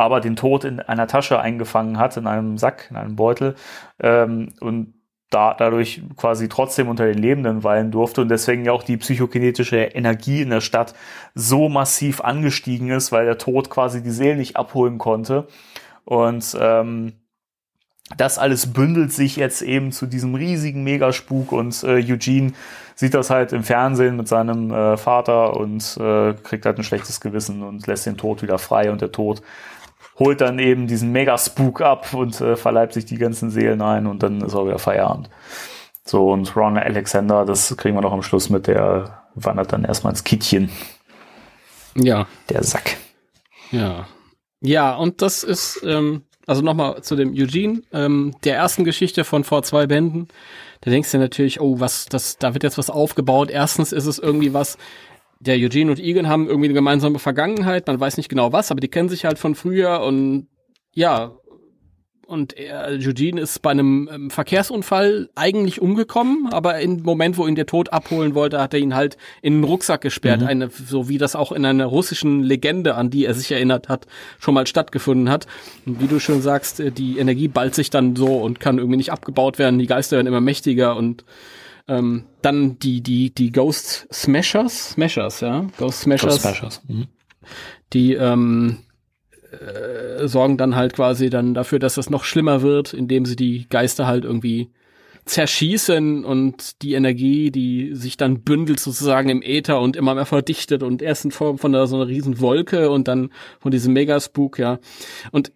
aber 0.00 0.20
den 0.20 0.34
Tod 0.34 0.64
in 0.64 0.80
einer 0.80 1.06
Tasche 1.06 1.40
eingefangen 1.40 1.98
hat, 1.98 2.16
in 2.16 2.26
einem 2.26 2.56
Sack, 2.56 2.86
in 2.90 2.96
einem 2.96 3.16
Beutel, 3.16 3.54
ähm, 4.02 4.48
und 4.60 4.94
da 5.28 5.54
dadurch 5.54 6.02
quasi 6.16 6.48
trotzdem 6.48 6.88
unter 6.88 7.04
den 7.06 7.18
Lebenden 7.18 7.62
weilen 7.62 7.90
durfte 7.90 8.22
und 8.22 8.30
deswegen 8.30 8.64
ja 8.64 8.72
auch 8.72 8.82
die 8.82 8.96
psychokinetische 8.96 9.76
Energie 9.76 10.40
in 10.40 10.50
der 10.50 10.62
Stadt 10.62 10.94
so 11.34 11.68
massiv 11.68 12.22
angestiegen 12.22 12.88
ist, 12.88 13.12
weil 13.12 13.26
der 13.26 13.36
Tod 13.36 13.68
quasi 13.68 14.02
die 14.02 14.10
Seele 14.10 14.36
nicht 14.36 14.56
abholen 14.56 14.96
konnte. 14.96 15.46
Und 16.04 16.56
ähm, 16.58 17.12
das 18.16 18.38
alles 18.38 18.72
bündelt 18.72 19.12
sich 19.12 19.36
jetzt 19.36 19.62
eben 19.62 19.92
zu 19.92 20.06
diesem 20.06 20.34
riesigen 20.34 20.82
Megaspuk 20.82 21.52
und 21.52 21.84
äh, 21.84 22.02
Eugene 22.10 22.52
sieht 22.96 23.14
das 23.14 23.30
halt 23.30 23.52
im 23.52 23.62
Fernsehen 23.62 24.16
mit 24.16 24.26
seinem 24.26 24.72
äh, 24.72 24.96
Vater 24.96 25.56
und 25.56 25.96
äh, 25.98 26.34
kriegt 26.42 26.66
halt 26.66 26.78
ein 26.78 26.84
schlechtes 26.84 27.20
Gewissen 27.20 27.62
und 27.62 27.86
lässt 27.86 28.06
den 28.06 28.16
Tod 28.16 28.42
wieder 28.42 28.58
frei 28.58 28.90
und 28.90 29.00
der 29.00 29.12
Tod 29.12 29.42
holt 30.20 30.40
dann 30.40 30.60
eben 30.60 30.86
diesen 30.86 31.10
Mega-Spook 31.10 31.80
ab 31.80 32.14
und 32.14 32.40
äh, 32.40 32.54
verleibt 32.54 32.92
sich 32.92 33.06
die 33.06 33.16
ganzen 33.16 33.50
Seelen 33.50 33.82
ein 33.82 34.06
und 34.06 34.22
dann 34.22 34.42
ist 34.42 34.54
auch 34.54 34.66
wieder 34.66 34.78
Feierabend. 34.78 35.30
So, 36.04 36.30
und 36.30 36.54
Ron 36.54 36.78
Alexander, 36.78 37.44
das 37.44 37.76
kriegen 37.76 37.96
wir 37.96 38.02
noch 38.02 38.12
am 38.12 38.22
Schluss 38.22 38.50
mit, 38.50 38.66
der 38.66 39.22
wandert 39.34 39.72
dann 39.72 39.84
erstmal 39.84 40.12
ins 40.12 40.22
Kittchen. 40.22 40.70
Ja. 41.96 42.26
Der 42.48 42.62
Sack. 42.62 42.96
Ja. 43.70 44.06
Ja, 44.60 44.94
und 44.94 45.22
das 45.22 45.42
ist, 45.42 45.80
ähm, 45.84 46.22
also 46.46 46.62
nochmal 46.62 47.02
zu 47.02 47.16
dem 47.16 47.32
Eugene, 47.32 47.82
ähm, 47.92 48.34
der 48.44 48.56
ersten 48.56 48.84
Geschichte 48.84 49.24
von 49.24 49.42
vor 49.44 49.62
zwei 49.62 49.86
Bänden. 49.86 50.28
Da 50.82 50.90
denkst 50.90 51.12
du 51.12 51.18
natürlich, 51.18 51.60
oh, 51.60 51.80
was, 51.80 52.06
das, 52.06 52.36
da 52.38 52.52
wird 52.54 52.62
jetzt 52.62 52.76
was 52.76 52.90
aufgebaut. 52.90 53.50
Erstens 53.50 53.92
ist 53.92 54.06
es 54.06 54.18
irgendwie 54.18 54.52
was, 54.52 54.76
der 55.40 55.56
Eugene 55.56 55.90
und 55.90 55.98
Egan 55.98 56.28
haben 56.28 56.46
irgendwie 56.46 56.66
eine 56.66 56.74
gemeinsame 56.74 57.18
Vergangenheit, 57.18 57.86
man 57.86 57.98
weiß 57.98 58.18
nicht 58.18 58.28
genau 58.28 58.52
was, 58.52 58.70
aber 58.70 58.80
die 58.80 58.88
kennen 58.88 59.08
sich 59.08 59.24
halt 59.24 59.38
von 59.38 59.54
früher 59.54 60.02
und 60.02 60.48
ja, 60.92 61.32
und 62.30 62.56
er, 62.56 62.90
Eugene 62.90 63.40
ist 63.40 63.60
bei 63.60 63.70
einem 63.70 64.08
ähm, 64.12 64.30
Verkehrsunfall 64.30 65.30
eigentlich 65.34 65.82
umgekommen, 65.82 66.46
aber 66.52 66.78
im 66.78 67.02
Moment, 67.02 67.36
wo 67.38 67.46
ihn 67.48 67.56
der 67.56 67.66
Tod 67.66 67.92
abholen 67.92 68.36
wollte, 68.36 68.60
hat 68.60 68.72
er 68.72 68.78
ihn 68.78 68.94
halt 68.94 69.16
in 69.42 69.54
den 69.54 69.64
Rucksack 69.64 70.00
gesperrt, 70.02 70.42
mhm. 70.42 70.46
eine, 70.46 70.70
so 70.70 71.08
wie 71.08 71.18
das 71.18 71.34
auch 71.34 71.50
in 71.50 71.64
einer 71.64 71.86
russischen 71.86 72.44
Legende, 72.44 72.94
an 72.94 73.10
die 73.10 73.24
er 73.24 73.34
sich 73.34 73.50
erinnert 73.50 73.88
hat, 73.88 74.06
schon 74.38 74.54
mal 74.54 74.68
stattgefunden 74.68 75.28
hat. 75.28 75.48
Und 75.86 76.00
wie 76.00 76.06
du 76.06 76.20
schon 76.20 76.40
sagst, 76.40 76.78
äh, 76.78 76.92
die 76.92 77.18
Energie 77.18 77.48
ballt 77.48 77.74
sich 77.74 77.90
dann 77.90 78.14
so 78.14 78.36
und 78.38 78.60
kann 78.60 78.78
irgendwie 78.78 78.98
nicht 78.98 79.10
abgebaut 79.10 79.58
werden, 79.58 79.80
die 79.80 79.88
Geister 79.88 80.14
werden 80.14 80.28
immer 80.28 80.40
mächtiger 80.40 80.94
und 80.94 81.24
ähm, 81.90 82.24
dann 82.40 82.78
die, 82.78 83.02
die, 83.02 83.34
die 83.34 83.50
Ghost 83.50 84.06
Smashers, 84.12 84.92
Smashers, 84.92 85.40
ja, 85.40 85.66
Ghost 85.76 86.02
Smashers, 86.02 86.42
Ghost 86.42 86.42
Smashers. 86.42 86.82
Mhm. 86.86 87.06
die 87.92 88.14
ähm, 88.14 88.78
äh, 89.50 90.28
sorgen 90.28 90.56
dann 90.56 90.76
halt 90.76 90.94
quasi 90.94 91.28
dann 91.28 91.54
dafür, 91.54 91.80
dass 91.80 91.96
das 91.96 92.08
noch 92.08 92.24
schlimmer 92.24 92.62
wird, 92.62 92.94
indem 92.94 93.26
sie 93.26 93.36
die 93.36 93.68
Geister 93.68 94.06
halt 94.06 94.24
irgendwie 94.24 94.70
zerschießen 95.24 96.24
und 96.24 96.82
die 96.82 96.94
Energie, 96.94 97.50
die 97.50 97.94
sich 97.94 98.16
dann 98.16 98.42
bündelt 98.42 98.80
sozusagen 98.80 99.28
im 99.28 99.42
Äther 99.42 99.80
und 99.80 99.96
immer 99.96 100.14
mehr 100.14 100.26
verdichtet 100.26 100.82
und 100.82 101.02
erst 101.02 101.24
in 101.24 101.30
Form 101.30 101.58
von 101.58 101.72
so 101.86 101.96
einer 101.96 102.08
riesen 102.08 102.40
Wolke 102.40 102.90
und 102.90 103.06
dann 103.06 103.30
von 103.58 103.70
diesem 103.70 103.92
Megaspook, 103.92 104.58
ja. 104.58 104.78
Und 105.30 105.52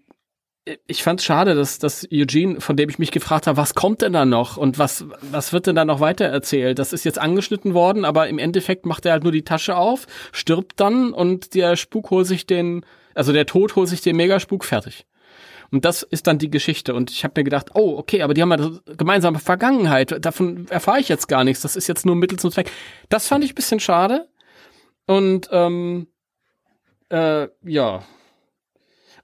ich 0.87 1.03
fand 1.03 1.21
es 1.21 1.27
schade, 1.27 1.55
dass, 1.55 1.79
dass 1.79 2.09
Eugene, 2.11 2.61
von 2.61 2.77
dem 2.77 2.89
ich 2.89 2.99
mich 2.99 3.11
gefragt 3.11 3.47
habe, 3.47 3.59
was 3.59 3.75
kommt 3.75 4.01
denn 4.01 4.15
da 4.15 4.25
noch 4.25 4.57
und 4.57 4.79
was, 4.79 5.05
was 5.21 5.53
wird 5.53 5.67
denn 5.67 5.77
da 5.77 5.85
noch 5.85 6.01
weiter 6.01 6.25
erzählt? 6.25 6.79
Das 6.79 6.93
ist 6.93 7.05
jetzt 7.05 7.19
angeschnitten 7.19 7.75
worden, 7.75 8.05
aber 8.05 8.29
im 8.29 8.39
Endeffekt 8.39 8.87
macht 8.87 9.05
er 9.05 9.13
halt 9.13 9.25
nur 9.25 9.33
die 9.33 9.45
Tasche 9.45 9.77
auf, 9.77 10.07
stirbt 10.33 10.81
dann 10.81 11.13
und 11.13 11.55
der 11.55 11.77
Spuk 11.77 12.11
holt 12.11 12.27
sich 12.27 12.47
den, 12.47 12.85
also 13.15 13.33
der 13.33 13.45
Tod 13.47 13.77
holt 13.77 13.89
sich 13.89 14.01
den 14.01 14.17
Megaspuk 14.17 14.65
fertig. 14.65 15.07
Und 15.71 15.85
das 15.85 16.03
ist 16.03 16.27
dann 16.27 16.39
die 16.39 16.51
Geschichte. 16.51 16.95
Und 16.95 17.11
ich 17.11 17.25
habe 17.25 17.35
mir 17.37 17.45
gedacht, 17.45 17.71
oh, 17.75 17.99
okay, 17.99 18.23
aber 18.23 18.33
die 18.33 18.43
haben 18.43 18.53
eine 18.53 18.81
gemeinsame 18.97 19.41
Vergangenheit. 19.41 20.25
Davon 20.25 20.69
erfahre 20.69 21.01
ich 21.01 21.09
jetzt 21.09 21.27
gar 21.27 21.43
nichts. 21.43 21.63
Das 21.63 21.75
ist 21.75 21.89
jetzt 21.89 22.07
nur 22.07 22.15
Mittel 22.15 22.39
zum 22.39 22.53
Zweck. 22.53 22.71
Das 23.09 23.27
fand 23.27 23.43
ich 23.43 23.53
ein 23.53 23.55
bisschen 23.57 23.81
schade. 23.81 24.29
Und 25.07 25.49
ähm, 25.51 26.07
äh, 27.09 27.49
ja, 27.65 28.05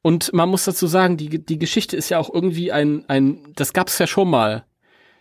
und 0.02 0.32
man 0.32 0.48
muss 0.48 0.64
dazu 0.64 0.86
sagen, 0.86 1.16
die, 1.16 1.44
die 1.44 1.58
Geschichte 1.58 1.96
ist 1.96 2.08
ja 2.08 2.18
auch 2.18 2.32
irgendwie 2.32 2.72
ein, 2.72 3.04
ein, 3.08 3.38
das 3.56 3.72
gab's 3.72 3.98
ja 3.98 4.06
schon 4.06 4.30
mal. 4.30 4.64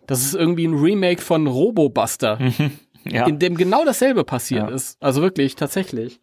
Das 0.08 0.24
ist 0.24 0.34
irgendwie 0.36 0.66
ein 0.68 0.74
Remake 0.74 1.22
von 1.22 1.48
Robobuster, 1.48 2.40
Ja. 3.06 3.26
in 3.28 3.40
dem 3.40 3.56
genau 3.56 3.86
dasselbe 3.86 4.24
passiert 4.24 4.70
Ja. 4.70 4.76
ist. 4.76 4.98
Also 5.02 5.22
wirklich, 5.22 5.56
tatsächlich. 5.56 6.20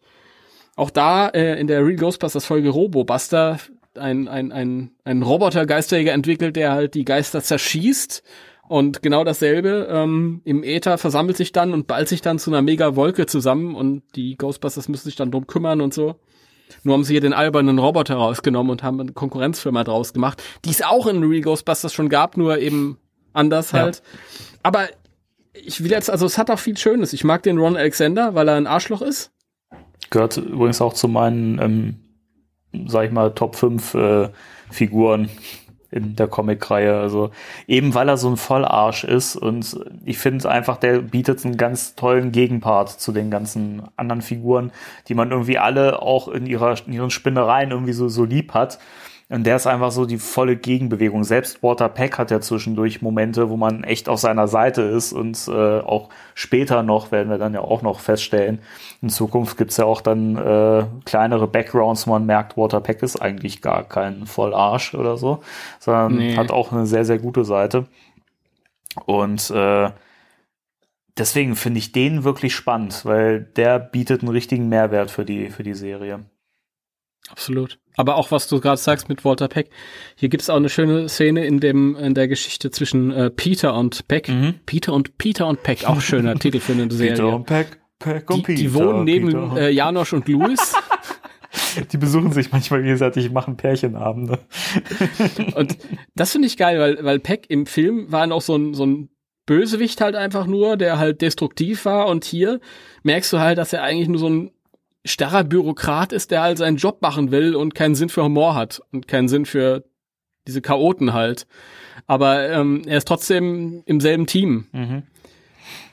Auch 0.75 0.89
da 0.91 1.27
äh, 1.29 1.59
in 1.59 1.67
der 1.67 1.83
Real 1.85 1.95
Ghostbusters 1.95 2.45
Folge 2.45 2.69
Robobuster 2.69 3.59
ein, 3.95 4.27
ein, 4.27 4.51
ein, 4.51 4.91
ein 5.05 5.23
Roboter-Geisterjäger 5.23 6.11
entwickelt, 6.13 6.55
der 6.55 6.73
halt 6.73 6.93
die 6.93 7.03
Geister 7.05 7.41
zerschießt. 7.41 8.21
Und 8.67 9.01
genau 9.01 9.23
dasselbe 9.23 9.87
ähm, 9.89 10.41
im 10.43 10.63
Äther 10.63 10.97
versammelt 10.97 11.37
sich 11.37 11.51
dann 11.51 11.73
und 11.73 11.87
ballt 11.87 12.09
sich 12.09 12.21
dann 12.21 12.37
zu 12.37 12.51
einer 12.51 12.61
mega 12.61 12.95
Wolke 12.95 13.25
zusammen 13.25 13.73
und 13.75 14.03
die 14.15 14.35
Ghostbusters 14.37 14.87
müssen 14.89 15.05
sich 15.05 15.15
dann 15.15 15.31
drum 15.31 15.47
kümmern 15.47 15.79
und 15.81 15.93
so. 15.93 16.15
Nur 16.83 16.93
haben 16.95 17.03
sie 17.03 17.13
hier 17.13 17.21
den 17.21 17.33
albernen 17.33 17.79
Roboter 17.79 18.15
rausgenommen 18.15 18.71
und 18.71 18.83
haben 18.83 18.99
eine 18.99 19.11
Konkurrenzfirma 19.13 19.83
draus 19.83 20.13
gemacht, 20.13 20.41
die 20.65 20.69
es 20.69 20.81
auch 20.81 21.07
in 21.07 21.23
Real 21.23 21.41
Ghostbusters 21.41 21.93
schon 21.93 22.09
gab, 22.09 22.37
nur 22.37 22.57
eben 22.59 22.97
anders 23.33 23.71
Ja. 23.71 23.79
halt. 23.81 24.01
Aber 24.63 24.87
ich 25.53 25.83
will 25.83 25.91
jetzt, 25.91 26.09
also 26.09 26.25
es 26.25 26.37
hat 26.37 26.49
auch 26.51 26.59
viel 26.59 26.77
Schönes. 26.77 27.13
Ich 27.13 27.23
mag 27.23 27.43
den 27.43 27.57
Ron 27.57 27.75
Alexander, 27.77 28.35
weil 28.35 28.47
er 28.47 28.55
ein 28.55 28.67
Arschloch 28.67 29.01
ist. 29.01 29.31
Gehört 30.09 30.37
übrigens 30.37 30.81
auch 30.81 30.93
zu 30.93 31.07
meinen, 31.07 31.59
ähm, 31.59 32.87
sag 32.87 33.05
ich 33.05 33.11
mal, 33.11 33.31
Top 33.33 33.55
5 33.55 33.93
äh, 33.93 34.29
Figuren 34.69 35.29
in 35.91 36.15
der 36.15 36.27
Comic-Reihe. 36.27 36.97
Also 36.97 37.31
eben 37.67 37.93
weil 37.93 38.09
er 38.09 38.17
so 38.17 38.29
ein 38.29 38.37
Vollarsch 38.37 39.03
ist 39.03 39.35
und 39.35 39.79
ich 40.05 40.17
finde 40.17 40.49
einfach, 40.49 40.77
der 40.77 40.99
bietet 40.99 41.45
einen 41.45 41.57
ganz 41.57 41.95
tollen 41.95 42.31
Gegenpart 42.31 42.89
zu 42.89 43.11
den 43.11 43.31
ganzen 43.31 43.83
anderen 43.95 44.21
Figuren, 44.21 44.71
die 45.07 45.13
man 45.13 45.31
irgendwie 45.31 45.57
alle 45.57 46.01
auch 46.01 46.27
in 46.27 46.45
ihrer 46.45 46.75
in 46.85 46.93
ihren 46.93 47.11
Spinnereien 47.11 47.71
irgendwie 47.71 47.93
so, 47.93 48.09
so 48.09 48.25
lieb 48.25 48.53
hat. 48.53 48.79
Und 49.29 49.43
der 49.43 49.57
ist 49.57 49.67
einfach 49.67 49.91
so 49.91 50.05
die 50.05 50.19
volle 50.19 50.55
Gegenbewegung. 50.55 51.25
Selbst 51.25 51.61
Walter 51.61 51.89
Peck 51.89 52.17
hat 52.17 52.31
ja 52.31 52.39
zwischendurch 52.39 53.01
Momente, 53.01 53.49
wo 53.49 53.57
man 53.57 53.83
echt 53.83 54.07
auf 54.07 54.19
seiner 54.19 54.47
Seite 54.47 54.83
ist 54.83 55.11
und 55.11 55.49
äh, 55.49 55.79
auch 55.81 56.07
später 56.33 56.81
noch, 56.81 57.11
werden 57.11 57.29
wir 57.29 57.37
dann 57.37 57.53
ja 57.53 57.59
auch 57.59 57.81
noch 57.81 57.99
feststellen, 57.99 58.59
in 59.01 59.09
Zukunft 59.09 59.57
gibt's 59.57 59.75
ja 59.75 59.83
auch 59.83 59.99
dann 59.99 60.37
äh, 60.37 60.85
kleinere 61.03 61.45
Backgrounds, 61.47 62.07
wo 62.07 62.11
man 62.11 62.25
merkt, 62.25 62.55
Walter 62.55 62.79
Peck 62.79 63.03
ist 63.03 63.17
eigentlich 63.21 63.61
gar 63.61 63.83
kein 63.83 64.25
Vollarsch 64.25 64.93
oder 64.95 65.17
so, 65.17 65.41
sondern 65.79 66.15
Nee. 66.15 66.37
hat 66.37 66.49
auch 66.51 66.71
eine 66.71 66.85
sehr, 66.85 67.03
sehr 67.03 67.19
gute 67.19 67.43
Seite. 67.43 67.85
Und 69.05 69.49
äh, 69.51 69.91
deswegen 71.17 71.57
finde 71.57 71.79
ich 71.79 71.91
den 71.91 72.23
wirklich 72.23 72.55
spannend, 72.55 73.03
weil 73.03 73.41
der 73.41 73.77
bietet 73.79 74.21
einen 74.21 74.31
richtigen 74.31 74.69
Mehrwert 74.69 75.11
für 75.11 75.25
die, 75.25 75.49
für 75.49 75.63
die 75.63 75.73
Serie. 75.73 76.21
Absolut. 77.29 77.79
Aber 77.95 78.15
auch 78.15 78.31
was 78.31 78.47
du 78.47 78.59
gerade 78.59 78.77
sagst 78.77 79.09
mit 79.09 79.25
Walter 79.25 79.47
Peck. 79.47 79.69
Hier 80.15 80.29
gibt's 80.29 80.49
auch 80.49 80.55
eine 80.55 80.69
schöne 80.69 81.09
Szene 81.09 81.45
in 81.45 81.59
dem 81.59 81.95
in 81.95 82.13
der 82.13 82.27
Geschichte 82.27 82.69
zwischen 82.71 83.11
äh, 83.11 83.29
Peter 83.29 83.73
und 83.73 84.07
Peck. 84.07 84.29
Mhm. 84.29 84.55
Peter 84.65 84.93
und 84.93 85.17
Peter 85.17 85.47
und 85.47 85.63
Peck, 85.63 85.85
auch 85.85 85.99
schöner 86.01 86.35
Titel 86.39 86.59
für 86.59 86.73
eine 86.73 86.91
Serie. 86.91 87.39
Peck, 87.45 87.79
Peck 87.99 88.27
Die, 88.27 88.55
die 88.55 88.73
wohnen 88.73 89.03
neben 89.03 89.57
äh, 89.57 89.69
Janosch 89.69 90.13
und 90.13 90.27
Louis. 90.27 90.73
Die 91.91 91.97
besuchen 91.97 92.31
sich 92.31 92.51
manchmal 92.51 92.83
gegenseitig, 92.83 93.31
machen 93.31 93.57
Pärchenabende. 93.57 94.39
Und 95.55 95.77
das 96.15 96.31
finde 96.31 96.47
ich 96.47 96.57
geil, 96.57 96.79
weil, 96.79 97.03
weil 97.03 97.19
Peck 97.19 97.45
im 97.49 97.65
Film 97.65 98.11
war 98.11 98.27
noch 98.27 98.41
so 98.41 98.55
ein, 98.55 98.73
so 98.73 98.85
ein 98.85 99.09
Bösewicht 99.45 100.01
halt 100.01 100.15
einfach 100.15 100.45
nur, 100.45 100.77
der 100.77 100.99
halt 100.99 101.21
destruktiv 101.21 101.85
war. 101.85 102.07
Und 102.07 102.25
hier 102.25 102.59
merkst 103.03 103.31
du 103.33 103.39
halt, 103.39 103.57
dass 103.57 103.73
er 103.73 103.83
eigentlich 103.83 104.09
nur 104.09 104.19
so 104.19 104.29
ein 104.29 104.51
starrer 105.07 105.43
Bürokrat 105.43 106.11
ist, 106.13 106.31
der 106.31 106.41
halt 106.41 106.57
seinen 106.57 106.77
Job 106.77 107.01
machen 107.01 107.31
will 107.31 107.55
und 107.55 107.75
keinen 107.75 107.95
Sinn 107.95 108.09
für 108.09 108.23
Humor 108.23 108.55
hat 108.55 108.81
und 108.91 109.07
keinen 109.07 109.27
Sinn 109.27 109.45
für 109.45 109.83
diese 110.47 110.61
Chaoten 110.61 111.13
halt. 111.13 111.47
Aber 112.05 112.49
ähm, 112.49 112.83
er 112.85 112.97
ist 112.97 113.07
trotzdem 113.07 113.83
im 113.85 113.99
selben 113.99 114.27
Team. 114.27 114.65
Mhm. 114.71 115.03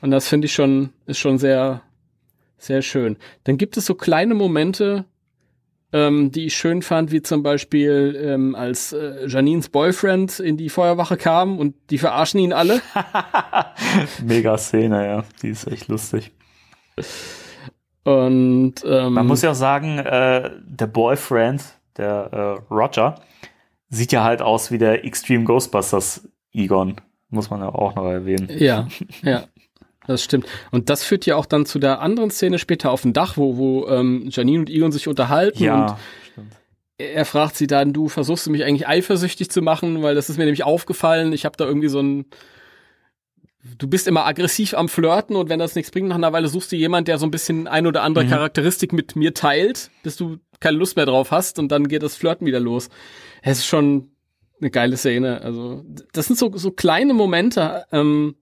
Und 0.01 0.11
das 0.11 0.27
finde 0.27 0.45
ich 0.45 0.53
schon, 0.53 0.89
ist 1.05 1.19
schon 1.19 1.37
sehr, 1.37 1.81
sehr 2.57 2.81
schön. 2.81 3.17
Dann 3.43 3.57
gibt 3.57 3.77
es 3.77 3.85
so 3.85 3.95
kleine 3.95 4.33
Momente, 4.33 5.05
ähm, 5.91 6.31
die 6.31 6.47
ich 6.47 6.55
schön 6.55 6.81
fand, 6.81 7.11
wie 7.11 7.21
zum 7.21 7.43
Beispiel, 7.43 8.19
ähm, 8.21 8.55
als 8.55 8.93
äh, 8.93 9.27
Janines 9.27 9.69
Boyfriend 9.69 10.39
in 10.39 10.57
die 10.57 10.69
Feuerwache 10.69 11.17
kam 11.17 11.57
und 11.57 11.75
die 11.89 11.97
verarschen 11.97 12.39
ihn 12.39 12.53
alle. 12.53 12.81
Mega 14.23 14.57
Szene, 14.57 15.05
ja. 15.05 15.23
Die 15.41 15.49
ist 15.49 15.67
echt 15.67 15.87
lustig. 15.87 16.31
Und 18.05 18.75
ähm, 18.85 19.13
Man 19.13 19.27
muss 19.27 19.41
ja 19.41 19.51
auch 19.51 19.55
sagen, 19.55 19.97
äh, 19.99 20.51
der 20.63 20.87
Boyfriend, 20.87 21.63
der 21.97 22.29
äh, 22.69 22.73
Roger, 22.73 23.15
sieht 23.89 24.11
ja 24.11 24.23
halt 24.23 24.41
aus 24.41 24.71
wie 24.71 24.77
der 24.77 25.03
Extreme 25.03 25.43
Ghostbusters 25.43 26.27
Egon. 26.53 26.95
Muss 27.29 27.49
man 27.49 27.61
ja 27.61 27.69
auch 27.69 27.95
noch 27.95 28.05
erwähnen. 28.05 28.47
Ja, 28.57 28.87
ja. 29.23 29.45
Das 30.07 30.23
stimmt. 30.23 30.45
Und 30.69 30.91
das 30.91 31.03
führt 31.03 31.25
ja 31.25 31.35
auch 31.35 31.47
dann 31.47 31.65
zu 31.65 31.79
der 31.79 31.99
anderen 31.99 32.29
Szene 32.29 32.59
später 32.59 32.91
auf 32.91 33.01
dem 33.01 33.13
Dach, 33.13 33.37
wo, 33.37 33.57
wo 33.57 33.87
ähm, 33.87 34.27
Janine 34.29 34.59
und 34.59 34.69
Egon 34.69 34.91
sich 34.91 35.07
unterhalten 35.07 35.57
und 35.57 35.65
Ja, 35.65 35.97
stimmt. 36.31 36.53
er 36.99 37.25
fragt 37.25 37.55
sie 37.55 37.65
dann, 37.65 37.91
du 37.91 38.07
versuchst 38.07 38.45
du 38.45 38.51
mich 38.51 38.63
eigentlich 38.63 38.87
eifersüchtig 38.87 39.49
zu 39.49 39.63
machen, 39.63 40.03
weil 40.03 40.13
das 40.13 40.29
ist 40.29 40.37
mir 40.37 40.45
nämlich 40.45 40.63
aufgefallen. 40.63 41.33
Ich 41.33 41.43
habe 41.43 41.57
da 41.57 41.65
irgendwie 41.65 41.87
so 41.87 42.01
ein 42.01 42.25
Du 43.77 43.87
bist 43.87 44.07
immer 44.07 44.25
aggressiv 44.25 44.73
am 44.75 44.87
Flirten 44.89 45.35
und 45.35 45.49
wenn 45.49 45.59
das 45.59 45.75
nichts 45.75 45.91
bringt, 45.91 46.07
nach 46.07 46.15
einer 46.15 46.31
Weile 46.33 46.47
suchst 46.47 46.71
du 46.71 46.75
jemand, 46.75 47.07
der 47.07 47.17
so 47.17 47.25
ein 47.25 47.31
bisschen 47.31 47.67
ein 47.67 47.87
oder 47.87 48.03
andere 48.03 48.25
Mhm. 48.25 48.29
Charakteristik 48.29 48.93
mit 48.93 49.15
mir 49.15 49.33
teilt, 49.33 49.89
bis 50.03 50.15
du 50.17 50.37
keine 50.59 50.77
Lust 50.77 50.95
mehr 50.95 51.05
drauf 51.05 51.31
hast 51.31 51.57
und 51.59 51.71
dann 51.71 51.87
geht 51.87 52.03
das 52.03 52.15
Flirten 52.15 52.45
wieder 52.45 52.59
los. 52.59 52.89
Es 53.41 53.59
ist 53.59 53.65
schon 53.65 54.11
eine 54.61 54.69
geile 54.69 54.97
Szene. 54.97 55.41
Also, 55.41 55.83
das 56.13 56.27
sind 56.27 56.37
so, 56.37 56.55
so 56.55 56.71
kleine 56.71 57.13
Momente, 57.13 57.85
ähm, 57.91 58.35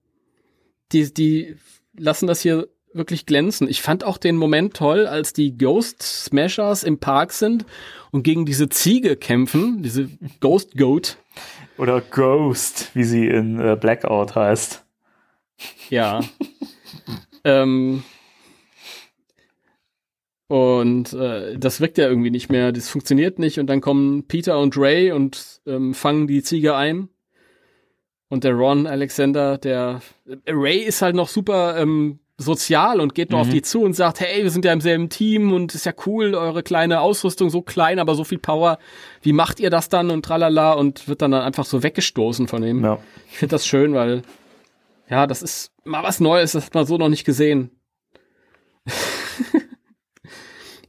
die, 0.92 1.12
die 1.12 1.56
lassen 1.96 2.26
das 2.26 2.40
hier 2.40 2.68
wirklich 2.92 3.26
glänzen. 3.26 3.68
Ich 3.68 3.82
fand 3.82 4.04
auch 4.04 4.18
den 4.18 4.36
Moment 4.36 4.74
toll, 4.74 5.06
als 5.06 5.32
die 5.32 5.56
Ghost 5.56 6.02
Smashers 6.02 6.84
im 6.84 6.98
Park 6.98 7.32
sind 7.32 7.64
und 8.12 8.22
gegen 8.22 8.46
diese 8.46 8.68
Ziege 8.68 9.16
kämpfen, 9.16 9.82
diese 9.82 10.08
Ghost 10.40 10.76
Goat. 10.76 11.16
Oder 11.76 12.00
Ghost, 12.00 12.90
wie 12.94 13.02
sie 13.02 13.26
in 13.26 13.58
äh, 13.58 13.76
Blackout 13.80 14.36
heißt. 14.36 14.83
Ja. 15.90 16.20
ähm, 17.44 18.02
und 20.48 21.12
äh, 21.14 21.58
das 21.58 21.80
wirkt 21.80 21.98
ja 21.98 22.06
irgendwie 22.08 22.30
nicht 22.30 22.50
mehr, 22.50 22.72
das 22.72 22.88
funktioniert 22.88 23.38
nicht 23.38 23.58
und 23.58 23.66
dann 23.66 23.80
kommen 23.80 24.26
Peter 24.26 24.58
und 24.58 24.76
Ray 24.76 25.12
und 25.12 25.60
ähm, 25.66 25.94
fangen 25.94 26.26
die 26.26 26.42
Ziege 26.42 26.76
ein. 26.76 27.08
Und 28.28 28.42
der 28.42 28.54
Ron 28.54 28.86
Alexander, 28.86 29.58
der 29.58 30.00
äh, 30.26 30.50
Ray 30.50 30.78
ist 30.78 31.02
halt 31.02 31.14
noch 31.14 31.28
super 31.28 31.76
ähm, 31.76 32.18
sozial 32.36 33.00
und 33.00 33.14
geht 33.14 33.30
noch 33.30 33.40
auf 33.40 33.48
die 33.48 33.62
zu 33.62 33.82
und 33.82 33.94
sagt, 33.94 34.20
hey, 34.20 34.42
wir 34.42 34.50
sind 34.50 34.64
ja 34.64 34.72
im 34.72 34.80
selben 34.80 35.08
Team 35.08 35.52
und 35.52 35.74
ist 35.74 35.86
ja 35.86 35.92
cool, 36.04 36.34
eure 36.34 36.64
kleine 36.64 37.00
Ausrüstung 37.00 37.48
so 37.48 37.62
klein, 37.62 38.00
aber 38.00 38.16
so 38.16 38.24
viel 38.24 38.38
Power. 38.38 38.78
Wie 39.22 39.32
macht 39.32 39.60
ihr 39.60 39.70
das 39.70 39.88
dann 39.88 40.10
und 40.10 40.24
tralala 40.24 40.72
und 40.72 41.06
wird 41.06 41.22
dann, 41.22 41.30
dann 41.30 41.42
einfach 41.42 41.64
so 41.64 41.84
weggestoßen 41.84 42.48
von 42.48 42.64
ihm. 42.64 42.84
Ja. 42.84 42.98
Ich 43.30 43.38
finde 43.38 43.52
das 43.54 43.66
schön, 43.66 43.94
weil 43.94 44.22
ja, 45.08 45.26
das 45.26 45.42
ist 45.42 45.72
mal 45.84 46.02
was 46.02 46.20
Neues, 46.20 46.52
das 46.52 46.66
hat 46.66 46.74
man 46.74 46.86
so 46.86 46.96
noch 46.96 47.08
nicht 47.08 47.24
gesehen. 47.24 47.70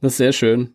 das 0.00 0.12
ist 0.12 0.16
sehr 0.16 0.32
schön. 0.32 0.74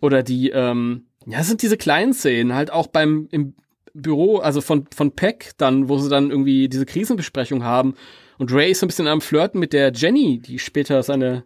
Oder 0.00 0.22
die, 0.22 0.50
ähm, 0.50 1.06
ja, 1.26 1.40
es 1.40 1.48
sind 1.48 1.62
diese 1.62 1.76
kleinen 1.76 2.14
Szenen, 2.14 2.54
halt 2.54 2.72
auch 2.72 2.86
beim 2.86 3.28
im 3.30 3.54
Büro, 3.92 4.38
also 4.38 4.60
von, 4.60 4.86
von 4.94 5.12
Peck 5.12 5.52
dann, 5.58 5.88
wo 5.88 5.98
sie 5.98 6.08
dann 6.08 6.30
irgendwie 6.30 6.68
diese 6.68 6.86
Krisenbesprechung 6.86 7.64
haben. 7.64 7.94
Und 8.38 8.52
Ray 8.52 8.70
ist 8.70 8.80
so 8.80 8.86
ein 8.86 8.88
bisschen 8.88 9.08
am 9.08 9.20
Flirten 9.20 9.60
mit 9.60 9.72
der 9.72 9.92
Jenny, 9.92 10.38
die 10.38 10.58
später 10.58 11.02
seine 11.02 11.44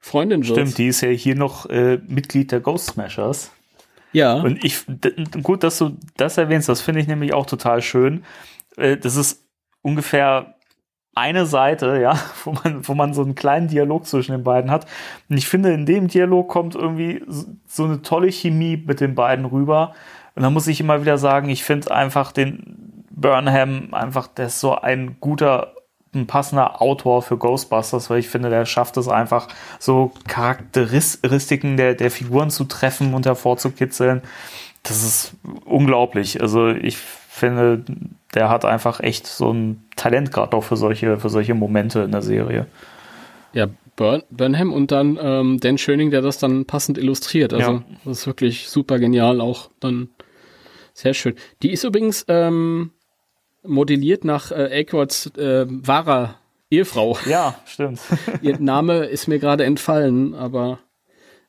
Freundin 0.00 0.46
wird. 0.46 0.58
Stimmt, 0.58 0.78
die 0.78 0.88
ist 0.88 1.00
ja 1.02 1.10
hier 1.10 1.34
noch 1.36 1.66
äh, 1.66 1.98
Mitglied 2.06 2.52
der 2.52 2.60
Ghost 2.60 2.86
Smashers. 2.86 3.52
Ja. 4.12 4.34
Und 4.34 4.64
ich, 4.64 4.84
gut, 5.42 5.62
dass 5.62 5.78
du 5.78 5.96
das 6.16 6.38
erwähnst, 6.38 6.68
das 6.68 6.80
finde 6.80 7.00
ich 7.00 7.06
nämlich 7.06 7.34
auch 7.34 7.46
total 7.46 7.82
schön. 7.82 8.24
Äh, 8.76 8.96
Das 8.96 9.16
ist 9.16 9.43
ungefähr 9.84 10.54
eine 11.14 11.46
Seite, 11.46 12.00
ja, 12.00 12.18
wo 12.44 12.52
man, 12.52 12.88
wo 12.88 12.94
man 12.94 13.14
so 13.14 13.22
einen 13.22 13.36
kleinen 13.36 13.68
Dialog 13.68 14.06
zwischen 14.06 14.32
den 14.32 14.42
beiden 14.42 14.70
hat. 14.70 14.86
Und 15.28 15.36
ich 15.36 15.46
finde, 15.48 15.72
in 15.72 15.86
dem 15.86 16.08
Dialog 16.08 16.48
kommt 16.48 16.74
irgendwie 16.74 17.22
so- 17.68 17.84
eine 17.84 18.02
tolle 18.02 18.32
Chemie 18.32 18.76
mit 18.84 19.00
den 19.00 19.14
beiden 19.14 19.44
rüber. 19.44 19.94
Und 20.34 20.42
da 20.42 20.50
muss 20.50 20.66
ich 20.66 20.80
immer 20.80 21.00
wieder 21.00 21.18
sagen, 21.18 21.48
ich 21.48 21.62
finde 21.62 21.94
einfach 21.94 22.32
den 22.32 23.04
Burnham 23.10 23.94
einfach, 23.94 24.26
der 24.26 24.46
ist 24.46 24.58
so 24.58 24.74
ein 24.74 25.16
guter, 25.20 25.74
ein 26.12 26.26
passender 26.26 26.82
Autor 26.82 27.22
für 27.22 27.36
Ghostbusters, 27.36 28.10
weil 28.10 28.18
ich 28.18 28.28
finde, 28.28 28.50
der 28.50 28.66
schafft 28.66 28.96
es 28.96 29.06
einfach, 29.08 29.46
so 29.78 30.10
Charakteristiken 30.26 31.76
der, 31.76 31.94
der 31.94 32.10
Figuren 32.10 32.50
zu 32.50 32.64
treffen 32.64 33.14
und 33.14 33.26
hervorzukitzeln. 33.26 34.22
Das 34.82 35.02
ist 35.04 35.34
unglaublich. 35.64 36.40
Also 36.40 36.68
ich 36.68 36.98
finde, 37.34 37.84
der 38.34 38.48
hat 38.48 38.64
einfach 38.64 39.00
echt 39.00 39.26
so 39.26 39.52
ein 39.52 39.84
Talent 39.96 40.32
gerade 40.32 40.56
auch 40.56 40.64
für 40.64 40.76
solche, 40.76 41.18
für 41.18 41.28
solche 41.28 41.54
Momente 41.54 42.00
in 42.00 42.12
der 42.12 42.22
Serie. 42.22 42.66
Ja, 43.52 43.68
Burn, 43.96 44.22
Burnham 44.30 44.72
und 44.72 44.90
dann 44.90 45.18
ähm, 45.20 45.60
Dan 45.60 45.78
Schöning, 45.78 46.10
der 46.10 46.20
das 46.22 46.38
dann 46.38 46.64
passend 46.64 46.98
illustriert. 46.98 47.52
Also 47.52 47.70
Ja. 47.72 47.82
das 48.04 48.20
ist 48.20 48.26
wirklich 48.26 48.68
super 48.68 48.98
genial 48.98 49.40
auch. 49.40 49.70
Dann 49.80 50.08
sehr 50.92 51.14
schön. 51.14 51.34
Die 51.62 51.70
ist 51.72 51.84
übrigens, 51.84 52.24
ähm, 52.28 52.90
modelliert 53.64 54.24
nach 54.24 54.50
äh, 54.50 54.80
Aykroyds 54.80 55.26
äh, 55.36 55.66
wahrer 55.68 56.36
Ehefrau. 56.70 57.16
Ja, 57.26 57.54
stimmt. 57.66 58.00
Ihr 58.42 58.58
Name 58.58 59.04
ist 59.06 59.26
mir 59.28 59.38
gerade 59.38 59.64
entfallen, 59.64 60.34
aber 60.34 60.80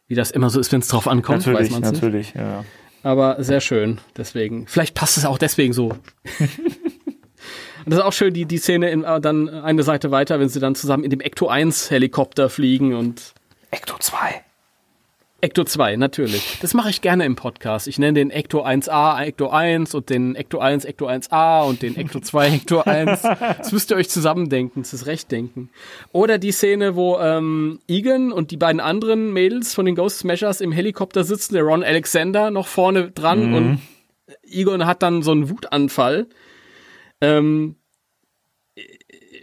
wie 0.08 0.16
das 0.16 0.30
immer 0.32 0.50
so 0.50 0.60
ist, 0.60 0.72
wenn 0.72 0.82
es 0.82 0.88
drauf 0.88 1.08
ankommt, 1.08 1.40
natürlich, 1.48 1.72
weiß 1.72 1.80
man 1.80 1.82
nicht. 1.82 1.94
natürlich, 2.02 2.34
ja. 2.36 2.64
Aber 3.06 3.44
sehr 3.44 3.62
schön, 3.62 4.00
deswegen. 4.18 4.66
Vielleicht 4.66 4.96
passt 4.96 5.16
es 5.16 5.26
auch 5.26 5.38
deswegen 5.38 5.74
so. 5.74 5.90
Und 5.90 6.00
das 7.86 8.00
ist 8.00 8.04
auch 8.04 8.14
schön, 8.14 8.34
die, 8.34 8.46
die 8.46 8.58
Szene 8.58 8.90
in, 8.90 9.04
äh, 9.04 9.22
dann 9.22 9.48
eine 9.48 9.84
Seite 9.84 10.10
weiter, 10.10 10.40
wenn 10.40 10.50
sie 10.50 10.60
dann 10.60 10.74
zusammen 10.74 11.04
in 11.04 11.12
dem 11.12 11.20
Ecto 11.20 11.48
1 11.48 11.92
Helikopter 11.92 12.50
fliegen 12.50 12.96
und 12.96 13.36
Ecto 13.70 13.96
2. 14.00 14.45
Ecto 15.42 15.64
2, 15.64 15.98
natürlich. 15.98 16.58
Das 16.62 16.74
mache 16.74 16.90
ich 16.90 17.02
gerne 17.02 17.26
im 17.26 17.36
Podcast. 17.36 17.88
Ich 17.88 18.00
nenne 18.00 18.14
den 18.14 18.32
Ecto 18.32 18.66
1a 18.66 19.22
Ecto 19.24 19.50
1 19.50 19.94
und 19.94 20.10
den 20.10 20.34
Ecto 20.34 20.60
1 20.60 20.86
Ecto 20.86 21.08
1a 21.08 21.68
und 21.68 21.82
den 21.82 21.96
Ecto 21.98 22.20
2 22.20 22.48
Ecto 22.56 22.82
1. 22.82 23.22
Das 23.22 23.72
müsst 23.72 23.92
ihr 23.92 23.98
euch 23.98 24.10
zusammendenken, 24.10 24.82
das 24.82 24.94
ist 24.94 25.06
recht 25.06 25.32
denken. 25.32 25.70
Oder 26.14 26.38
die 26.38 26.52
Szene, 26.52 26.96
wo 26.96 27.20
ähm, 27.20 27.80
Egan 27.88 28.32
und 28.32 28.52
die 28.52 28.58
beiden 28.58 28.80
anderen 28.80 29.34
Mädels 29.34 29.74
von 29.74 29.86
den 29.86 29.96
Ghost 29.96 30.20
Smashers 30.20 30.62
im 30.62 30.72
Helikopter 30.72 31.24
sitzen, 31.24 31.54
der 31.54 31.64
Ron 31.64 31.84
Alexander 31.84 32.50
noch 32.50 32.68
vorne 32.68 33.12
dran 33.12 33.54
und 33.54 33.80
Egon 34.44 34.86
hat 34.86 35.04
dann 35.04 35.22
so 35.22 35.32
einen 35.32 35.50
Wutanfall. 35.50 36.28
Ähm, 37.22 37.76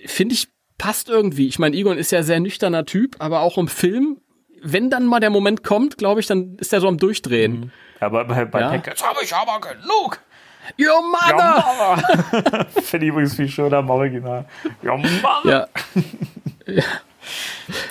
Finde 0.07 0.35
ich, 0.35 0.49
passt 0.79 1.09
irgendwie. 1.09 1.47
Ich 1.47 1.59
meine, 1.59 1.77
Egon 1.77 1.99
ist 1.99 2.13
ja 2.13 2.23
sehr 2.23 2.41
nüchterner 2.41 2.87
Typ, 2.87 3.17
aber 3.19 3.41
auch 3.43 3.59
im 3.59 3.69
Film, 3.69 4.19
wenn 4.63 4.91
dann 4.91 5.07
mal 5.07 5.21
der 5.21 5.31
Moment 5.31 5.63
kommt, 5.65 5.99
glaube 5.99 6.21
ich, 6.21 6.27
dann 6.27 6.57
ist 6.59 6.73
er 6.73 6.81
so 6.81 6.89
am 6.89 6.99
Durchdrehen. 6.99 7.73
Ja, 8.01 8.07
aber 8.07 8.25
bei, 8.25 8.45
bei 8.45 8.61
Ja. 8.61 8.71
Pack, 8.71 8.87
jetzt 8.87 9.07
habe 9.07 9.19
ich 9.23 9.35
aber 9.35 9.61
genug. 9.61 10.21
Your 10.81 11.03
mother! 11.03 11.99
Ja, 12.51 12.65
Finde 12.83 13.07
ich 13.07 13.11
übrigens 13.13 13.35
viel 13.35 13.49
schöner 13.49 13.81
im 13.81 13.91
Original. 13.91 14.45
Ja, 14.83 14.97
Mann. 14.97 15.09
Ja, 16.67 16.83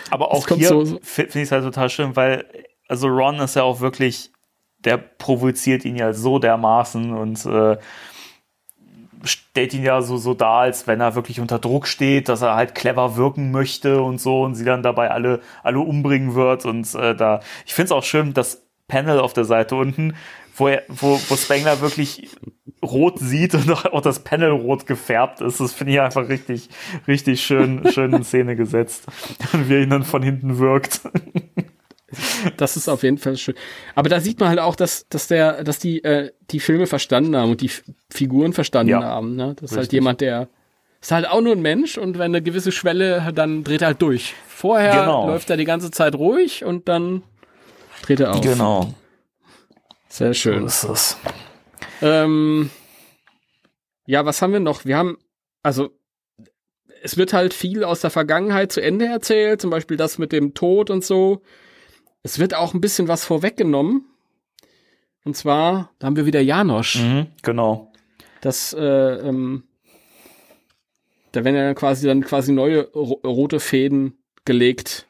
Aber 0.09 0.31
auch 0.31 0.47
hier 0.47 0.67
so- 0.67 0.85
so- 0.85 0.99
finde 1.01 1.29
ich 1.39 1.43
es 1.43 1.51
halt 1.51 1.63
total 1.63 1.89
schön, 1.89 2.15
weil, 2.15 2.45
also 2.87 3.07
Ron 3.07 3.39
ist 3.39 3.55
ja 3.55 3.63
auch 3.63 3.79
wirklich, 3.81 4.31
der 4.79 4.97
provoziert 4.97 5.85
ihn 5.85 5.95
ja 5.95 6.13
so 6.13 6.39
dermaßen 6.39 7.13
und 7.13 7.45
äh, 7.45 7.77
stellt 9.23 9.73
ihn 9.73 9.83
ja 9.83 10.01
so, 10.01 10.17
so 10.17 10.33
dar, 10.33 10.61
als 10.61 10.87
wenn 10.87 11.01
er 11.01 11.15
wirklich 11.15 11.39
unter 11.39 11.59
Druck 11.59 11.87
steht, 11.87 12.29
dass 12.29 12.41
er 12.41 12.55
halt 12.55 12.75
clever 12.75 13.15
wirken 13.15 13.51
möchte 13.51 14.01
und 14.01 14.19
so 14.19 14.43
und 14.43 14.55
sie 14.55 14.65
dann 14.65 14.83
dabei 14.83 15.11
alle, 15.11 15.41
alle 15.63 15.79
umbringen 15.79 16.35
wird 16.35 16.65
und 16.65 16.93
äh, 16.95 17.15
da, 17.15 17.41
ich 17.65 17.73
finde 17.73 17.85
es 17.85 17.91
auch 17.91 18.03
schön, 18.03 18.33
das 18.33 18.63
Panel 18.87 19.19
auf 19.19 19.33
der 19.33 19.45
Seite 19.45 19.75
unten, 19.75 20.15
wo, 20.55 20.67
er, 20.67 20.83
wo, 20.89 21.19
wo 21.27 21.35
Spengler 21.35 21.81
wirklich 21.81 22.29
rot 22.83 23.19
sieht 23.19 23.55
und 23.55 23.69
auch 23.93 24.01
das 24.01 24.23
Panel 24.23 24.51
rot 24.51 24.85
gefärbt 24.85 25.41
ist. 25.41 25.59
Das 25.59 25.73
finde 25.73 25.93
ich 25.93 26.01
einfach 26.01 26.27
richtig, 26.29 26.69
richtig 27.07 27.41
schön, 27.41 27.89
schön 27.91 28.13
in 28.13 28.23
Szene 28.23 28.55
gesetzt. 28.55 29.05
Und 29.53 29.69
wie 29.69 29.75
er 29.75 29.81
ihn 29.81 29.89
dann 29.89 30.03
von 30.03 30.21
hinten 30.21 30.57
wirkt. 30.57 31.01
das 32.57 32.77
ist 32.77 32.87
auf 32.89 33.03
jeden 33.03 33.17
Fall 33.17 33.37
schön. 33.37 33.55
Aber 33.95 34.09
da 34.09 34.19
sieht 34.19 34.39
man 34.39 34.49
halt 34.49 34.59
auch, 34.59 34.75
dass, 34.75 35.07
dass 35.09 35.27
der, 35.27 35.63
dass 35.63 35.79
die, 35.79 36.03
äh, 36.03 36.31
die 36.49 36.59
Filme 36.59 36.87
verstanden 36.87 37.35
haben 37.35 37.51
und 37.51 37.61
die 37.61 37.67
F 37.67 37.83
Figuren 38.09 38.53
verstanden 38.53 38.91
Ja. 38.91 39.01
haben. 39.01 39.35
Ne? 39.35 39.55
Das 39.59 39.71
ist 39.71 39.77
halt 39.77 39.93
jemand, 39.93 40.21
der 40.21 40.49
ist 41.01 41.11
halt 41.11 41.27
auch 41.27 41.41
nur 41.41 41.53
ein 41.53 41.61
Mensch 41.61 41.97
und 41.97 42.13
wenn 42.19 42.25
eine 42.31 42.41
gewisse 42.41 42.71
Schwelle, 42.71 43.23
hat, 43.23 43.37
dann 43.37 43.63
dreht 43.63 43.81
er 43.81 43.87
halt 43.87 44.01
durch. 44.01 44.35
Vorher 44.47 44.91
Genau. 45.01 45.27
läuft 45.27 45.49
er 45.49 45.57
die 45.57 45.65
ganze 45.65 45.89
Zeit 45.91 46.13
ruhig 46.15 46.63
und 46.65 46.87
dann 46.87 47.23
dreht 48.03 48.19
er 48.19 48.33
auf. 48.35 48.41
Genau. 48.41 48.93
Sehr 50.09 50.33
schön. 50.33 50.65
ist 50.65 50.83
es. 50.83 51.17
Ähm, 52.01 52.69
ja, 54.05 54.25
was 54.25 54.41
haben 54.41 54.53
wir 54.53 54.59
noch? 54.59 54.85
Wir 54.85 54.97
haben, 54.97 55.17
also, 55.63 55.89
es 57.03 57.17
wird 57.17 57.33
halt 57.33 57.53
viel 57.53 57.83
aus 57.83 58.01
der 58.01 58.09
Vergangenheit 58.11 58.71
zu 58.71 58.81
Ende 58.81 59.05
erzählt, 59.05 59.61
zum 59.61 59.69
Beispiel 59.71 59.97
das 59.97 60.17
mit 60.17 60.31
dem 60.31 60.53
Tod 60.53 60.89
und 60.89 61.03
so. 61.03 61.41
Es 62.23 62.39
wird 62.39 62.53
auch 62.55 62.73
ein 62.73 62.81
bisschen 62.81 63.07
was 63.07 63.25
vorweggenommen. 63.25 64.05
Und 65.23 65.35
zwar, 65.37 65.91
da 65.99 66.07
haben 66.07 66.15
wir 66.15 66.25
wieder 66.25 66.41
Janosch. 66.41 66.95
Mhm, 67.01 67.27
genau. 67.43 67.91
Das, 68.41 68.73
äh, 68.73 68.81
ähm, 68.81 69.63
da 71.31 71.43
werden 71.43 71.55
ja 71.55 71.63
dann 71.65 71.75
quasi 71.75 72.07
dann 72.07 72.21
quasi 72.21 72.51
neue 72.51 72.89
ro 72.93 73.19
rote 73.23 73.59
Fäden 73.59 74.17
gelegt. 74.45 75.07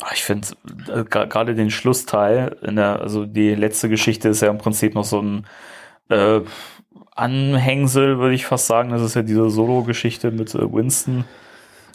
Ah, 0.00 0.10
Ich 0.14 0.22
finde 0.22 0.48
äh, 0.88 1.04
gerade 1.04 1.54
den 1.54 1.70
Schlussteil, 1.70 2.56
der, 2.62 3.00
also 3.00 3.26
die 3.26 3.54
letzte 3.54 3.88
Geschichte 3.88 4.28
ist 4.28 4.42
ja 4.42 4.48
im 4.48 4.58
Prinzip 4.58 4.94
noch 4.94 5.04
so 5.04 5.20
ein 5.20 5.46
äh, 6.08 6.40
Anhängsel, 7.14 8.18
würde 8.18 8.34
ich 8.34 8.46
fast 8.46 8.66
sagen. 8.66 8.90
Das 8.90 9.02
ist 9.02 9.14
ja 9.14 9.22
diese 9.22 9.50
Solo-Geschichte 9.50 10.30
mit 10.30 10.54
äh, 10.54 10.72
Winston, 10.72 11.24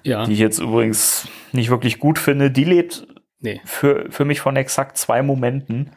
Ja. 0.04 0.26
die 0.26 0.34
ich 0.34 0.40
jetzt 0.40 0.60
übrigens 0.60 1.28
nicht 1.54 1.70
wirklich 1.70 2.00
gut 2.00 2.20
finde. 2.20 2.52
Die 2.52 2.66
lebt 2.66 3.08
nee. 3.40 3.62
für, 3.66 4.12
für 4.12 4.26
mich 4.26 4.42
von 4.42 4.56
exakt 4.56 4.98
zwei 4.98 5.22
Momenten. 5.22 5.92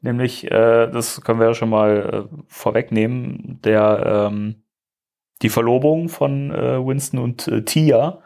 Nämlich, 0.00 0.50
äh, 0.50 0.88
das 0.88 1.20
können 1.20 1.40
wir 1.40 1.48
ja 1.48 1.54
schon 1.54 1.68
mal 1.68 2.28
äh, 2.32 2.36
vorwegnehmen, 2.48 3.60
der 3.62 4.28
ähm, 4.30 4.62
die 5.42 5.50
Verlobung 5.50 6.08
von 6.08 6.50
äh, 6.50 6.84
Winston 6.84 7.20
und 7.20 7.48
äh, 7.48 7.62
Tia. 7.64 8.22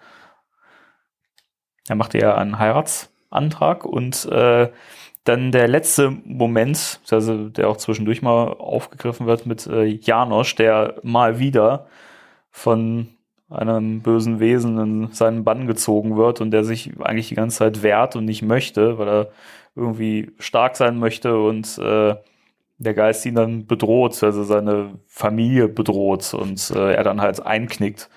Er 1.89 1.97
machte 1.97 2.19
ja 2.19 2.37
einen 2.37 2.59
Heiratsantrag 2.59 3.85
und 3.85 4.25
äh, 4.27 4.71
dann 5.25 5.53
der 5.53 5.69
letzte 5.69 6.11
Moment, 6.11 7.01
also 7.11 7.49
der 7.49 7.69
auch 7.69 7.79
zwischendurch 7.79 8.23
mal 8.23 8.49
aufgegriffen 8.49 9.27
wird 9.27 9.47
mit 9.47 9.67
äh, 9.67 9.85
Janosch, 9.85 10.55
der 10.55 11.01
mal 11.03 11.39
wieder 11.39 11.87
von 12.51 13.14
einem 13.55 14.01
bösen 14.01 14.41
Wesen 14.41 14.79
in 14.79 15.13
seinen 15.13 15.45
Bann 15.45 15.67
gezogen 15.67 16.17
wird 16.17 16.41
und 16.41 16.51
der 16.51 16.65
sich 16.65 16.93
eigentlich 17.01 17.29
die 17.29 17.35
ganze 17.35 17.59
Zeit 17.59 17.83
wehrt 17.83 18.17
und 18.17 18.25
nicht 18.25 18.43
möchte, 18.43 18.99
weil 18.99 19.09
er 19.09 19.29
irgendwie 19.75 20.31
stark 20.39 20.77
sein 20.77 20.99
möchte 20.99 21.39
und 21.39 21.79
äh, 21.79 22.15
der 22.79 22.95
Geist 22.95 23.25
ihn 23.27 23.35
dann 23.35 23.67
bedroht, 23.67 24.23
also 24.23 24.45
seine 24.45 24.99
Familie 25.07 25.69
bedroht 25.69 26.35
und 26.35 26.71
äh, 26.71 26.95
er 26.95 27.05
dann 27.05 27.21
halt 27.21 27.45
einknickt. 27.45 28.09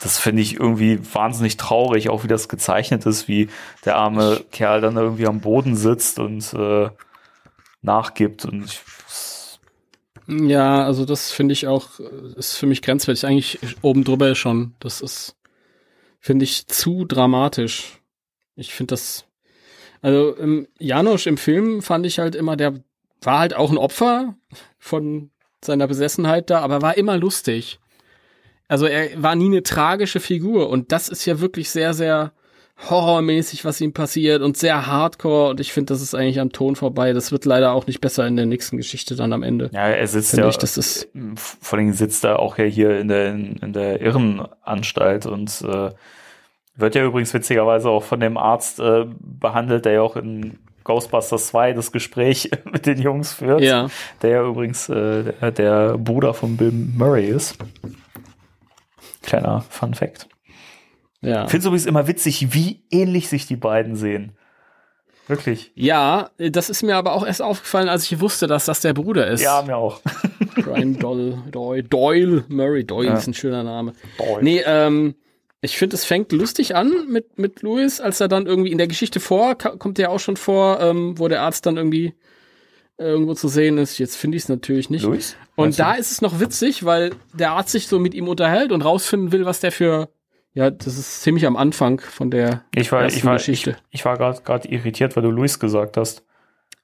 Das 0.00 0.18
finde 0.18 0.42
ich 0.42 0.58
irgendwie 0.58 0.98
wahnsinnig 1.14 1.56
traurig, 1.56 2.08
auch 2.10 2.24
wie 2.24 2.28
das 2.28 2.48
gezeichnet 2.48 3.06
ist, 3.06 3.28
wie 3.28 3.48
der 3.84 3.96
arme 3.96 4.40
Kerl 4.50 4.80
dann 4.80 4.96
irgendwie 4.96 5.26
am 5.26 5.40
Boden 5.40 5.76
sitzt 5.76 6.18
und 6.18 6.52
äh, 6.54 6.88
nachgibt 7.82 8.44
und 8.44 8.64
ich, 8.64 8.80
Ja, 10.26 10.84
also 10.84 11.04
das 11.04 11.30
finde 11.30 11.52
ich 11.52 11.66
auch, 11.66 12.00
ist 12.36 12.56
für 12.56 12.66
mich 12.66 12.82
grenzwertig. 12.82 13.26
Eigentlich 13.26 13.58
oben 13.82 14.04
drüber 14.04 14.34
schon. 14.34 14.74
Das 14.80 15.00
ist, 15.00 15.36
finde 16.18 16.44
ich, 16.44 16.66
zu 16.66 17.04
dramatisch. 17.04 18.00
Ich 18.56 18.72
finde 18.72 18.92
das, 18.92 19.26
also 20.00 20.36
ähm, 20.38 20.68
Janosch 20.78 21.26
im 21.26 21.36
Film 21.36 21.82
fand 21.82 22.06
ich 22.06 22.18
halt 22.18 22.34
immer, 22.34 22.56
der 22.56 22.82
war 23.22 23.38
halt 23.40 23.54
auch 23.54 23.70
ein 23.70 23.78
Opfer 23.78 24.36
von 24.78 25.30
seiner 25.62 25.86
Besessenheit 25.86 26.50
da, 26.50 26.60
aber 26.60 26.82
war 26.82 26.96
immer 26.96 27.16
lustig. 27.16 27.80
Also 28.68 28.86
er 28.86 29.22
war 29.22 29.34
nie 29.34 29.46
eine 29.46 29.62
tragische 29.62 30.20
Figur 30.20 30.68
und 30.68 30.92
das 30.92 31.08
ist 31.08 31.24
ja 31.24 31.40
wirklich 31.40 31.70
sehr, 31.70 31.94
sehr 31.94 32.33
horrormäßig, 32.90 33.64
was 33.64 33.80
ihm 33.80 33.92
passiert 33.92 34.42
und 34.42 34.56
sehr 34.56 34.86
hardcore 34.86 35.50
und 35.50 35.60
ich 35.60 35.72
finde, 35.72 35.92
das 35.94 36.02
ist 36.02 36.14
eigentlich 36.14 36.40
am 36.40 36.50
Ton 36.52 36.76
vorbei. 36.76 37.12
Das 37.12 37.30
wird 37.32 37.44
leider 37.44 37.72
auch 37.72 37.86
nicht 37.86 38.00
besser 38.00 38.26
in 38.26 38.36
der 38.36 38.46
nächsten 38.46 38.76
Geschichte 38.76 39.14
dann 39.16 39.32
am 39.32 39.42
Ende. 39.42 39.70
ja, 39.72 39.86
er 39.88 40.06
sitzt 40.08 40.36
ja, 40.36 40.48
ich, 40.48 40.58
das 40.58 40.76
ist- 40.76 41.08
vor 41.36 41.78
allem 41.78 41.92
sitzt 41.92 42.24
er 42.24 42.38
auch 42.40 42.58
ja 42.58 42.64
hier 42.64 42.98
in 42.98 43.08
der, 43.08 43.30
in, 43.32 43.56
in 43.56 43.72
der 43.72 44.00
Irrenanstalt 44.00 45.26
und 45.26 45.62
äh, 45.62 45.90
wird 46.76 46.94
ja 46.96 47.04
übrigens 47.04 47.32
witzigerweise 47.32 47.88
auch 47.88 48.02
von 48.02 48.18
dem 48.18 48.36
Arzt 48.36 48.80
äh, 48.80 49.06
behandelt, 49.20 49.84
der 49.84 49.92
ja 49.92 50.02
auch 50.02 50.16
in 50.16 50.58
Ghostbusters 50.82 51.46
2 51.46 51.72
das 51.72 51.92
Gespräch 51.92 52.50
mit 52.72 52.84
den 52.86 53.00
Jungs 53.00 53.32
führt, 53.34 53.60
Ja. 53.62 53.86
der 54.22 54.30
ja 54.30 54.44
übrigens 54.46 54.88
äh, 54.88 55.32
der, 55.40 55.50
der 55.52 55.96
Bruder 55.98 56.34
von 56.34 56.56
Bill 56.56 56.72
Murray 56.72 57.26
ist. 57.28 57.56
Kleiner 59.22 59.64
Fun 59.70 59.94
Fact. 59.94 60.28
Ja. 61.24 61.44
Ich 61.44 61.50
finde 61.50 61.58
es 61.58 61.66
übrigens 61.66 61.86
immer 61.86 62.06
witzig, 62.06 62.52
wie 62.54 62.82
ähnlich 62.90 63.28
sich 63.28 63.46
die 63.46 63.56
beiden 63.56 63.96
sehen. 63.96 64.32
Wirklich. 65.26 65.72
Ja, 65.74 66.30
das 66.38 66.68
ist 66.68 66.82
mir 66.82 66.96
aber 66.96 67.12
auch 67.14 67.26
erst 67.26 67.40
aufgefallen, 67.40 67.88
als 67.88 68.04
ich 68.10 68.20
wusste, 68.20 68.46
dass 68.46 68.66
das 68.66 68.80
der 68.80 68.92
Bruder 68.92 69.26
ist. 69.26 69.40
Ja, 69.40 69.62
mir 69.62 69.76
auch. 69.76 70.00
Brian 70.56 70.98
Doyle, 70.98 71.38
Doyle, 71.50 71.82
Doyle, 71.82 72.44
Murray 72.48 72.84
Doyle 72.84 73.08
Ja. 73.08 73.16
ist 73.16 73.26
ein 73.26 73.34
schöner 73.34 73.62
Name. 73.62 73.94
Doyle. 74.18 74.42
Nee, 74.42 74.62
ähm, 74.66 75.14
ich 75.62 75.78
finde, 75.78 75.96
es 75.96 76.04
fängt 76.04 76.30
lustig 76.32 76.76
an 76.76 76.92
mit, 77.08 77.38
mit 77.38 77.62
Louis, 77.62 78.00
als 78.02 78.20
er 78.20 78.28
dann 78.28 78.44
irgendwie 78.46 78.70
in 78.70 78.76
der 78.76 78.86
Geschichte 78.86 79.18
vor, 79.18 79.56
kommt 79.56 79.98
ja 79.98 80.10
auch 80.10 80.20
schon 80.20 80.36
vor, 80.36 80.78
ähm, 80.82 81.18
wo 81.18 81.26
der 81.28 81.40
Arzt 81.40 81.64
dann 81.64 81.78
irgendwie 81.78 82.12
irgendwo 82.98 83.32
zu 83.34 83.48
sehen 83.48 83.78
ist. 83.78 83.98
Jetzt 83.98 84.16
finde 84.16 84.36
ich 84.36 84.42
es 84.44 84.48
natürlich 84.50 84.90
nicht. 84.90 85.04
Luis? 85.04 85.36
Und 85.56 85.78
da 85.78 85.94
ist 85.94 86.12
es 86.12 86.20
noch 86.20 86.38
witzig, 86.38 86.84
weil 86.84 87.12
der 87.32 87.52
Arzt 87.52 87.70
sich 87.70 87.88
so 87.88 87.98
mit 87.98 88.12
ihm 88.14 88.28
unterhält 88.28 88.72
und 88.72 88.82
rausfinden 88.82 89.32
will, 89.32 89.46
was 89.46 89.60
der 89.60 89.72
für, 89.72 90.10
ja, 90.54 90.70
das 90.70 90.96
ist 90.98 91.22
ziemlich 91.22 91.46
am 91.46 91.56
Anfang 91.56 92.00
von 92.00 92.30
der 92.30 92.62
Ich 92.74 92.90
war, 92.92 93.06
ich 93.06 93.24
war, 93.24 93.36
ich, 93.36 93.42
Geschichte. 93.46 93.76
ich 93.90 94.04
war 94.04 94.16
gerade 94.16 94.68
irritiert, 94.68 95.14
weil 95.16 95.22
du 95.24 95.30
Luis 95.30 95.58
gesagt 95.58 95.96
hast. 95.96 96.24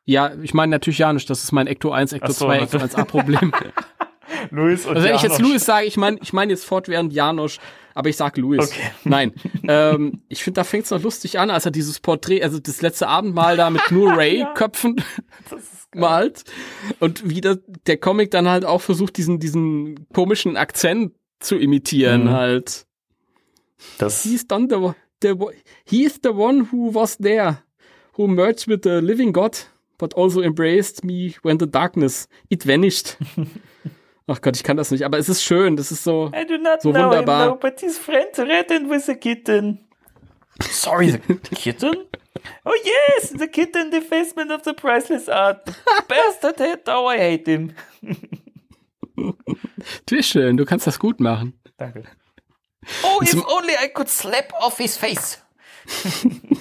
Ja, 0.05 0.33
ich 0.43 0.55
meine 0.55 0.71
natürlich 0.71 0.99
ja 0.99 1.13
nicht, 1.13 1.31
das 1.31 1.45
ist 1.45 1.53
mein 1.53 1.67
Ecto 1.69 1.93
1, 1.93 2.13
Ecto 2.15 2.33
so, 2.33 2.47
2, 2.47 2.59
Ecto 2.59 2.79
natürlich. 2.79 2.97
1a 2.99 3.05
Problem. 3.05 3.53
Louis 4.51 4.85
und 4.87 4.97
Also 4.97 5.09
wenn 5.09 5.15
ich 5.15 5.23
jetzt. 5.23 5.41
Louis 5.41 5.65
sage, 5.65 5.87
ich 5.87 5.97
meine 5.97 6.19
ich 6.21 6.33
meine 6.33 6.53
jetzt 6.53 6.65
fortwährend 6.65 7.13
Janosch, 7.13 7.59
aber 7.95 8.09
ich 8.09 8.17
sag 8.17 8.37
Louis. 8.37 8.59
Okay. 8.73 8.91
Nein. 9.05 9.33
ähm, 9.69 10.23
ich 10.29 10.43
finde, 10.43 10.61
da 10.61 10.65
fängt 10.65 10.85
es 10.85 10.91
noch 10.91 11.03
lustig 11.03 11.39
an, 11.39 11.51
als 11.51 11.65
er 11.65 11.71
dieses 11.71 12.01
Porträt, 12.01 12.43
also 12.43 12.59
das 12.59 12.83
letzte 12.83 13.07
Abendmahl 13.09 13.57
da 13.57 13.71
mit 13.71 13.83
nur 13.91 14.13
Ray-Köpfen 14.17 14.97
malt. 15.95 16.45
Und 16.99 17.29
wie 17.29 17.41
das, 17.41 17.59
der 17.87 17.99
Comic 17.99 18.31
dann 18.31 18.49
halt 18.49 18.65
auch 18.65 18.81
versucht, 18.81 19.17
diesen, 19.17 19.39
diesen 19.39 20.07
komischen 20.13 20.57
Akzent 20.57 21.13
zu 21.41 21.57
imitieren 21.57 22.25
Mhm. 22.25 22.31
halt. 22.31 22.87
Das, 23.99 24.23
He's 24.25 24.45
done 24.47 24.69
the, 24.69 24.95
the, 25.21 25.37
he 25.85 26.05
is 26.05 26.19
the 26.23 26.31
one 26.33 26.67
who 26.71 26.91
was 26.93 27.17
there, 27.19 27.59
who 28.17 28.27
merged 28.29 28.67
with 28.69 28.83
the 28.83 29.01
living 29.01 29.33
God, 29.33 29.57
but 29.99 30.13
also 30.15 30.41
embraced 30.43 31.05
me 31.05 31.35
when 31.43 31.59
the 31.59 31.67
darkness, 31.67 32.29
it 32.51 32.63
vanished. 32.65 33.17
Ach 34.27 34.41
Gott, 34.41 34.57
ich 34.57 34.63
kann 34.63 34.77
das 34.77 34.91
nicht, 34.93 35.05
aber 35.05 35.19
es 35.19 35.29
ist 35.29 35.43
schön, 35.43 35.77
das 35.77 35.91
ist 35.91 36.05
so. 36.05 36.31
I 36.35 36.45
do 36.47 36.57
not 36.57 36.83
So 36.83 36.93
know 36.93 37.11
wunderbar. 37.11 37.51
him, 37.53 37.59
but 37.61 37.81
his 37.81 37.99
friend 37.99 38.29
threatened 38.33 38.89
with 38.89 39.09
a 39.09 39.15
kitten. 39.17 39.81
Sorry, 40.63 41.11
the 41.11 41.35
kitten? 41.55 42.07
Oh 42.65 42.75
yes, 42.85 43.31
the 43.37 43.49
kitten 43.49 43.91
defacement 43.91 44.53
of 44.53 44.63
the 44.63 44.73
priceless 44.73 45.29
art. 45.29 45.65
Bastard 46.09 46.59
head, 46.59 46.81
oh 46.87 47.07
I 47.09 47.19
hate 47.19 47.47
him. 47.47 47.73
Du 49.17 49.35
bist 50.17 50.29
schön, 50.31 50.57
du 50.57 50.65
kannst 50.65 50.87
das 50.87 50.99
gut 50.99 51.21
machen. 51.21 51.55
Danke. 51.77 52.05
Oh, 53.05 53.21
if 53.23 53.35
only 53.35 53.75
I 53.75 53.89
could 53.89 54.09
slap 54.09 54.53
off 54.61 54.79
his 54.79 54.97
face. 54.97 55.39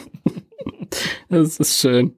Das 1.29 1.59
ist 1.59 1.79
schön. 1.79 2.17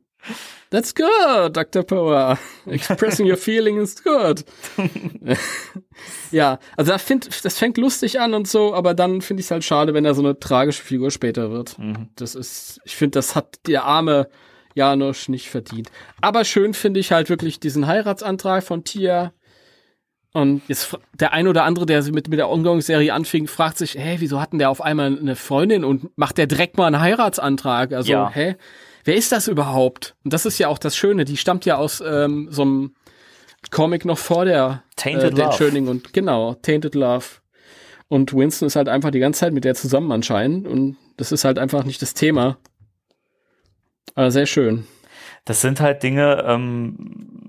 That's 0.70 0.96
good, 0.96 1.54
Dr. 1.54 1.84
Power. 1.84 2.40
Expressing 2.66 3.28
your 3.28 3.36
feelings 3.36 3.96
is 3.96 4.02
good. 4.04 4.46
ja, 6.32 6.60
also 6.78 6.94
das, 6.94 7.02
find, 7.04 7.44
das 7.44 7.58
fängt 7.58 7.78
lustig 7.78 8.22
an 8.22 8.34
und 8.34 8.48
so, 8.48 8.74
aber 8.74 8.94
dann 8.94 9.20
finde 9.20 9.42
ich 9.42 9.48
es 9.48 9.52
halt 9.52 9.66
schade, 9.66 9.94
wenn 9.94 10.06
er 10.06 10.16
so 10.16 10.22
eine 10.22 10.40
tragische 10.40 10.82
Figur 10.82 11.12
später 11.12 11.52
wird. 11.52 11.76
Das 12.16 12.36
ist, 12.36 12.80
ich 12.86 12.96
finde, 12.96 13.16
das 13.16 13.36
hat 13.36 13.60
der 13.68 13.84
arme 13.84 14.30
Janosch 14.74 15.28
nicht 15.28 15.50
verdient. 15.50 15.92
Aber 16.22 16.46
schön 16.46 16.74
finde 16.74 17.02
ich 17.02 17.12
halt 17.12 17.30
wirklich 17.30 17.60
diesen 17.60 17.88
Heiratsantrag 17.88 18.64
von 18.64 18.86
Tia. 18.86 19.34
Und 20.34 20.62
jetzt 20.68 20.98
der 21.14 21.34
ein 21.34 21.48
oder 21.48 21.64
andere, 21.66 21.86
der 21.86 22.02
mit, 22.04 22.30
mit 22.30 22.40
der 22.40 22.50
Ongoing-Serie 22.50 23.14
anfing, 23.14 23.48
fragt 23.48 23.78
sich, 23.78 23.96
hey, 23.98 24.16
wieso 24.20 24.40
hatten 24.40 24.60
der 24.60 24.70
auf 24.70 24.82
einmal 24.82 25.18
eine 25.18 25.36
Freundin 25.36 25.84
und 25.84 26.18
macht 26.18 26.38
der 26.38 26.48
direkt 26.48 26.78
mal 26.78 26.88
einen 26.88 27.02
Heiratsantrag? 27.02 27.92
Also, 27.92 28.12
Ja. 28.12 28.32
hä? 28.34 28.56
Wer 29.04 29.16
ist 29.16 29.32
das 29.32 29.48
überhaupt? 29.48 30.16
Und 30.24 30.32
das 30.32 30.46
ist 30.46 30.58
ja 30.60 30.68
auch 30.68 30.78
das 30.78 30.96
Schöne, 30.96 31.26
die 31.26 31.36
stammt 31.36 31.66
ja 31.66 31.78
aus 31.78 32.02
ähm, 32.06 32.48
so 32.52 32.62
einem 32.62 32.96
Comic 33.72 34.06
noch 34.06 34.18
vor 34.18 34.46
der, 34.46 34.84
Tainted 34.96 35.38
der 35.38 35.48
Love. 35.48 35.90
Und 35.90 36.14
genau, 36.14 36.54
Tainted 36.56 36.96
Love. 36.96 37.26
Und 38.08 38.34
Winston 38.34 38.68
ist 38.68 38.76
halt 38.76 38.90
einfach 38.90 39.12
die 39.12 39.20
ganze 39.20 39.42
Zeit 39.42 39.54
mit 39.54 39.64
der 39.64 39.74
zusammen 39.74 40.12
anscheinend 40.12 40.68
und 40.68 40.98
das 41.18 41.32
ist 41.32 41.46
halt 41.46 41.58
einfach 41.58 41.84
nicht 41.84 42.02
das 42.02 42.14
Thema. 42.14 42.58
Aber 44.16 44.32
sehr 44.32 44.46
schön. 44.46 44.86
Das 45.46 45.62
sind 45.62 45.80
halt 45.80 46.04
Dinge, 46.04 46.44
ähm, 46.46 47.41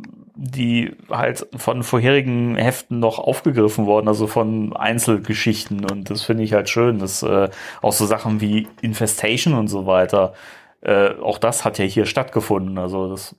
die 0.45 0.97
halt 1.09 1.47
von 1.57 1.85
vorherigen 1.85 2.57
Heften 2.57 2.99
noch 2.99 3.21
aufgegriffen 3.21 3.87
wurden, 3.87 4.09
also 4.09 4.27
von 4.27 4.75
Einzelgeschichten. 4.75 5.89
Und 5.89 6.11
das 6.11 6.23
finde 6.23 6.43
ich 6.43 6.53
halt 6.53 6.69
schön, 6.69 6.99
dass 6.99 7.23
äh, 7.23 7.49
auch 7.81 7.93
so 7.93 8.07
Sachen 8.07 8.41
wie 8.41 8.67
Infestation 8.81 9.55
und 9.55 9.69
so 9.69 9.87
weiter, 9.87 10.35
äh, 10.81 11.11
auch 11.11 11.39
das 11.39 11.65
hat 11.65 11.79
ja 11.79 11.85
hier 11.85 12.07
stattgefunden. 12.07 12.77
Also 12.79 13.09
das 13.09 13.37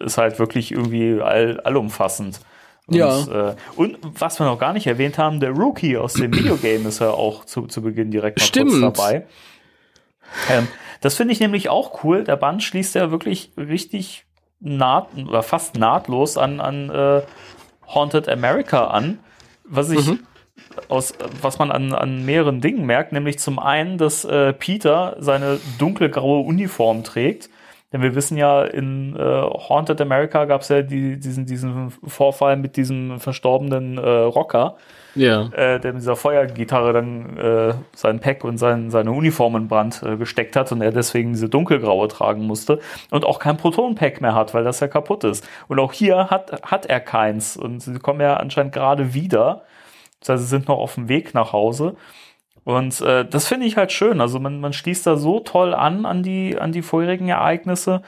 ist 0.00 0.18
halt 0.18 0.40
wirklich 0.40 0.72
irgendwie 0.72 1.20
all, 1.22 1.60
allumfassend. 1.60 2.40
Und, 2.88 2.96
Ja. 2.96 3.50
Äh, 3.50 3.54
und 3.76 3.98
was 4.02 4.40
wir 4.40 4.46
noch 4.46 4.58
gar 4.58 4.72
nicht 4.72 4.88
erwähnt 4.88 5.16
haben, 5.16 5.38
der 5.38 5.50
Rookie 5.50 5.96
aus 5.96 6.14
dem 6.14 6.34
Videogame 6.34 6.88
ist 6.88 6.98
ja 6.98 7.10
auch 7.10 7.44
zu, 7.44 7.68
zu 7.68 7.82
Beginn 7.82 8.10
direkt 8.10 8.40
mal 8.40 8.44
Stimmt. 8.44 8.80
kurz 8.80 8.98
dabei. 8.98 9.26
Ähm, 10.50 10.66
das 11.00 11.14
finde 11.14 11.32
ich 11.32 11.38
nämlich 11.38 11.68
auch 11.68 12.02
cool. 12.02 12.24
Der 12.24 12.36
Band 12.36 12.64
schließt 12.64 12.96
ja 12.96 13.12
wirklich 13.12 13.52
richtig 13.56 14.24
naht 14.60 15.08
oder 15.16 15.42
fast 15.42 15.78
nahtlos 15.78 16.36
an, 16.36 16.60
an 16.60 16.90
äh, 16.90 17.22
Haunted 17.86 18.28
America 18.28 18.88
an. 18.88 19.18
Was 19.64 19.90
ich 19.90 20.10
aus, 20.88 21.14
was 21.40 21.58
man 21.58 21.70
an, 21.70 21.92
an 21.92 22.24
mehreren 22.24 22.60
Dingen 22.60 22.86
merkt, 22.86 23.12
nämlich 23.12 23.38
zum 23.38 23.58
einen, 23.58 23.98
dass 23.98 24.24
äh, 24.24 24.52
Peter 24.52 25.16
seine 25.18 25.60
dunkle 25.78 26.10
graue 26.10 26.40
Uniform 26.40 27.04
trägt. 27.04 27.50
Denn 27.92 28.02
wir 28.02 28.14
wissen 28.14 28.36
ja, 28.36 28.64
in 28.64 29.16
äh, 29.16 29.20
Haunted 29.22 30.00
America 30.00 30.44
gab 30.44 30.60
es 30.60 30.68
ja 30.68 30.82
die, 30.82 31.18
diesen, 31.18 31.46
diesen 31.46 31.90
Vorfall 31.90 32.56
mit 32.56 32.76
diesem 32.76 33.18
verstorbenen 33.18 33.96
äh, 33.96 34.08
Rocker 34.08 34.76
Ja. 35.18 35.48
äh, 35.52 35.78
der 35.80 35.92
mit 35.92 36.00
dieser 36.02 36.16
Feuergitarre 36.16 36.92
dann 36.92 37.36
äh, 37.36 37.74
sein 37.94 38.20
Pack 38.20 38.44
und 38.44 38.56
sein, 38.58 38.90
seine 38.90 39.12
Uniform 39.12 39.56
in 39.56 39.68
Brand 39.68 40.02
äh, 40.02 40.16
gesteckt 40.16 40.56
hat 40.56 40.72
und 40.72 40.80
er 40.80 40.92
deswegen 40.92 41.32
diese 41.32 41.48
dunkelgraue 41.48 42.08
tragen 42.08 42.46
musste 42.46 42.78
und 43.10 43.24
auch 43.24 43.38
kein 43.38 43.56
Proton-Pack 43.56 44.20
mehr 44.20 44.34
hat, 44.34 44.54
weil 44.54 44.64
das 44.64 44.80
ja 44.80 44.88
kaputt 44.88 45.24
ist. 45.24 45.46
Und 45.68 45.78
auch 45.80 45.92
hier 45.92 46.30
hat, 46.30 46.62
hat 46.62 46.86
er 46.86 47.00
keins 47.00 47.56
und 47.56 47.80
sie 47.80 47.98
kommen 47.98 48.20
ja 48.20 48.36
anscheinend 48.38 48.72
gerade 48.72 49.12
wieder. 49.14 49.64
Das 50.20 50.30
heißt, 50.30 50.42
sie 50.44 50.48
sind 50.48 50.68
noch 50.68 50.78
auf 50.78 50.94
dem 50.94 51.08
Weg 51.08 51.34
nach 51.34 51.52
Hause. 51.52 51.96
Und 52.64 53.00
äh, 53.00 53.24
das 53.24 53.46
finde 53.48 53.66
ich 53.66 53.76
halt 53.76 53.92
schön. 53.92 54.20
Also 54.20 54.40
man, 54.40 54.60
man 54.60 54.72
schließt 54.72 55.06
da 55.06 55.16
so 55.16 55.40
toll 55.40 55.72
an 55.74 56.04
an 56.04 56.22
die, 56.22 56.58
an 56.58 56.70
die 56.72 56.82
vorherigen 56.82 57.28
Ereignisse. 57.28 58.02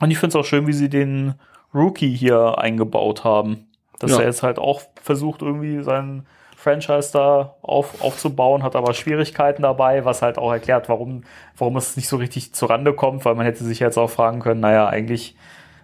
Und 0.00 0.10
ich 0.10 0.18
finde 0.18 0.36
es 0.38 0.40
auch 0.44 0.46
schön, 0.46 0.66
wie 0.66 0.72
sie 0.72 0.88
den 0.90 1.34
Rookie 1.74 2.14
hier 2.14 2.58
eingebaut 2.58 3.24
haben. 3.24 3.68
Dass 4.00 4.10
Ja. 4.10 4.18
er 4.18 4.26
jetzt 4.26 4.42
halt 4.42 4.58
auch 4.58 4.82
versucht, 5.02 5.42
irgendwie 5.42 5.82
seinen 5.82 6.26
Franchise 6.56 7.10
da 7.12 7.56
auf, 7.60 8.00
aufzubauen, 8.00 8.62
hat 8.62 8.76
aber 8.76 8.94
Schwierigkeiten 8.94 9.62
dabei, 9.62 10.04
was 10.04 10.22
halt 10.22 10.38
auch 10.38 10.52
erklärt, 10.52 10.88
warum, 10.88 11.24
warum 11.56 11.76
es 11.76 11.96
nicht 11.96 12.08
so 12.08 12.16
richtig 12.16 12.54
zurande 12.54 12.94
kommt, 12.94 13.24
weil 13.24 13.34
man 13.34 13.44
hätte 13.44 13.64
sich 13.64 13.80
jetzt 13.80 13.98
auch 13.98 14.10
fragen 14.10 14.40
können, 14.40 14.60
naja, 14.60 14.86
eigentlich 14.86 15.34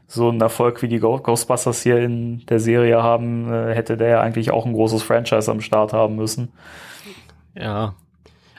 so 0.06 0.30
ein 0.30 0.40
Erfolg 0.40 0.80
wie 0.80 0.88
die 0.88 1.00
Ghostbusters 1.00 1.82
hier 1.82 1.98
in 1.98 2.46
der 2.46 2.60
Serie 2.60 3.02
haben, 3.02 3.52
äh, 3.52 3.74
hätte 3.74 3.96
der 3.96 4.08
ja 4.08 4.20
eigentlich 4.20 4.52
auch 4.52 4.64
ein 4.64 4.72
großes 4.72 5.02
Franchise 5.02 5.50
am 5.50 5.60
Start 5.60 5.92
haben 5.92 6.16
müssen. 6.16 6.52
Ja. 7.54 7.94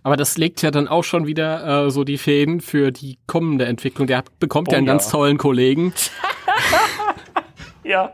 Aber 0.03 0.15
das 0.15 0.37
legt 0.37 0.61
ja 0.61 0.71
dann 0.71 0.87
auch 0.87 1.03
schon 1.03 1.25
wieder 1.25 1.85
äh, 1.85 1.91
so 1.91 2.03
die 2.03 2.17
Fäden 2.17 2.61
für 2.61 2.91
die 2.91 3.17
kommende 3.27 3.65
Entwicklung. 3.65 4.07
Der 4.07 4.17
hat, 4.17 4.39
bekommt 4.39 4.69
Oh 4.69 4.71
ja 4.73 4.77
einen 4.77 4.87
ja. 4.87 4.93
ganz 4.93 5.09
tollen 5.09 5.37
Kollegen. 5.37 5.93
Ja, 7.93 8.13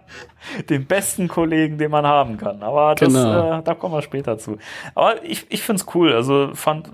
den 0.69 0.85
besten 0.85 1.27
Kollegen, 1.27 1.77
den 1.77 1.91
man 1.91 2.05
haben 2.05 2.37
kann. 2.37 2.63
Aber 2.63 2.95
das, 2.95 3.09
Genau. 3.09 3.59
äh, 3.59 3.63
da 3.63 3.73
kommen 3.73 3.93
wir 3.93 4.01
später 4.01 4.37
zu. 4.37 4.57
Aber 4.93 5.23
ich, 5.23 5.45
ich 5.49 5.63
finde 5.63 5.81
es 5.81 5.95
cool. 5.95 6.13
Also 6.13 6.51
fand, 6.53 6.91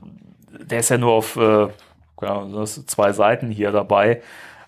der 0.51 0.79
ist 0.79 0.89
ja 0.89 0.97
nur 0.97 1.11
auf 1.11 1.35
äh, 1.35 1.67
sind 2.65 2.89
zwei 2.89 3.11
Seiten 3.13 3.51
hier 3.51 3.71
dabei. 3.71 4.21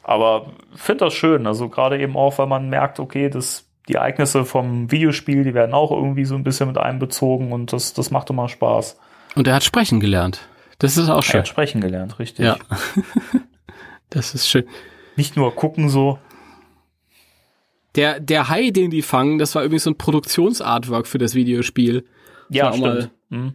Aber 0.04 0.48
finde 0.76 1.06
das 1.06 1.14
schön. 1.14 1.48
Also 1.48 1.70
gerade 1.70 2.00
eben 2.00 2.16
auch, 2.18 2.38
weil 2.38 2.48
man 2.48 2.70
merkt, 2.70 3.00
okay, 3.00 3.30
das, 3.30 3.66
die 3.88 3.94
Ereignisse 3.96 4.44
vom 4.46 4.92
Videospiel, 4.92 5.44
die 5.44 5.54
werden 5.54 5.74
auch 5.74 5.92
irgendwie 5.92 6.26
so 6.26 6.36
ein 6.36 6.44
bisschen 6.44 6.68
mit 6.68 6.78
einbezogen 6.78 7.52
und 7.52 7.74
das, 7.74 7.94
das 7.94 8.12
macht 8.12 8.30
immer 8.30 8.50
Spaß. 8.50 8.98
Und 9.36 9.48
er 9.48 9.56
hat 9.56 9.64
sprechen 9.64 10.00
gelernt. 10.00 10.48
Das 10.80 10.98
ist 10.98 11.10
auch 11.10 11.18
Er 11.18 11.22
schön. 11.24 11.40
hat 11.40 11.48
sprechen 11.48 11.80
gelernt, 11.82 12.20
richtig. 12.20 12.46
Ja. 12.46 12.58
das 14.10 14.36
ist 14.36 14.48
schön. 14.50 14.66
Nicht 15.16 15.36
nur 15.38 15.56
gucken 15.56 15.90
so. 15.90 16.20
Der, 17.96 18.20
der 18.20 18.50
Hai, 18.50 18.72
den 18.72 18.90
die 18.92 19.02
fangen, 19.04 19.38
das 19.38 19.54
war 19.56 19.64
übrigens 19.64 19.84
so 19.84 19.92
ein 19.92 19.98
Produktionsartwork 19.98 21.06
für 21.08 21.18
das 21.20 21.36
Videospiel. 21.36 22.06
Ja, 22.50 22.72
auch 22.72 22.78
mal- 22.78 22.96
stimmt. 22.96 23.12
Hm, 23.30 23.54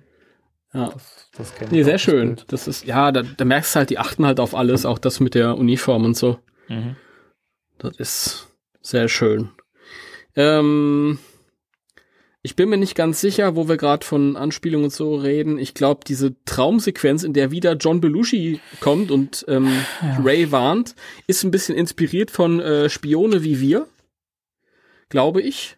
Ja. 0.75 0.91
das, 0.91 1.29
das 1.37 1.71
Nee, 1.71 1.83
sehr 1.83 1.95
das 1.95 2.03
schön. 2.03 2.35
Bild. 2.37 2.45
Das 2.53 2.69
ist, 2.69 2.85
ja, 2.87 3.11
da, 3.13 3.23
da 3.23 3.45
merkst 3.45 3.75
du 3.75 3.79
halt, 3.79 3.91
die 3.91 3.99
achten 3.99 4.25
halt 4.27 4.39
auf 4.41 4.55
alles, 4.55 4.87
auch 4.87 4.99
das 4.99 5.19
mit 5.21 5.35
der 5.35 5.57
Uniform 5.57 6.05
und 6.05 6.17
so. 6.17 6.39
Mhm. 6.69 6.97
Das 7.79 7.97
ist 7.97 8.49
sehr 8.83 9.09
schön. 9.09 9.51
Ähm, 10.37 11.19
ich 12.43 12.55
bin 12.57 12.69
mir 12.69 12.77
nicht 12.77 12.95
ganz 12.95 13.21
sicher, 13.21 13.57
wo 13.57 13.69
wir 13.69 13.77
gerade 13.77 14.07
von 14.07 14.37
Anspielungen 14.37 14.85
und 14.85 14.93
so 14.93 15.17
reden. 15.17 15.59
Ich 15.59 15.75
glaube, 15.75 16.01
diese 16.07 16.35
Traumsequenz, 16.45 17.25
in 17.25 17.33
der 17.35 17.51
wieder 17.51 17.75
John 17.75 18.01
Belushi 18.01 18.61
kommt 18.81 19.11
und 19.11 19.45
ähm, 19.49 19.69
Ray 20.25 20.51
warnt, 20.53 20.95
ist 21.27 21.43
ein 21.45 21.51
bisschen 21.51 21.77
inspiriert 21.77 22.31
von 22.31 22.61
äh, 22.61 22.89
Spione 22.89 23.43
wie 23.43 23.61
wir, 23.61 23.87
glaube 25.09 25.43
ich. 25.43 25.77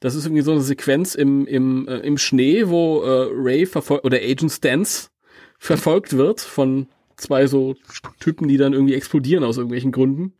Das 0.00 0.14
ist 0.14 0.24
irgendwie 0.24 0.42
so 0.42 0.52
eine 0.52 0.62
Sequenz 0.62 1.14
im, 1.14 1.46
im, 1.46 1.86
äh, 1.86 1.98
im 1.98 2.16
Schnee, 2.16 2.68
wo 2.68 3.02
äh, 3.02 3.28
Ray 3.32 3.66
verfolgt 3.66 4.04
oder 4.04 4.16
Agent 4.18 4.50
Stance 4.50 5.10
verfolgt 5.58 6.16
wird 6.16 6.40
von 6.40 6.88
zwei 7.16 7.46
so 7.46 7.76
Typen, 8.18 8.48
die 8.48 8.56
dann 8.56 8.72
irgendwie 8.72 8.94
explodieren 8.94 9.44
aus 9.44 9.58
irgendwelchen 9.58 9.92
Gründen. 9.92 10.32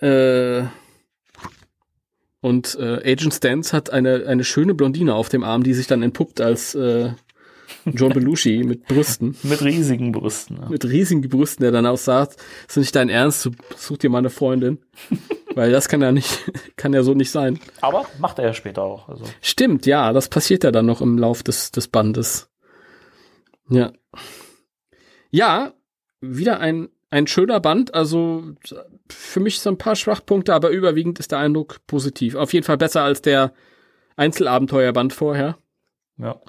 Äh, 0.00 0.62
und 2.40 2.76
äh, 2.78 3.12
Agent 3.12 3.34
Stance 3.34 3.76
hat 3.76 3.90
eine, 3.90 4.26
eine 4.26 4.44
schöne 4.44 4.74
Blondine 4.74 5.14
auf 5.14 5.28
dem 5.28 5.42
Arm, 5.42 5.64
die 5.64 5.74
sich 5.74 5.88
dann 5.88 6.02
entpuppt 6.02 6.40
als 6.40 6.76
äh, 6.76 7.10
John 7.84 8.12
Belushi 8.12 8.62
mit 8.64 8.86
Brüsten, 8.86 9.36
Mit 9.42 9.62
riesigen 9.62 10.12
Brüsten. 10.12 10.58
Ja. 10.58 10.68
mit 10.68 10.84
riesigen 10.84 11.28
Brüsten, 11.28 11.62
der 11.62 11.72
dann 11.72 11.86
auch 11.86 11.98
sagt, 11.98 12.36
ist 12.68 12.76
nicht 12.76 12.94
dein 12.94 13.08
Ernst, 13.08 13.44
du 13.44 13.50
such 13.76 13.98
dir 13.98 14.10
mal 14.10 14.18
eine 14.18 14.30
Freundin. 14.30 14.78
Weil 15.58 15.72
das 15.72 15.88
kann 15.88 16.00
ja 16.00 16.12
nicht, 16.12 16.52
kann 16.76 16.92
ja 16.92 17.02
so 17.02 17.14
nicht 17.14 17.32
sein. 17.32 17.58
Aber 17.80 18.06
macht 18.20 18.38
er 18.38 18.44
ja 18.44 18.54
später 18.54 18.84
auch. 18.84 19.08
Also. 19.08 19.24
Stimmt, 19.40 19.86
ja, 19.86 20.12
das 20.12 20.28
passiert 20.28 20.62
ja 20.62 20.70
dann 20.70 20.86
noch 20.86 21.00
im 21.00 21.18
Lauf 21.18 21.42
des, 21.42 21.72
des 21.72 21.88
Bandes. 21.88 22.48
Ja. 23.68 23.90
Ja, 25.32 25.72
wieder 26.20 26.60
ein, 26.60 26.90
ein 27.10 27.26
schöner 27.26 27.58
Band. 27.58 27.92
Also 27.92 28.44
für 29.08 29.40
mich 29.40 29.58
so 29.58 29.68
ein 29.70 29.78
paar 29.78 29.96
Schwachpunkte, 29.96 30.54
aber 30.54 30.70
überwiegend 30.70 31.18
ist 31.18 31.32
der 31.32 31.40
Eindruck 31.40 31.84
positiv. 31.88 32.36
Auf 32.36 32.52
jeden 32.52 32.64
Fall 32.64 32.78
besser 32.78 33.02
als 33.02 33.20
der 33.20 33.52
Einzelabenteuerband 34.14 35.12
vorher. 35.12 35.58
Ja. 36.18 36.40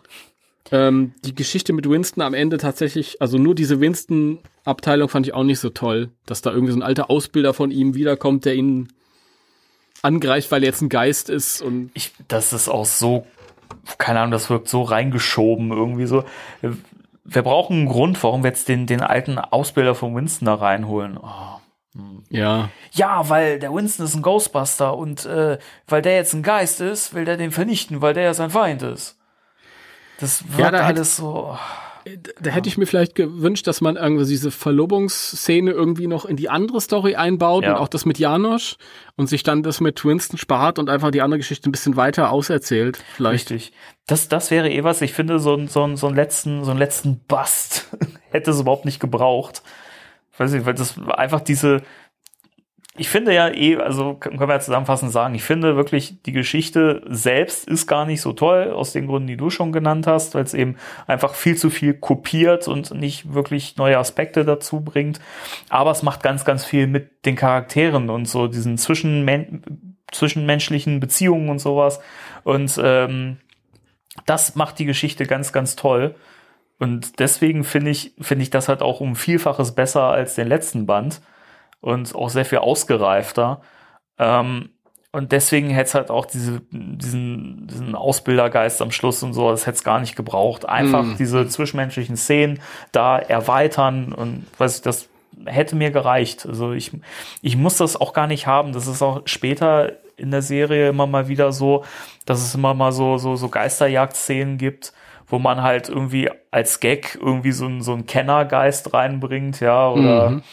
Ähm, 0.69 1.15
die 1.25 1.33
Geschichte 1.33 1.73
mit 1.73 1.89
Winston 1.89 2.21
am 2.21 2.35
Ende 2.35 2.57
tatsächlich, 2.57 3.19
also 3.23 3.39
nur 3.39 3.55
diese 3.55 3.79
Winston-Abteilung 3.79 5.09
fand 5.09 5.25
ich 5.25 5.33
auch 5.33 5.43
nicht 5.43 5.59
so 5.59 5.71
toll, 5.71 6.11
dass 6.27 6.43
da 6.43 6.51
irgendwie 6.51 6.73
so 6.73 6.77
ein 6.77 6.83
alter 6.83 7.09
Ausbilder 7.09 7.55
von 7.55 7.71
ihm 7.71 7.95
wiederkommt, 7.95 8.45
der 8.45 8.53
ihn 8.53 8.89
angreift, 10.03 10.51
weil 10.51 10.63
er 10.63 10.69
jetzt 10.69 10.81
ein 10.81 10.89
Geist 10.89 11.29
ist 11.29 11.61
und 11.61 11.91
Ich, 11.93 12.13
das 12.27 12.53
ist 12.53 12.69
auch 12.69 12.85
so, 12.85 13.25
keine 13.97 14.19
Ahnung, 14.19 14.31
das 14.31 14.49
wirkt 14.49 14.67
so 14.69 14.83
reingeschoben 14.83 15.71
irgendwie 15.71 16.05
so. 16.05 16.23
Wir 17.23 17.41
brauchen 17.43 17.77
einen 17.77 17.87
Grund, 17.87 18.21
warum 18.23 18.43
wir 18.43 18.49
jetzt 18.49 18.67
den, 18.67 18.87
den 18.87 19.01
alten 19.01 19.37
Ausbilder 19.37 19.95
von 19.95 20.15
Winston 20.15 20.45
da 20.45 20.55
reinholen. 20.55 21.17
Oh. 21.17 21.59
ja, 22.29 22.69
Ja, 22.91 23.29
weil 23.29 23.59
der 23.59 23.73
Winston 23.73 24.05
ist 24.05 24.15
ein 24.15 24.21
Ghostbuster 24.21 24.97
und 24.97 25.25
äh, 25.25 25.59
weil 25.87 26.01
der 26.01 26.15
jetzt 26.15 26.33
ein 26.33 26.43
Geist 26.43 26.81
ist, 26.81 27.13
will 27.13 27.25
der 27.25 27.37
den 27.37 27.51
vernichten, 27.51 28.01
weil 28.01 28.13
der 28.13 28.23
ja 28.23 28.33
sein 28.33 28.49
Feind 28.49 28.81
ist. 28.81 29.17
Das 30.19 30.43
wirkt 30.49 30.59
Ja, 30.59 30.71
da 30.71 30.85
alles 30.85 31.15
so. 31.15 31.57
Da 32.41 32.49
hätte 32.51 32.69
ich 32.69 32.77
mir 32.77 32.85
vielleicht 32.85 33.15
gewünscht, 33.15 33.67
dass 33.67 33.81
man 33.81 33.95
irgendwie 33.95 34.25
diese 34.25 34.51
Verlobungsszene 34.51 35.71
irgendwie 35.71 36.07
noch 36.07 36.25
in 36.25 36.35
die 36.35 36.49
andere 36.49 36.81
Story 36.81 37.15
einbaut 37.15 37.63
Ja. 37.63 37.73
und 37.73 37.77
auch 37.79 37.87
das 37.87 38.05
mit 38.05 38.19
Janosch 38.19 38.75
und 39.15 39.27
sich 39.27 39.43
dann 39.43 39.63
das 39.63 39.81
mit 39.81 40.03
Winston 40.05 40.37
spart 40.37 40.79
und 40.79 40.89
einfach 40.89 41.11
die 41.11 41.21
andere 41.21 41.39
Geschichte 41.39 41.69
ein 41.69 41.71
bisschen 41.71 41.95
weiter 41.95 42.31
auserzählt. 42.31 42.99
Vielleicht. 43.15 43.51
Richtig. 43.51 43.73
Das, 44.07 44.27
das 44.27 44.51
wäre 44.51 44.69
eh 44.69 44.83
was. 44.83 45.01
Ich 45.01 45.13
finde, 45.13 45.39
so, 45.39 45.57
so, 45.67 45.95
so 45.95 46.07
einen 46.07 46.15
letzten, 46.15 46.63
so 46.63 46.71
einen 46.71 46.79
letzten 46.79 47.19
Bust 47.27 47.87
hätte 48.31 48.51
es 48.51 48.59
überhaupt 48.59 48.85
nicht 48.85 48.99
gebraucht. 48.99 49.61
Weiß 50.37 50.53
ich, 50.53 50.65
weil 50.65 50.73
das 50.73 50.95
einfach 51.09 51.41
diese, 51.41 51.81
ich 52.97 53.09
finde 53.09 53.33
ja 53.33 53.49
eh, 53.49 53.77
also 53.77 54.15
können 54.15 54.39
wir 54.39 54.47
ja 54.47 54.59
zusammenfassend 54.59 55.11
sagen, 55.11 55.35
ich 55.35 55.43
finde 55.43 55.75
wirklich, 55.75 56.21
die 56.23 56.31
Geschichte 56.31 57.01
selbst 57.07 57.67
ist 57.67 57.87
gar 57.87 58.05
nicht 58.05 58.21
so 58.21 58.33
toll, 58.33 58.71
aus 58.71 58.91
den 58.91 59.07
Gründen, 59.07 59.27
die 59.27 59.37
du 59.37 59.49
schon 59.49 59.71
genannt 59.71 60.07
hast, 60.07 60.35
weil 60.35 60.43
es 60.43 60.53
eben 60.53 60.75
einfach 61.07 61.33
viel 61.33 61.55
zu 61.55 61.69
viel 61.69 61.93
kopiert 61.93 62.67
und 62.67 62.93
nicht 62.93 63.33
wirklich 63.33 63.77
neue 63.77 63.97
Aspekte 63.97 64.43
dazu 64.43 64.81
bringt. 64.81 65.19
Aber 65.69 65.91
es 65.91 66.03
macht 66.03 66.23
ganz, 66.23 66.45
ganz 66.45 66.65
viel 66.65 66.87
mit 66.87 67.25
den 67.25 67.35
Charakteren 67.35 68.09
und 68.09 68.27
so 68.27 68.47
diesen 68.47 68.77
Zwischenmen 68.77 69.95
zwischenmenschlichen 70.11 70.99
Beziehungen 70.99 71.49
und 71.49 71.59
sowas. 71.59 71.99
Und 72.43 72.79
ähm, 72.83 73.37
das 74.25 74.55
macht 74.55 74.79
die 74.79 74.85
Geschichte 74.85 75.25
ganz, 75.25 75.53
ganz 75.53 75.75
toll. 75.75 76.15
Und 76.79 77.19
deswegen 77.19 77.63
finde 77.63 77.91
ich, 77.91 78.13
finde 78.19 78.43
ich 78.43 78.49
das 78.49 78.67
halt 78.67 78.81
auch 78.81 79.01
um 79.01 79.15
Vielfaches 79.15 79.75
besser 79.75 80.03
als 80.03 80.35
den 80.35 80.47
letzten 80.47 80.85
Band 80.85 81.21
und 81.81 82.13
auch 82.15 82.29
sehr 82.29 82.45
viel 82.45 82.59
ausgereifter. 82.59 83.61
Ähm, 84.17 84.69
und 85.11 85.31
deswegen 85.31 85.69
hätte 85.71 85.87
es 85.87 85.95
halt 85.95 86.11
auch 86.11 86.25
diese, 86.27 86.61
diesen, 86.71 87.65
diesen 87.67 87.95
Ausbildergeist 87.95 88.79
am 88.81 88.91
Schluss 88.91 89.23
und 89.23 89.33
so, 89.33 89.49
das 89.49 89.65
hätte 89.65 89.77
es 89.77 89.83
gar 89.83 89.99
nicht 89.99 90.15
gebraucht. 90.15 90.69
Einfach 90.69 91.03
Mhm. 91.03 91.15
diese 91.17 91.47
zwischenmenschlichen 91.47 92.15
Szenen 92.15 92.59
da 92.91 93.17
erweitern 93.17 94.13
und 94.13 94.45
weiß 94.59 94.77
ich, 94.77 94.81
das 94.83 95.09
hätte 95.45 95.75
mir 95.75 95.89
gereicht. 95.89 96.45
Also 96.45 96.73
ich, 96.73 96.91
ich 97.41 97.55
muss 97.57 97.77
das 97.77 97.99
auch 97.99 98.13
gar 98.13 98.27
nicht 98.27 98.45
haben. 98.45 98.71
Das 98.73 98.85
ist 98.87 99.01
auch 99.01 99.21
später 99.25 99.93
in 100.15 100.29
der 100.31 100.41
Serie 100.43 100.89
immer 100.89 101.07
mal 101.07 101.27
wieder 101.27 101.53
so, 101.53 101.85
dass 102.25 102.41
es 102.43 102.53
immer 102.53 102.73
mal 102.75 102.91
so, 102.91 103.17
so, 103.17 103.35
so 103.35 103.47
Geisterjagd-Szenen 103.49 104.57
gibt, 104.59 104.93
wo 105.27 105.39
man 105.39 105.63
halt 105.63 105.89
irgendwie 105.89 106.29
als 106.51 106.79
Gag 106.81 107.17
irgendwie 107.19 107.51
so 107.53 107.65
einen, 107.65 107.81
so 107.81 107.93
einen 107.93 108.05
Kennergeist 108.05 108.93
reinbringt, 108.93 109.59
ja, 109.59 109.89
oder 109.89 110.29
Mhm. 110.31 110.43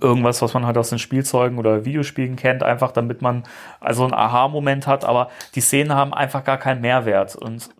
Irgendwas, 0.00 0.42
was 0.42 0.52
man 0.54 0.66
halt 0.66 0.76
aus 0.78 0.90
den 0.90 0.98
Spielzeugen 0.98 1.58
oder 1.58 1.84
Videospielen 1.84 2.36
kennt, 2.36 2.62
einfach 2.62 2.92
damit 2.92 3.22
man 3.22 3.44
also 3.80 4.04
einen 4.04 4.14
Aha-Moment 4.14 4.86
hat, 4.86 5.04
aber 5.04 5.30
die 5.54 5.60
Szenen 5.60 5.94
haben 5.94 6.12
einfach 6.12 6.44
gar 6.44 6.58
keinen 6.58 6.80
Mehrwert. 6.80 7.36
Und 7.36 7.70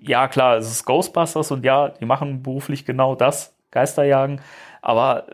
ja, 0.00 0.28
klar, 0.28 0.56
es 0.56 0.70
ist 0.70 0.84
Ghostbusters 0.84 1.50
und 1.50 1.64
ja, 1.64 1.88
die 1.88 2.04
machen 2.04 2.42
beruflich 2.42 2.84
genau 2.84 3.14
das, 3.14 3.56
Geisterjagen, 3.70 4.40
aber 4.82 5.26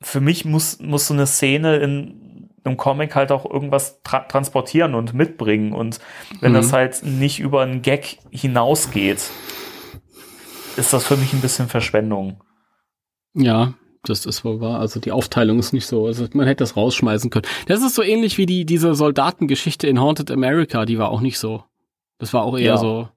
für 0.00 0.20
mich 0.20 0.44
muss, 0.44 0.78
muss 0.80 1.06
so 1.06 1.14
eine 1.14 1.26
Szene 1.26 1.76
in 1.76 2.50
einem 2.64 2.76
Comic 2.76 3.14
halt 3.14 3.32
auch 3.32 3.44
irgendwas 3.50 4.02
tra 4.02 4.20
transportieren 4.20 4.94
und 4.94 5.12
mitbringen. 5.12 5.72
Und 5.72 5.98
wenn 6.40 6.52
Mhm. 6.52 6.56
das 6.56 6.72
halt 6.72 7.02
nicht 7.04 7.40
über 7.40 7.62
einen 7.62 7.82
Gag 7.82 8.18
hinausgeht, 8.30 9.30
ist 10.76 10.92
das 10.92 11.06
für 11.06 11.16
mich 11.16 11.32
ein 11.32 11.40
bisschen 11.40 11.68
Verschwendung. 11.68 12.42
Ja, 13.34 13.74
das 14.04 14.26
ist 14.26 14.44
wohl 14.44 14.60
wahr. 14.60 14.80
Also 14.80 15.00
die 15.00 15.12
Aufteilung 15.12 15.58
ist 15.58 15.72
nicht 15.72 15.86
so. 15.86 16.06
Also 16.06 16.26
man 16.32 16.46
hätte 16.46 16.62
das 16.62 16.76
rausschmeißen 16.76 17.30
können. 17.30 17.46
Das 17.66 17.82
ist 17.82 17.94
so 17.94 18.02
ähnlich 18.02 18.38
wie 18.38 18.46
die, 18.46 18.64
diese 18.64 18.94
Soldatengeschichte 18.94 19.86
in 19.86 20.00
Haunted 20.00 20.30
America, 20.30 20.84
die 20.86 20.98
war 20.98 21.10
auch 21.10 21.20
nicht 21.20 21.38
so. 21.38 21.64
Das 22.18 22.32
war 22.32 22.42
auch 22.44 22.56
eher 22.56 22.64
Ja. 22.64 22.76
so. 22.76 23.08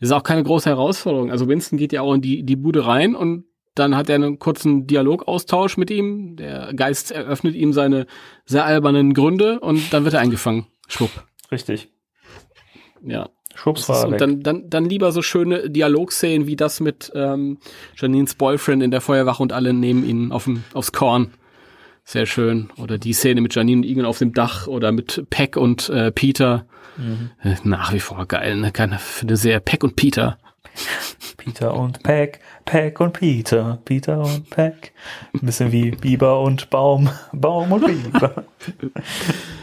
Ist 0.00 0.12
auch 0.12 0.22
keine 0.24 0.42
große 0.42 0.68
Herausforderung. 0.68 1.30
Also 1.30 1.48
Winston 1.48 1.78
geht 1.78 1.92
ja 1.92 2.02
auch 2.02 2.14
in 2.14 2.20
die, 2.20 2.42
die 2.42 2.56
Bude 2.56 2.86
rein 2.86 3.14
und 3.14 3.44
dann 3.74 3.96
hat 3.96 4.08
er 4.08 4.16
einen 4.16 4.38
kurzen 4.38 4.86
Dialogaustausch 4.86 5.76
mit 5.76 5.90
ihm. 5.90 6.36
Der 6.36 6.72
Geist 6.74 7.10
eröffnet 7.10 7.54
ihm 7.54 7.72
seine 7.72 8.06
sehr 8.44 8.64
albernen 8.64 9.14
Gründe 9.14 9.60
und 9.60 9.92
dann 9.92 10.04
wird 10.04 10.14
er 10.14 10.20
eingefangen. 10.20 10.66
Schwupp. 10.88 11.10
Richtig. 11.50 11.88
Ja. 13.04 13.28
Schubs 13.54 13.86
Das 13.86 14.02
war 14.02 14.08
und 14.08 14.20
dann, 14.20 14.40
dann, 14.40 14.68
dann 14.68 14.84
lieber 14.84 15.12
so 15.12 15.22
schöne 15.22 15.70
Dialogszenen 15.70 16.46
wie 16.46 16.56
das 16.56 16.80
mit 16.80 17.12
ähm, 17.14 17.58
Janines 17.96 18.34
Boyfriend 18.34 18.82
in 18.82 18.90
der 18.90 19.00
Feuerwache 19.00 19.42
und 19.42 19.52
alle 19.52 19.72
nehmen 19.72 20.04
ihn 20.04 20.32
auf 20.32 20.44
dem, 20.44 20.64
aufs 20.74 20.92
Korn. 20.92 21.32
Sehr 22.04 22.26
schön. 22.26 22.68
Oder 22.76 22.98
die 22.98 23.14
Szene 23.14 23.40
mit 23.40 23.54
Janine 23.54 23.78
und 23.78 23.84
Egan 23.84 24.04
auf 24.04 24.18
dem 24.18 24.34
Dach 24.34 24.66
oder 24.66 24.92
mit 24.92 25.24
Peck 25.30 25.56
und 25.56 25.88
äh, 25.88 26.12
Peter. 26.12 26.66
Äh, 27.42 27.54
Nach 27.64 27.92
wie 27.92 28.00
vor 28.00 28.26
geil, 28.26 28.56
ne? 28.56 28.72
Keine, 28.72 28.98
finde 28.98 29.36
sehr 29.36 29.60
Peck 29.60 29.82
und 29.82 29.96
Peter. 29.96 30.38
Peter 31.36 31.74
und 31.74 32.02
Peck, 32.02 32.40
Peck 32.64 33.00
und 33.00 33.12
Peter, 33.12 33.78
Peter 33.84 34.20
und 34.20 34.50
Peck. 34.50 34.92
Ein 35.32 35.46
bisschen 35.46 35.72
wie 35.72 35.90
Biber 35.90 36.40
und 36.40 36.70
Baum, 36.70 37.10
Baum 37.32 37.72
und 37.72 37.86
Biber. 37.86 38.44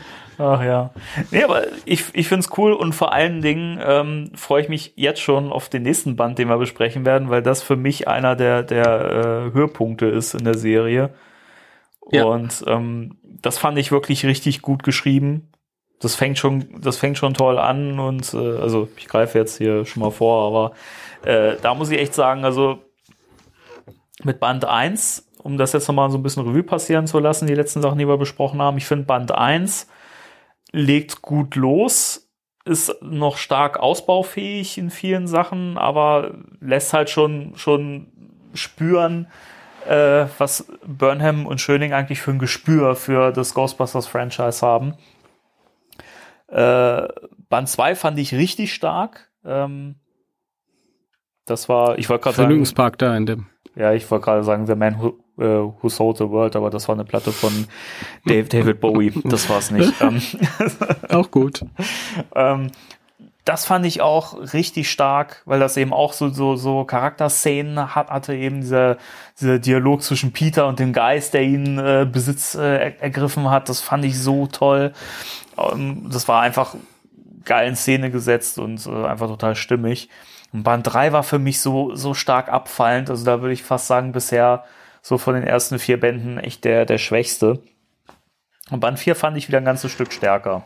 Ach 0.42 0.64
ja. 0.64 0.90
Nee, 1.30 1.44
aber 1.44 1.68
ich, 1.86 2.06
ich 2.14 2.28
find's 2.28 2.50
cool 2.58 2.74
und 2.74 2.94
vor 2.94 3.14
allen 3.14 3.42
Dingen 3.42 3.80
ähm, 3.86 4.32
freue 4.34 4.64
ich 4.64 4.70
mich 4.70 4.94
jetzt 4.96 5.22
schon 5.22 5.52
auf 5.52 5.70
den 5.70 5.84
nächsten 5.84 6.16
Band, 6.16 6.40
den 6.40 6.48
wir 6.48 6.58
besprechen 6.58 7.06
werden, 7.06 7.30
weil 7.30 7.44
das 7.44 7.62
für 7.62 7.76
mich 7.76 8.08
einer 8.08 8.36
der, 8.36 8.64
der 8.64 8.88
äh, 8.88 9.54
Höhepunkte 9.54 10.08
ist 10.08 10.34
in 10.34 10.44
der 10.44 10.58
Serie. 10.58 11.12
Ja. 12.12 12.24
Und 12.26 12.64
ähm, 12.66 13.20
das 13.24 13.60
fand 13.60 13.78
ich 13.78 13.92
wirklich 13.92 14.26
richtig 14.26 14.64
gut 14.64 14.82
geschrieben. 14.82 15.52
Das 16.00 16.16
fängt 16.16 16.40
schon, 16.40 16.82
das 16.82 16.98
fängt 16.98 17.20
schon 17.20 17.36
toll 17.36 17.60
an 17.60 18.00
und 18.00 18.34
äh, 18.34 18.58
also 18.58 18.90
ich 18.98 19.08
greife 19.08 19.38
jetzt 19.38 19.60
hier 19.60 19.86
schon 19.86 20.02
mal 20.02 20.10
vor, 20.10 20.48
aber 20.48 21.32
äh, 21.32 21.58
da 21.62 21.76
muss 21.76 21.92
ich 21.92 22.00
echt 22.00 22.16
sagen, 22.16 22.46
also 22.46 22.80
mit 24.24 24.40
Band 24.40 24.66
1, 24.66 25.30
um 25.44 25.60
das 25.60 25.74
jetzt 25.74 25.88
nochmal 25.88 26.10
so 26.10 26.18
ein 26.18 26.24
bisschen 26.24 26.48
Revue 26.48 26.64
passieren 26.64 27.06
zu 27.06 27.20
lassen, 27.20 27.46
die 27.46 27.54
letzten 27.54 27.84
Sachen, 27.84 28.00
die 28.00 28.08
wir 28.08 28.18
besprochen 28.18 28.60
haben, 28.60 28.78
ich 28.78 28.88
finde 28.88 29.06
Band 29.06 29.32
1 29.32 29.88
legt 30.72 31.22
gut 31.22 31.56
los, 31.56 32.30
ist 32.66 32.96
noch 33.02 33.38
stark 33.38 33.80
ausbaufähig 33.80 34.78
in 34.78 34.90
vielen 34.90 35.28
Sachen, 35.28 35.78
aber 35.78 36.36
lässt 36.60 36.94
halt 36.94 37.10
schon, 37.10 37.54
schon 37.56 38.08
spüren, 38.54 39.28
äh, 39.88 40.26
was 40.38 40.72
Burnham 40.86 41.46
und 41.46 41.60
Schöning 41.60 41.94
eigentlich 41.94 42.22
für 42.22 42.32
ein 42.32 42.40
Gespür 42.40 42.96
für 42.96 43.32
das 43.32 43.54
Ghostbusters-Franchise 43.54 44.66
haben. 44.66 44.94
Äh, 46.48 47.08
Band 47.50 47.70
2 47.70 47.96
fand 47.96 48.20
ich 48.20 48.34
richtig 48.34 48.74
stark. 48.74 49.32
Ähm, 49.44 49.96
das 51.46 51.68
war, 51.68 51.98
ich 51.98 52.10
wollte 52.10 52.24
gerade 52.24 52.36
sagen, 52.36 52.46
Vergnügungspark 52.48 52.98
da 52.98 53.18
in 53.18 53.26
dem. 53.26 53.48
ja, 53.76 53.94
ich 53.94 54.10
wollte 54.12 54.26
gerade 54.26 54.44
sagen, 54.44 54.68
The 54.68 54.76
Man 54.76 55.02
Who, 55.02 55.18
äh, 55.42 55.82
Who 55.82 55.90
Sold 55.90 56.18
the 56.18 56.30
World, 56.30 56.56
aber 56.56 56.70
das 56.70 56.88
war 56.88 56.96
eine 56.96 57.06
Platte 57.06 57.32
von 57.32 57.68
Dave, 58.26 58.48
David 58.48 58.80
Bowie. 58.80 59.12
Das 59.26 59.50
war's 59.50 59.72
nicht. 59.72 59.94
ähm, 60.02 60.22
Auch 61.10 61.32
gut. 61.32 61.66
ähm, 62.36 62.72
das 63.46 63.66
fand 63.66 63.86
ich 63.88 64.02
auch 64.02 64.54
richtig 64.54 64.92
stark, 64.92 65.42
weil 65.46 65.60
das 65.60 65.76
eben 65.76 65.94
auch 65.94 66.14
so, 66.14 66.30
so, 66.30 66.56
so 66.56 66.86
Charakterszenen 66.86 67.96
hat, 67.96 68.10
hatte, 68.10 68.36
eben 68.36 68.62
dieser, 68.62 68.98
dieser 69.40 69.58
Dialog 69.58 70.04
zwischen 70.04 70.32
Peter 70.32 70.68
und 70.68 70.80
dem 70.80 70.94
Geist, 70.94 71.34
der 71.34 71.42
ihn 71.42 71.80
äh, 71.80 72.08
Besitz 72.10 72.54
äh, 72.54 72.62
er, 72.62 73.02
ergriffen 73.02 73.50
hat. 73.50 73.68
Das 73.68 73.82
fand 73.82 74.06
ich 74.06 74.20
so 74.20 74.46
toll. 74.46 74.94
Ähm, 75.58 76.08
das 76.12 76.28
war 76.28 76.42
einfach 76.42 76.76
geil 77.44 77.68
in 77.68 77.76
Szene 77.76 78.12
gesetzt 78.12 78.60
und 78.60 78.86
äh, 78.86 79.06
einfach 79.06 79.28
total 79.28 79.56
stimmig. 79.56 80.10
Und 80.54 80.64
Band 80.64 80.94
3 80.94 81.12
war 81.12 81.24
für 81.24 81.40
mich 81.40 81.62
so, 81.62 81.96
so 81.96 82.14
stark 82.14 82.50
abfallend. 82.50 83.10
Also 83.10 83.26
da 83.26 83.42
würde 83.42 83.54
ich 83.54 83.64
fast 83.64 83.88
sagen, 83.88 84.12
bisher 84.12 84.66
so 85.02 85.18
von 85.18 85.34
den 85.36 85.44
ersten 85.44 85.80
vier 85.80 86.00
Bänden 86.00 86.38
echt 86.38 86.64
der, 86.66 86.86
der 86.86 86.98
schwächste. 86.98 87.62
Und 88.70 88.80
Band 88.80 89.00
4 89.00 89.16
fand 89.16 89.38
ich 89.38 89.48
wieder 89.48 89.58
ein 89.58 89.66
ganzes 89.66 89.92
Stück 89.92 90.14
stärker. 90.14 90.64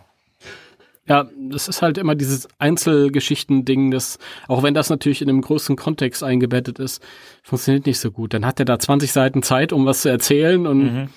Ja, 1.07 1.27
das 1.49 1.67
ist 1.67 1.81
halt 1.81 1.97
immer 1.99 2.15
dieses 2.15 2.47
Einzelgeschichten-Ding, 2.57 3.91
das, 3.91 4.17
auch 4.47 4.63
wenn 4.63 4.73
das 4.73 4.89
natürlich 4.89 5.21
in 5.21 5.29
einem 5.29 5.41
größeren 5.41 5.75
Kontext 5.75 6.23
eingebettet 6.23 6.79
ist, 6.79 7.01
funktioniert 7.43 7.85
nicht 7.85 7.99
so 7.99 8.11
gut. 8.11 8.33
Dann 8.33 8.45
hat 8.45 8.59
er 8.59 8.65
da 8.65 8.79
20 8.79 9.11
Seiten 9.11 9.43
Zeit, 9.43 9.71
um 9.71 9.85
was 9.85 10.01
zu 10.01 10.09
erzählen 10.09 10.65
und 10.65 10.79
Mhm. 10.83 11.09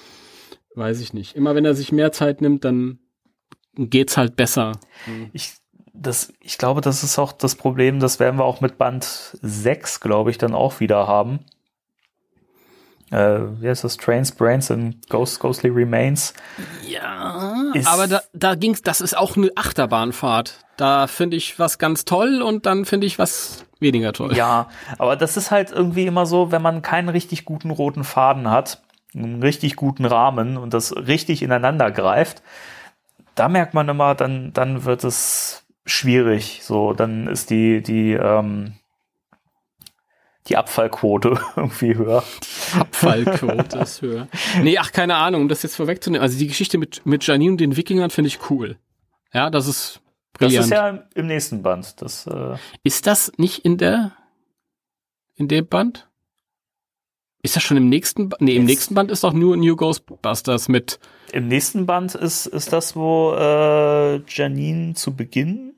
weiß 0.74 1.00
ich 1.00 1.14
nicht. 1.14 1.36
Immer 1.36 1.54
wenn 1.54 1.64
er 1.64 1.74
sich 1.74 1.90
mehr 1.90 2.12
Zeit 2.12 2.42
nimmt, 2.42 2.64
dann 2.64 2.98
geht's 3.76 4.16
halt 4.18 4.36
besser. 4.36 4.72
Ich, 5.32 5.54
das, 5.94 6.32
ich 6.40 6.58
glaube, 6.58 6.82
das 6.82 7.02
ist 7.02 7.18
auch 7.18 7.32
das 7.32 7.54
Problem, 7.54 7.98
das 7.98 8.20
werden 8.20 8.38
wir 8.38 8.44
auch 8.44 8.60
mit 8.60 8.76
Band 8.76 9.04
6, 9.40 10.00
glaube 10.00 10.30
ich, 10.30 10.36
dann 10.38 10.54
auch 10.54 10.80
wieder 10.80 11.06
haben. 11.06 11.40
Äh, 13.10 13.40
wie 13.60 13.68
heißt 13.68 13.84
das? 13.84 13.96
Trains, 13.96 14.32
Brains 14.32 14.70
and 14.70 15.08
Ghost, 15.08 15.40
Ghostly 15.40 15.70
Remains. 15.70 16.34
Ja, 16.86 17.72
Ist- 17.74 17.88
aber 17.88 18.06
da, 18.06 18.20
da 18.32 18.54
ging's, 18.54 18.82
das 18.82 19.00
ist 19.00 19.16
auch 19.16 19.36
eine 19.36 19.50
Achterbahnfahrt. 19.56 20.58
Da 20.76 21.06
finde 21.06 21.36
ich 21.36 21.58
was 21.58 21.78
ganz 21.78 22.04
toll 22.04 22.42
und 22.42 22.66
dann 22.66 22.84
finde 22.84 23.06
ich 23.06 23.18
was 23.18 23.64
weniger 23.80 24.12
toll. 24.12 24.34
Ja, 24.36 24.68
aber 24.98 25.16
das 25.16 25.36
ist 25.36 25.50
halt 25.50 25.70
irgendwie 25.70 26.06
immer 26.06 26.26
so, 26.26 26.52
wenn 26.52 26.62
man 26.62 26.82
keinen 26.82 27.08
richtig 27.08 27.44
guten 27.44 27.70
roten 27.70 28.04
Faden 28.04 28.50
hat, 28.50 28.82
einen 29.14 29.42
richtig 29.42 29.76
guten 29.76 30.04
Rahmen 30.04 30.56
und 30.56 30.74
das 30.74 30.94
richtig 30.94 31.42
ineinander 31.42 31.90
greift, 31.90 32.42
da 33.34 33.48
merkt 33.48 33.72
man 33.74 33.88
immer, 33.88 34.14
dann, 34.14 34.52
dann 34.52 34.84
wird 34.84 35.02
es 35.04 35.64
schwierig. 35.86 36.60
So, 36.62 36.92
dann 36.92 37.26
ist 37.26 37.50
die, 37.50 37.82
die, 37.82 38.12
ähm, 38.12 38.74
die 40.48 40.56
Abfallquote 40.56 41.38
irgendwie 41.56 41.94
höher. 41.94 42.24
Abfallquote 42.78 43.78
ist 43.78 44.02
höher. 44.02 44.28
Nee, 44.62 44.78
ach, 44.78 44.92
keine 44.92 45.16
Ahnung, 45.16 45.42
um 45.42 45.48
das 45.48 45.62
jetzt 45.62 45.76
vorwegzunehmen. 45.76 46.22
Also 46.22 46.38
die 46.38 46.46
Geschichte 46.48 46.78
mit, 46.78 47.04
mit 47.06 47.26
Janine 47.26 47.52
und 47.52 47.60
den 47.60 47.76
Wikingern 47.76 48.10
finde 48.10 48.28
ich 48.28 48.50
cool. 48.50 48.76
Ja, 49.32 49.50
das 49.50 49.66
ist 49.66 50.00
Das 50.38 50.48
brillant. 50.48 50.64
ist 50.64 50.70
ja 50.70 51.04
im 51.14 51.26
nächsten 51.26 51.62
Band. 51.62 52.00
Das, 52.00 52.26
äh, 52.26 52.56
Ist 52.82 53.06
das 53.06 53.32
nicht 53.36 53.64
in 53.64 53.76
der, 53.78 54.12
in 55.36 55.48
dem 55.48 55.66
Band? 55.66 56.08
Ist 57.42 57.54
das 57.56 57.62
schon 57.62 57.76
im 57.76 57.88
nächsten 57.88 58.28
Band? 58.30 58.40
Nee, 58.42 58.52
im 58.56 58.62
Jetzt- 58.62 58.68
nächsten 58.68 58.94
Band 58.94 59.10
ist 59.10 59.22
doch 59.24 59.32
nur 59.32 59.56
New 59.56 59.76
Ghostbusters 59.76 60.68
mit, 60.68 60.98
Im 61.32 61.46
nächsten 61.48 61.86
Band 61.86 62.14
ist, 62.14 62.46
ist 62.46 62.72
das, 62.72 62.96
wo 62.96 63.32
äh, 63.34 64.16
Janine 64.26 64.94
zu 64.94 65.14
Beginn. 65.14 65.74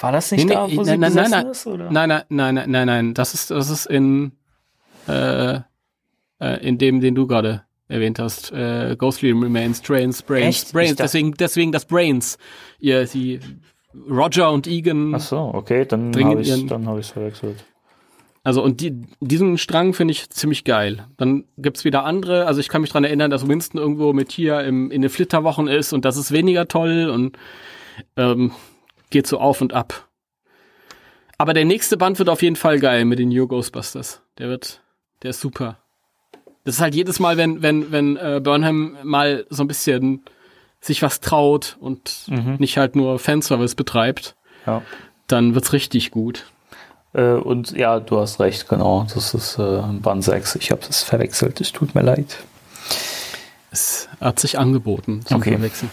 War 0.00 0.12
das 0.12 0.30
nicht 0.32 0.44
Nee, 0.44 0.50
nee, 0.50 0.54
da, 0.54 0.62
wo 0.70 0.82
nein, 0.82 0.84
sie 0.84 0.96
nein, 0.98 1.12
nein, 1.14 1.30
nein. 1.30 1.46
ist? 1.48 1.66
Oder? 1.66 1.90
nein, 1.90 2.08
nein, 2.08 2.22
nein, 2.28 2.54
nein, 2.54 2.70
nein, 2.70 2.86
nein, 2.86 3.14
das 3.14 3.34
ist, 3.34 3.50
das 3.50 3.68
ist 3.70 3.86
in, 3.86 4.32
äh, 5.08 5.54
äh, 6.40 6.66
in 6.66 6.78
dem, 6.78 7.00
den 7.00 7.14
du 7.14 7.26
gerade 7.26 7.62
erwähnt 7.88 8.18
hast, 8.18 8.52
äh, 8.52 8.94
Ghostly 8.98 9.30
Remains, 9.32 9.80
Trains, 9.82 10.22
Brains, 10.22 10.62
Echt? 10.64 10.72
Brains, 10.72 10.96
deswegen, 10.96 11.32
deswegen 11.34 11.72
das 11.72 11.84
Brains. 11.86 12.38
Ihr, 12.78 13.04
die, 13.06 13.40
Roger 14.08 14.52
und 14.52 14.66
Egan. 14.66 15.14
Ach 15.14 15.20
so, 15.20 15.38
okay, 15.54 15.84
dann 15.86 16.14
habe 16.24 16.42
ich 16.42 16.48
ihren- 16.48 16.66
dann 16.68 16.86
habe 16.86 17.00
ich 17.00 17.06
verwechselt. 17.06 17.64
Also 18.44 18.62
und 18.62 18.80
die, 18.80 19.02
diesen 19.20 19.58
Strang 19.58 19.92
finde 19.94 20.12
ich 20.12 20.30
ziemlich 20.30 20.64
geil. 20.64 21.06
Dann 21.16 21.44
gibt's 21.56 21.84
wieder 21.84 22.04
andere, 22.04 22.46
also 22.46 22.60
ich 22.60 22.68
kann 22.68 22.82
mich 22.82 22.90
dran 22.90 23.04
erinnern, 23.04 23.30
dass 23.30 23.48
Winston 23.48 23.80
irgendwo 23.80 24.12
mit 24.12 24.30
hier 24.30 24.60
im, 24.60 24.90
in 24.90 25.02
den 25.02 25.10
Flitterwochen 25.10 25.66
ist 25.66 25.92
und 25.92 26.04
das 26.04 26.16
ist 26.16 26.30
weniger 26.30 26.68
toll 26.68 27.10
und 27.12 27.36
ähm, 28.16 28.52
geht 29.10 29.26
so 29.26 29.38
auf 29.38 29.60
und 29.60 29.72
ab. 29.72 30.06
Aber 31.38 31.54
der 31.54 31.64
nächste 31.64 31.96
Band 31.96 32.18
wird 32.18 32.28
auf 32.28 32.42
jeden 32.42 32.56
Fall 32.56 32.80
geil 32.80 33.04
mit 33.04 33.18
den 33.18 33.28
New 33.28 33.46
Ghostbusters. 33.46 34.20
Der 34.38 34.48
wird, 34.48 34.80
der 35.22 35.30
ist 35.30 35.40
super. 35.40 35.78
Das 36.64 36.76
ist 36.76 36.80
halt 36.80 36.94
jedes 36.94 37.20
Mal, 37.20 37.36
wenn, 37.36 37.62
wenn, 37.62 37.92
wenn 37.92 38.16
äh, 38.16 38.40
Burnham 38.42 38.96
mal 39.02 39.46
so 39.48 39.62
ein 39.62 39.68
bisschen 39.68 40.24
sich 40.80 41.02
was 41.02 41.20
traut 41.20 41.76
und 41.80 42.24
Mhm. 42.28 42.56
nicht 42.58 42.76
halt 42.78 42.94
nur 42.96 43.18
Fanservice 43.18 43.74
betreibt, 43.74 44.36
Ja. 44.66 44.82
dann 45.26 45.54
wird's 45.54 45.72
richtig 45.72 46.10
gut. 46.10 46.44
Äh, 47.14 47.32
und 47.32 47.70
ja, 47.72 48.00
du 48.00 48.18
hast 48.20 48.38
recht, 48.38 48.68
genau. 48.68 49.06
Das 49.14 49.32
ist 49.34 49.58
äh, 49.58 49.82
Band 50.02 50.22
6. 50.24 50.56
Ich 50.56 50.70
habe 50.70 50.82
das 50.86 51.02
verwechselt. 51.02 51.60
Es 51.60 51.72
tut 51.72 51.94
mir 51.94 52.02
leid. 52.02 52.36
Es 53.70 53.97
hat 54.20 54.38
sich 54.40 54.58
angeboten 54.58 55.22
zum 55.24 55.38
Okay. 55.38 55.52
Verwechseln. 55.52 55.90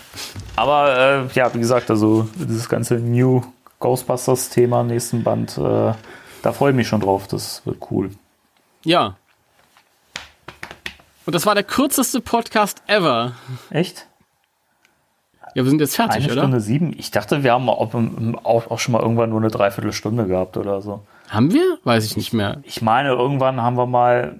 Aber 0.55 0.97
äh, 0.97 1.33
ja, 1.33 1.53
wie 1.53 1.59
gesagt, 1.59 1.89
also 1.89 2.27
dieses 2.35 2.67
ganze 2.69 2.95
New 2.95 3.43
Ghostbusters-Thema 3.79 4.81
im 4.81 4.87
nächsten 4.87 5.23
Band, 5.23 5.57
äh, 5.57 5.93
da 6.41 6.53
freue 6.53 6.71
ich 6.71 6.75
mich 6.75 6.87
schon 6.87 7.01
drauf. 7.01 7.27
Das 7.27 7.61
wird 7.65 7.77
cool. 7.91 8.11
Ja. 8.83 9.15
Und 11.25 11.33
das 11.33 11.45
war 11.45 11.55
der 11.55 11.63
kürzeste 11.63 12.21
Podcast 12.21 12.83
ever. 12.87 13.33
Echt? 13.69 14.07
Ja, 15.55 15.63
wir 15.63 15.69
sind 15.69 15.79
jetzt 15.79 15.95
fertig, 15.95 16.23
Eine 16.23 16.33
oder? 16.33 16.41
Stunde 16.41 16.59
sieben? 16.59 16.93
Ich 16.97 17.11
dachte, 17.11 17.43
wir 17.43 17.53
haben 17.53 17.69
auch, 17.69 17.93
auch, 18.43 18.79
schon 18.79 18.91
mal 18.91 19.01
irgendwann 19.01 19.29
nur 19.29 19.39
eine 19.39 19.49
Dreiviertelstunde 19.49 20.27
gehabt 20.27 20.57
oder 20.57 20.81
so. 20.81 21.01
Haben 21.29 21.53
wir? 21.53 21.79
Weiß 21.83 22.05
ich 22.05 22.17
nicht 22.17 22.33
mehr. 22.33 22.61
Ich 22.63 22.81
meine, 22.81 23.09
irgendwann 23.09 23.61
haben 23.61 23.77
wir 23.77 23.85
mal 23.85 24.35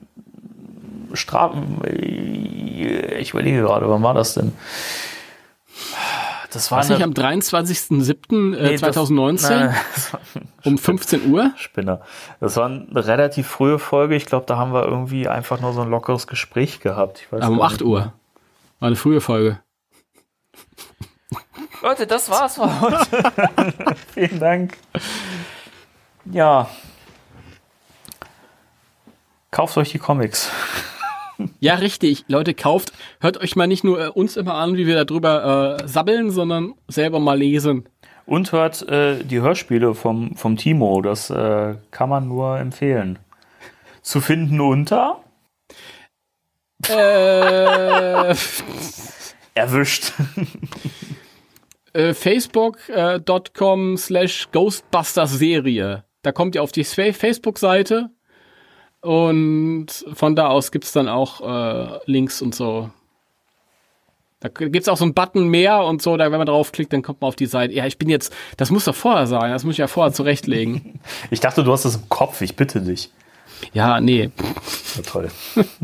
Ich 2.84 3.32
überlege 3.32 3.62
gerade, 3.62 3.90
wann 3.90 4.04
war 4.04 4.14
das 4.14 4.34
denn? 4.36 4.54
Das 6.52 6.72
war 6.72 6.80
Was 6.80 6.90
nicht 6.90 7.04
am 7.04 7.12
23.07.2019 7.12 8.50
Nee, 8.52 8.58
das- 8.62 8.72
äh, 8.72 8.78
2019 8.78 9.50
Nein, 9.60 9.76
das 9.94 10.14
war 10.14 10.20
ein 10.36 10.48
um 10.64 10.78
15 10.78 11.32
Uhr? 11.32 11.52
Spinner. 11.58 12.02
Das 12.40 12.56
war 12.56 12.68
eine 12.68 12.88
relativ 13.08 13.48
frühe 13.48 13.78
Folge. 13.78 14.16
Ich 14.16 14.26
glaube, 14.26 14.46
da 14.46 14.56
haben 14.58 14.72
wir 14.74 14.86
irgendwie 14.86 15.28
einfach 15.28 15.60
nur 15.60 15.74
so 15.74 15.82
ein 15.82 15.90
lockeres 15.90 16.28
Gespräch 16.28 16.80
gehabt. 16.80 17.24
Aber 17.32 17.48
um 17.50 17.58
gar 17.58 17.66
8 17.68 17.74
nicht. 17.74 17.82
Uhr. 17.84 18.14
War 18.80 18.88
eine 18.88 18.96
frühe 18.96 19.20
Folge. 19.22 19.60
Leute, 21.82 22.08
das 22.08 22.30
war's 22.30 22.56
für 22.56 22.82
heute. 22.82 23.06
Vielen 24.14 24.40
Dank. 24.40 24.78
Ja. 26.26 26.70
Kauft 29.52 29.78
euch 29.78 29.92
die 29.92 30.00
Comics. 30.00 30.50
Ja, 31.60 31.76
richtig. 31.76 32.26
Leute, 32.28 32.54
kauft. 32.54 32.94
Hört 33.20 33.38
euch 33.38 33.56
mal 33.56 33.68
nicht 33.68 33.84
nur 33.84 34.00
äh, 34.06 34.10
uns 34.10 34.38
immer 34.38 34.56
an, 34.56 34.78
wie 34.78 34.88
wir 34.88 35.04
darüber 35.04 35.80
äh, 35.82 35.88
sabbeln, 35.88 36.32
sondern 36.32 36.74
selber 36.88 37.20
mal 37.20 37.38
lesen. 37.38 37.88
Und 38.26 38.52
hört 38.52 38.88
äh, 38.90 39.24
die 39.24 39.42
Hörspiele 39.42 39.94
vom, 39.94 40.36
vom 40.36 40.58
Timo. 40.58 41.02
Das 41.02 41.30
äh, 41.30 41.76
kann 41.92 42.10
man 42.10 42.28
nur 42.28 42.58
empfehlen. 42.58 43.20
Zu 44.02 44.22
finden 44.22 44.60
unter 44.62 45.22
äh, 46.88 48.36
erwischt. 49.54 50.14
äh, 51.94 52.14
Facebook.com 52.14 53.98
slash 53.98 54.50
Ghostbusters 54.52 55.32
Serie. 55.32 56.04
Da 56.22 56.32
kommt 56.32 56.56
ihr 56.56 56.64
auf 56.64 56.72
die 56.72 56.84
Fa- 56.84 57.14
Facebook-Seite 57.14 58.10
und 59.06 59.88
von 60.14 60.36
da 60.36 60.48
aus 60.48 60.72
gibt's 60.72 60.92
dann 60.92 61.08
auch 61.08 61.42
äh, 61.42 62.00
Links 62.06 62.42
und 62.42 62.56
so. 62.56 62.90
Da 64.40 64.50
k- 64.50 64.70
gibt's 64.70 64.90
auch 64.90 64.98
so 64.98 65.06
einen 65.06 65.14
Button 65.14 65.48
mehr 65.48 65.84
und 65.84 66.02
so, 66.02 66.18
da 66.18 66.32
wenn 66.32 66.38
man 66.38 66.48
draufklickt, 66.48 66.92
dann 66.92 67.02
kommt 67.02 67.22
man 67.22 67.30
auf 67.30 67.36
die 67.36 67.46
Seite. 67.46 67.74
Ja, 67.74 67.86
ich 67.86 67.98
bin 67.98 68.10
jetzt, 68.10 68.34
das 68.58 68.70
muss 68.72 68.86
doch 68.86 68.96
vorher 68.96 69.28
sein, 69.28 69.52
das 69.52 69.64
muss 69.64 69.74
ich 69.76 69.80
ja 69.80 69.88
vorher 69.88 70.14
zurechtlegen. 70.14 71.00
Ich 71.32 71.40
dachte, 71.40 71.64
du 71.64 71.72
hast 71.72 71.86
das 71.86 71.96
im 71.96 72.10
Kopf. 72.10 72.42
Ich 72.42 72.56
bitte 72.56 72.82
dich. 72.82 73.10
ja, 73.74 74.00
nee. 74.02 74.30
Ja, 74.96 75.02
toll. 75.04 75.32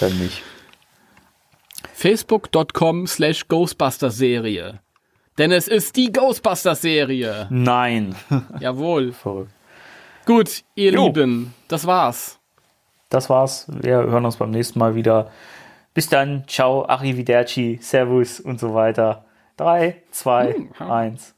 Dann 0.00 0.18
nicht. 0.18 0.42
Facebook.com 1.94 3.06
slash 3.06 3.48
Ghostbusters 3.48 4.16
Serie. 4.16 4.80
Denn 5.38 5.52
es 5.52 5.68
ist 5.68 5.96
die 5.96 6.12
Ghostbusters 6.12 6.80
Serie. 6.82 7.46
Nein. 7.50 8.14
Jawohl. 8.60 9.12
Verrückt. 9.22 9.50
Gut, 10.28 10.62
ihr 10.74 10.92
Jo. 10.92 11.06
Lieben, 11.06 11.54
das 11.68 11.86
war's. 11.86 12.38
Das 13.08 13.30
war's. 13.30 13.64
Wir 13.80 13.96
hören 13.96 14.26
uns 14.26 14.36
beim 14.36 14.50
nächsten 14.50 14.78
Mal 14.78 14.94
wieder. 14.94 15.30
Bis 15.94 16.10
dann. 16.10 16.44
Ciao, 16.46 16.84
arrivederci, 16.86 17.78
servus 17.80 18.38
und 18.38 18.60
so 18.60 18.74
weiter. 18.74 19.24
Drei, 19.56 20.02
zwei, 20.10 20.54
eins. 20.78 21.34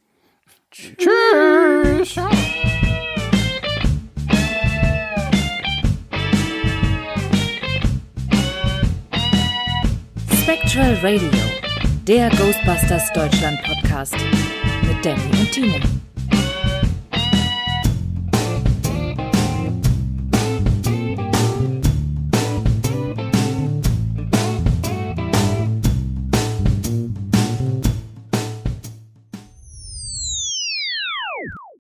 Tschüss. 0.73 2.19
Spectral 10.43 10.95
Radio, 11.01 11.31
der 12.09 12.29
Ghostbusters 12.31 13.13
Deutschland 13.13 13.63
Podcast 13.63 14.17
mit 14.83 15.07
Danny 15.07 15.23
und 15.39 15.53
Timo. 15.53 15.79